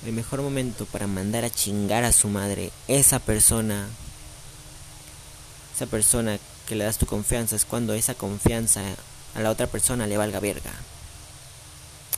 El 0.06 0.14
mejor 0.14 0.42
momento 0.42 0.86
para 0.86 1.08
mandar 1.08 1.44
a 1.44 1.50
chingar 1.50 2.04
a 2.04 2.12
su 2.12 2.28
madre 2.28 2.72
esa 2.88 3.20
persona 3.20 3.88
esa 5.74 5.86
persona 5.88 6.38
que 6.68 6.76
le 6.76 6.84
das 6.84 6.98
tu 6.98 7.06
confianza 7.06 7.56
es 7.56 7.66
cuando 7.66 7.94
esa 7.94 8.16
confianza 8.16 8.82
a 9.36 9.42
la 9.42 9.52
otra 9.52 9.68
persona 9.68 10.08
le 10.08 10.18
valga 10.18 10.40
verga. 10.40 10.72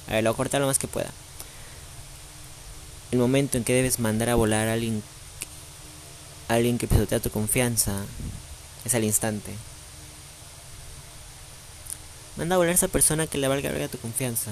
A 0.07 0.13
ver, 0.13 0.23
lo 0.23 0.33
voy 0.33 0.59
lo 0.59 0.67
más 0.67 0.79
que 0.79 0.87
pueda 0.87 1.11
el 3.11 3.19
momento 3.19 3.57
en 3.57 3.63
que 3.63 3.73
debes 3.73 3.99
mandar 3.99 4.29
a 4.29 4.35
volar 4.35 4.67
a 4.67 4.73
alguien, 4.73 5.03
alguien 6.49 6.79
que 6.79 6.87
pisotea 6.87 7.19
tu 7.19 7.29
confianza 7.29 7.93
es 8.83 8.95
al 8.95 9.03
instante. 9.03 9.53
Manda 12.35 12.55
a 12.55 12.57
volar 12.57 12.71
a 12.71 12.75
esa 12.75 12.87
persona 12.87 13.27
que 13.27 13.37
le 13.37 13.47
valga 13.47 13.69
a 13.69 13.87
tu 13.87 13.99
confianza. 13.99 14.51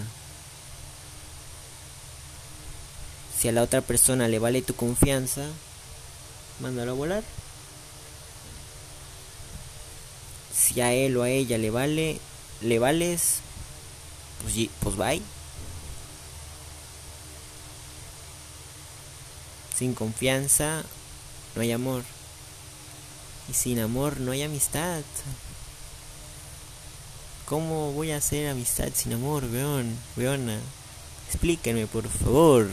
Si 3.37 3.47
a 3.47 3.51
la 3.51 3.63
otra 3.63 3.81
persona 3.81 4.27
le 4.27 4.39
vale 4.39 4.61
tu 4.61 4.75
confianza, 4.75 5.45
mándalo 6.59 6.91
a 6.91 6.95
volar. 6.95 7.23
Si 10.55 10.81
a 10.81 10.93
él 10.93 11.17
o 11.17 11.23
a 11.23 11.29
ella 11.29 11.57
le 11.57 11.69
vale, 11.71 12.19
le 12.61 12.79
vales, 12.79 13.37
pues, 14.43 14.69
pues 14.81 14.95
bye. 14.95 15.21
Sin 19.75 19.93
confianza 19.93 20.83
no 21.57 21.63
hay 21.63 21.71
amor. 21.71 22.03
Y 23.49 23.53
sin 23.53 23.79
amor 23.79 24.19
no 24.19 24.31
hay 24.31 24.43
amistad. 24.43 25.01
¿Cómo 27.45 27.93
voy 27.93 28.11
a 28.11 28.17
hacer 28.17 28.49
amistad 28.49 28.89
sin 28.93 29.13
amor, 29.13 29.43
weón? 29.45 29.97
Weona. 30.15 30.59
Explíquenme, 31.29 31.87
por 31.87 32.07
favor. 32.07 32.67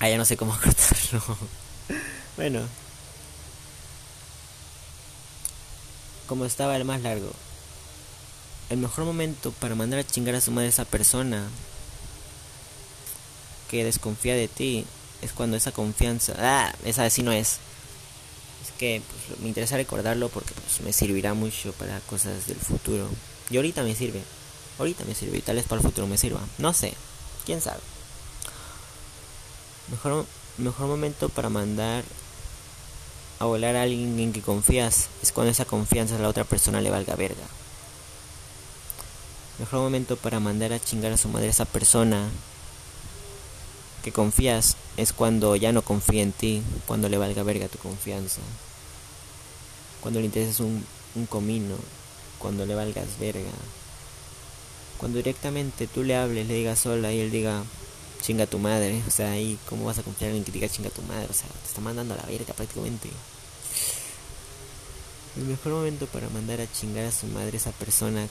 Ah, 0.00 0.08
ya 0.08 0.16
no 0.16 0.24
sé 0.24 0.36
cómo 0.36 0.52
cortarlo. 0.62 1.36
bueno. 2.36 2.66
Como 6.26 6.46
estaba 6.46 6.76
el 6.76 6.84
más 6.84 7.02
largo. 7.02 7.30
El 8.70 8.78
mejor 8.78 9.04
momento 9.04 9.52
para 9.52 9.74
mandar 9.74 10.00
a 10.00 10.06
chingar 10.06 10.34
a 10.34 10.40
su 10.40 10.50
madre 10.50 10.68
a 10.68 10.70
esa 10.70 10.84
persona 10.86 11.46
que 13.72 13.84
desconfía 13.84 14.34
de 14.34 14.48
ti 14.48 14.84
es 15.22 15.32
cuando 15.32 15.56
esa 15.56 15.72
confianza... 15.72 16.34
Ah, 16.38 16.74
esa 16.84 17.08
sí 17.08 17.22
no 17.22 17.32
es. 17.32 17.56
Es 18.62 18.70
que 18.78 19.00
pues, 19.00 19.40
me 19.40 19.48
interesa 19.48 19.78
recordarlo 19.78 20.28
porque 20.28 20.52
pues, 20.52 20.82
me 20.82 20.92
servirá 20.92 21.32
mucho 21.32 21.72
para 21.72 21.98
cosas 22.00 22.46
del 22.46 22.58
futuro. 22.58 23.08
Y 23.48 23.56
ahorita 23.56 23.82
me 23.82 23.94
sirve. 23.94 24.20
Ahorita 24.78 25.04
me 25.06 25.14
sirve 25.14 25.38
y 25.38 25.40
tal 25.40 25.56
vez 25.56 25.64
para 25.64 25.80
el 25.80 25.86
futuro 25.86 26.06
me 26.06 26.18
sirva. 26.18 26.40
No 26.58 26.74
sé. 26.74 26.92
¿Quién 27.46 27.62
sabe? 27.62 27.80
Mejor, 29.90 30.26
mejor 30.58 30.86
momento 30.86 31.30
para 31.30 31.48
mandar 31.48 32.04
a 33.38 33.46
volar 33.46 33.74
a 33.76 33.82
alguien 33.82 34.20
en 34.20 34.34
que 34.34 34.42
confías 34.42 35.08
es 35.22 35.32
cuando 35.32 35.50
esa 35.50 35.64
confianza 35.64 36.16
a 36.16 36.18
la 36.18 36.28
otra 36.28 36.44
persona 36.44 36.82
le 36.82 36.90
valga 36.90 37.16
verga. 37.16 37.46
Mejor 39.58 39.80
momento 39.80 40.18
para 40.18 40.40
mandar 40.40 40.74
a 40.74 40.78
chingar 40.78 41.12
a 41.12 41.16
su 41.16 41.28
madre 41.28 41.46
a 41.46 41.50
esa 41.50 41.64
persona 41.64 42.28
que 44.02 44.12
confías 44.12 44.76
es 44.96 45.12
cuando 45.12 45.56
ya 45.56 45.72
no 45.72 45.82
confía 45.82 46.22
en 46.22 46.32
ti, 46.32 46.62
cuando 46.86 47.08
le 47.08 47.18
valga 47.18 47.42
verga 47.42 47.68
tu 47.68 47.78
confianza. 47.78 48.40
Cuando 50.00 50.20
le 50.20 50.26
intereses 50.26 50.60
un, 50.60 50.84
un 51.14 51.26
comino, 51.26 51.76
cuando 52.38 52.66
le 52.66 52.74
valgas 52.74 53.18
verga. 53.20 53.50
Cuando 54.98 55.18
directamente 55.18 55.86
tú 55.86 56.02
le 56.02 56.16
hables, 56.16 56.46
le 56.48 56.54
digas 56.54 56.84
hola 56.86 57.12
y 57.12 57.20
él 57.20 57.30
diga 57.30 57.62
chinga 58.20 58.46
tu 58.46 58.58
madre. 58.58 59.02
O 59.06 59.10
sea, 59.10 59.30
ahí, 59.32 59.58
¿cómo 59.68 59.84
vas 59.84 59.98
a 59.98 60.02
confiar 60.02 60.30
en 60.30 60.36
alguien 60.36 60.44
que 60.44 60.52
diga 60.52 60.68
chinga 60.68 60.90
tu 60.90 61.02
madre? 61.02 61.28
O 61.30 61.34
sea, 61.34 61.48
te 61.48 61.68
está 61.68 61.80
mandando 61.80 62.14
a 62.14 62.16
la 62.16 62.24
verga 62.24 62.54
prácticamente. 62.54 63.08
El 65.36 65.44
mejor 65.44 65.72
momento 65.72 66.06
para 66.06 66.28
mandar 66.28 66.60
a 66.60 66.70
chingar 66.70 67.06
a 67.06 67.12
su 67.12 67.26
madre 67.26 67.56
esa 67.56 67.72
persona 67.72 68.26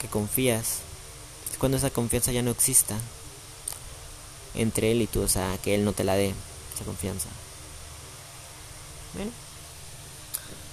que 0.00 0.08
confías 0.08 0.78
es 1.50 1.58
cuando 1.58 1.76
esa 1.76 1.90
confianza 1.90 2.32
ya 2.32 2.42
no 2.42 2.50
exista 2.50 2.98
entre 4.54 4.92
él 4.92 5.02
y 5.02 5.06
tú, 5.06 5.22
o 5.22 5.28
sea, 5.28 5.58
que 5.62 5.74
él 5.74 5.84
no 5.84 5.92
te 5.92 6.04
la 6.04 6.14
dé 6.14 6.34
esa 6.74 6.84
confianza. 6.84 7.28
Bueno, 9.14 9.30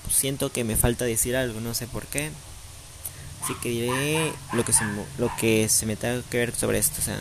pues 0.03 0.15
siento 0.15 0.51
que 0.51 0.63
me 0.63 0.75
falta 0.75 1.05
decir 1.05 1.35
algo, 1.35 1.59
no 1.59 1.73
sé 1.73 1.87
por 1.87 2.05
qué. 2.07 2.31
Así 3.43 3.53
que 3.61 3.69
diré 3.69 4.33
lo 4.53 4.65
que 4.65 4.73
se, 4.73 4.83
lo 5.17 5.31
que 5.39 5.69
se 5.69 5.85
me 5.85 5.95
tenga 5.95 6.23
que 6.29 6.37
ver 6.37 6.55
sobre 6.55 6.79
esto, 6.79 6.95
o 6.99 7.03
sea, 7.03 7.19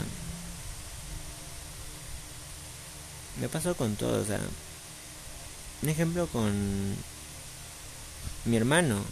me 3.40 3.48
pasó 3.48 3.76
con 3.76 3.96
todo, 3.96 4.22
o 4.22 4.24
sea, 4.24 4.40
un 5.82 5.88
ejemplo 5.88 6.26
con 6.28 6.94
mi 8.44 8.56
hermano. 8.56 9.02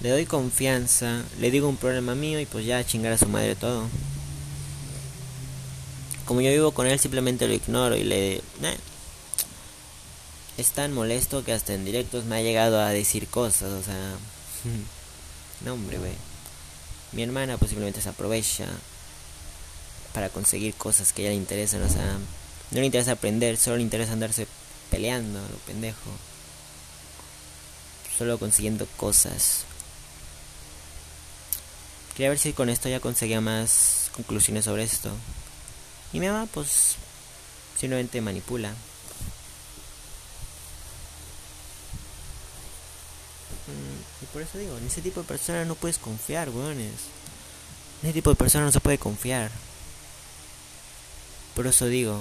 Le 0.00 0.10
doy 0.10 0.26
confianza, 0.26 1.22
le 1.38 1.50
digo 1.50 1.68
un 1.68 1.76
problema 1.76 2.14
mío 2.14 2.40
y 2.40 2.46
pues 2.46 2.66
ya 2.66 2.84
chingar 2.84 3.12
a 3.12 3.18
su 3.18 3.28
madre 3.28 3.54
todo. 3.54 3.88
Como 6.24 6.40
yo 6.40 6.50
vivo 6.50 6.72
con 6.72 6.86
él 6.86 6.98
simplemente 6.98 7.46
lo 7.48 7.54
ignoro 7.54 7.96
y 7.96 8.04
le... 8.04 8.42
Es 10.58 10.70
tan 10.70 10.92
molesto 10.92 11.44
que 11.44 11.52
hasta 11.52 11.74
en 11.74 11.84
directos 11.84 12.24
me 12.24 12.36
ha 12.36 12.42
llegado 12.42 12.80
a 12.80 12.90
decir 12.90 13.26
cosas, 13.26 13.72
o 13.72 13.82
sea... 13.82 14.16
no 15.64 15.74
hombre, 15.74 15.98
güey. 15.98 16.12
Mi 17.12 17.22
hermana 17.22 17.56
posiblemente 17.58 18.00
se 18.00 18.08
aprovecha 18.08 18.66
para 20.12 20.28
conseguir 20.28 20.74
cosas 20.74 21.12
que 21.12 21.22
a 21.22 21.24
ella 21.24 21.30
le 21.30 21.36
interesan, 21.36 21.82
o 21.82 21.88
sea... 21.88 22.18
No 22.70 22.80
le 22.80 22.86
interesa 22.86 23.12
aprender, 23.12 23.56
solo 23.56 23.76
le 23.76 23.82
interesa 23.82 24.12
andarse 24.12 24.46
peleando, 24.90 25.40
lo 25.40 25.56
pendejo. 25.66 26.10
Solo 28.16 28.38
consiguiendo 28.38 28.86
cosas. 28.96 29.64
Quería 32.14 32.30
ver 32.30 32.38
si 32.38 32.52
con 32.52 32.68
esto 32.68 32.88
ya 32.88 33.00
conseguía 33.00 33.40
más 33.40 34.10
conclusiones 34.14 34.66
sobre 34.66 34.84
esto. 34.84 35.10
Y 36.12 36.20
mi 36.20 36.26
mamá, 36.26 36.46
pues, 36.52 36.96
simplemente 37.78 38.20
manipula. 38.20 38.70
Mm, 43.66 44.24
y 44.24 44.26
por 44.26 44.42
eso 44.42 44.58
digo, 44.58 44.76
en 44.76 44.86
ese 44.86 45.00
tipo 45.00 45.20
de 45.20 45.26
personas 45.26 45.66
no 45.66 45.74
puedes 45.74 45.98
confiar, 45.98 46.50
weones. 46.50 46.92
En 48.02 48.08
ese 48.08 48.14
tipo 48.14 48.30
de 48.30 48.36
personas 48.36 48.66
no 48.66 48.72
se 48.72 48.80
puede 48.80 48.98
confiar. 48.98 49.50
Por 51.54 51.66
eso 51.66 51.86
digo 51.86 52.20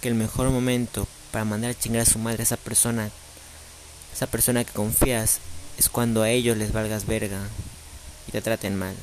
que 0.00 0.08
el 0.08 0.14
mejor 0.14 0.50
momento 0.50 1.06
para 1.30 1.44
mandar 1.44 1.70
a 1.70 1.78
chingar 1.78 2.02
a 2.02 2.06
su 2.06 2.18
madre 2.18 2.42
a 2.42 2.44
esa 2.44 2.56
persona, 2.56 3.10
esa 4.12 4.26
persona 4.26 4.64
que 4.64 4.72
confías, 4.72 5.38
es 5.78 5.88
cuando 5.88 6.22
a 6.22 6.30
ellos 6.30 6.56
les 6.56 6.72
valgas 6.72 7.06
verga 7.06 7.40
y 8.26 8.32
te 8.32 8.40
traten 8.40 8.76
mal. 8.76 8.94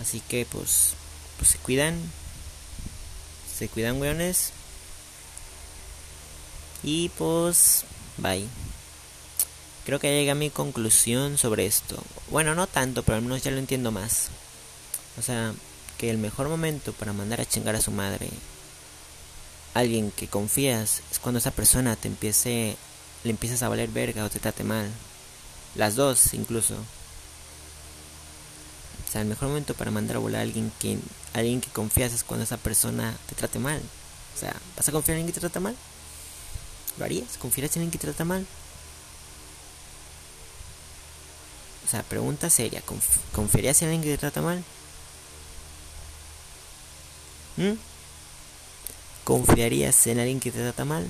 Así 0.00 0.20
que 0.20 0.46
pues, 0.50 0.94
pues 1.38 1.50
se 1.50 1.58
cuidan. 1.58 1.98
Se 3.58 3.68
cuidan, 3.68 4.00
weones. 4.00 4.52
Y 6.82 7.10
pues, 7.10 7.84
bye. 8.16 8.46
Creo 9.84 9.98
que 9.98 10.08
llegué 10.08 10.30
a 10.30 10.34
mi 10.34 10.50
conclusión 10.50 11.36
sobre 11.36 11.66
esto. 11.66 12.02
Bueno, 12.30 12.54
no 12.54 12.66
tanto, 12.66 13.02
pero 13.02 13.16
al 13.16 13.22
menos 13.22 13.42
ya 13.42 13.50
lo 13.50 13.58
entiendo 13.58 13.90
más. 13.90 14.28
O 15.18 15.22
sea, 15.22 15.52
que 15.98 16.10
el 16.10 16.18
mejor 16.18 16.48
momento 16.48 16.92
para 16.92 17.12
mandar 17.12 17.40
a 17.40 17.44
chingar 17.44 17.76
a 17.76 17.80
su 17.80 17.90
madre 17.90 18.30
alguien 19.74 20.10
que 20.10 20.28
confías 20.28 21.02
es 21.10 21.18
cuando 21.18 21.38
esa 21.38 21.50
persona 21.50 21.96
te 21.96 22.08
empiece 22.08 22.76
le 23.22 23.30
empiezas 23.30 23.62
a 23.62 23.68
valer 23.68 23.90
verga 23.90 24.24
o 24.24 24.30
te 24.30 24.38
trate 24.38 24.64
mal. 24.64 24.90
Las 25.74 25.94
dos 25.94 26.32
incluso. 26.34 26.74
O 29.10 29.12
sea, 29.12 29.22
el 29.22 29.26
mejor 29.26 29.48
momento 29.48 29.74
para 29.74 29.90
mandar 29.90 30.14
a 30.14 30.18
volar 30.20 30.38
a 30.38 30.42
alguien 30.44 30.70
que, 30.78 30.96
alguien 31.32 31.60
que 31.60 31.68
confías 31.70 32.12
es 32.12 32.22
cuando 32.22 32.44
esa 32.44 32.58
persona 32.58 33.12
te 33.28 33.34
trate 33.34 33.58
mal. 33.58 33.82
O 34.36 34.38
sea, 34.38 34.54
¿vas 34.76 34.88
a 34.88 34.92
confiar 34.92 35.16
en 35.16 35.22
alguien 35.22 35.34
que 35.34 35.40
te 35.40 35.40
trata 35.40 35.58
mal? 35.58 35.74
¿Lo 36.96 37.04
harías? 37.04 37.36
¿Confiarías 37.38 37.74
en 37.74 37.80
alguien 37.80 37.90
que 37.90 37.98
te 37.98 38.06
trata 38.06 38.24
mal? 38.24 38.46
O 41.84 41.90
sea, 41.90 42.04
pregunta 42.04 42.48
seria. 42.50 42.84
¿Confiarías 43.32 43.82
en 43.82 43.88
alguien 43.88 44.02
que 44.04 44.10
te 44.10 44.18
trata 44.18 44.42
mal? 44.42 44.62
¿Mm? 47.56 47.72
¿Confiarías 49.24 50.06
en 50.06 50.20
alguien 50.20 50.38
que 50.38 50.52
te 50.52 50.60
trata 50.60 50.84
mal? 50.84 51.04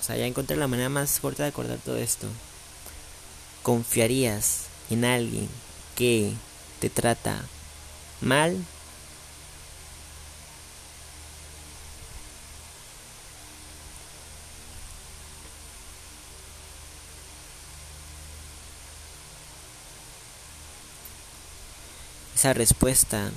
O 0.00 0.04
sea, 0.04 0.16
ya 0.16 0.26
encontré 0.26 0.56
la 0.56 0.68
manera 0.68 0.88
más 0.88 1.18
corta 1.18 1.42
de 1.42 1.48
acordar 1.48 1.78
todo 1.78 1.96
esto 1.96 2.28
confiarías 3.62 4.66
en 4.90 5.04
alguien 5.04 5.48
que 5.96 6.32
te 6.80 6.90
trata 6.90 7.44
mal? 8.20 8.64
Esa 22.34 22.54
respuesta 22.54 23.30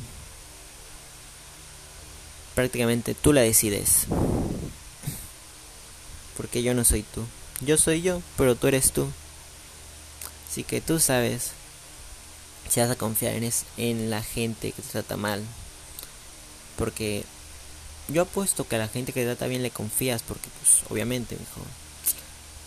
prácticamente 2.55 3.15
tú 3.15 3.33
la 3.33 3.41
decides. 3.41 4.05
Porque 6.37 6.63
yo 6.63 6.73
no 6.73 6.83
soy 6.83 7.03
tú. 7.03 7.25
Yo 7.61 7.77
soy 7.77 8.01
yo, 8.01 8.21
pero 8.37 8.55
tú 8.55 8.67
eres 8.67 8.91
tú. 8.91 9.07
Así 10.53 10.63
que 10.63 10.81
tú 10.81 10.99
sabes 10.99 11.49
si 12.69 12.79
vas 12.79 12.91
a 12.91 12.95
confiar 12.95 13.33
en, 13.33 13.43
es, 13.43 13.65
en 13.75 14.11
la 14.11 14.21
gente 14.21 14.71
que 14.71 14.83
te 14.83 14.87
trata 14.87 15.17
mal. 15.17 15.41
Porque 16.77 17.23
yo 18.07 18.21
apuesto 18.21 18.67
que 18.67 18.75
a 18.75 18.77
la 18.77 18.87
gente 18.87 19.13
que 19.13 19.21
te 19.21 19.25
trata 19.25 19.47
bien 19.47 19.63
le 19.63 19.71
confías 19.71 20.21
porque 20.21 20.49
pues 20.59 20.83
obviamente, 20.91 21.33
hijo. 21.33 21.61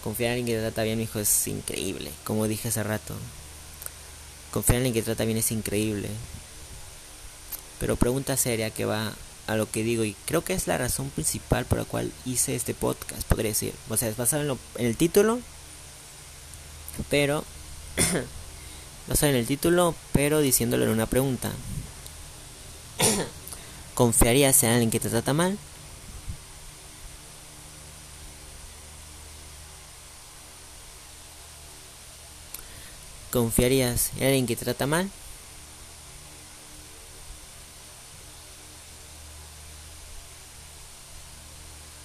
Confiar 0.03 0.33
en 0.33 0.39
alguien 0.39 0.47
que 0.47 0.61
te 0.61 0.67
trata 0.67 0.83
bien, 0.83 1.01
hijo, 1.01 1.21
es 1.21 1.47
increíble. 1.47 2.11
Como 2.25 2.49
dije 2.49 2.67
hace 2.67 2.83
rato. 2.83 3.15
Confiar 4.51 4.79
en 4.79 4.87
alguien 4.87 4.95
que 4.95 5.03
te 5.03 5.15
trata 5.15 5.25
bien 5.25 5.39
es 5.39 5.53
increíble. 5.53 6.09
Pero 7.79 7.95
pregunta 7.95 8.37
seria 8.37 8.71
que 8.71 8.85
va 8.85 9.15
a 9.47 9.55
lo 9.55 9.71
que 9.71 9.85
digo 9.85 10.03
y 10.03 10.17
creo 10.25 10.43
que 10.43 10.55
es 10.55 10.67
la 10.67 10.77
razón 10.77 11.11
principal 11.11 11.67
por 11.67 11.79
la 11.79 11.85
cual 11.85 12.11
hice 12.25 12.57
este 12.57 12.75
podcast, 12.75 13.23
podría 13.29 13.53
decir. 13.53 13.75
O 13.89 13.97
sea, 13.97 14.09
es 14.09 14.17
basado 14.17 14.59
en 14.75 14.87
el 14.87 14.97
título, 14.97 15.39
pero 17.11 17.45
no 19.07 19.29
en 19.29 19.35
el 19.37 19.47
título, 19.47 19.95
pero 20.13 20.41
diciéndolo 20.41 20.85
en 20.85 20.91
una 20.91 21.07
pregunta. 21.07 21.51
¿Confiarías 23.95 24.63
en 24.63 24.71
alguien 24.71 24.91
que 24.91 25.01
te 25.01 25.09
trata 25.09 25.33
mal? 25.33 25.59
confiarías 33.37 34.13
en 34.17 34.29
alguien 34.29 34.47
que 34.47 34.57
te 34.57 34.65
trata 34.65 34.87
mal 34.87 35.11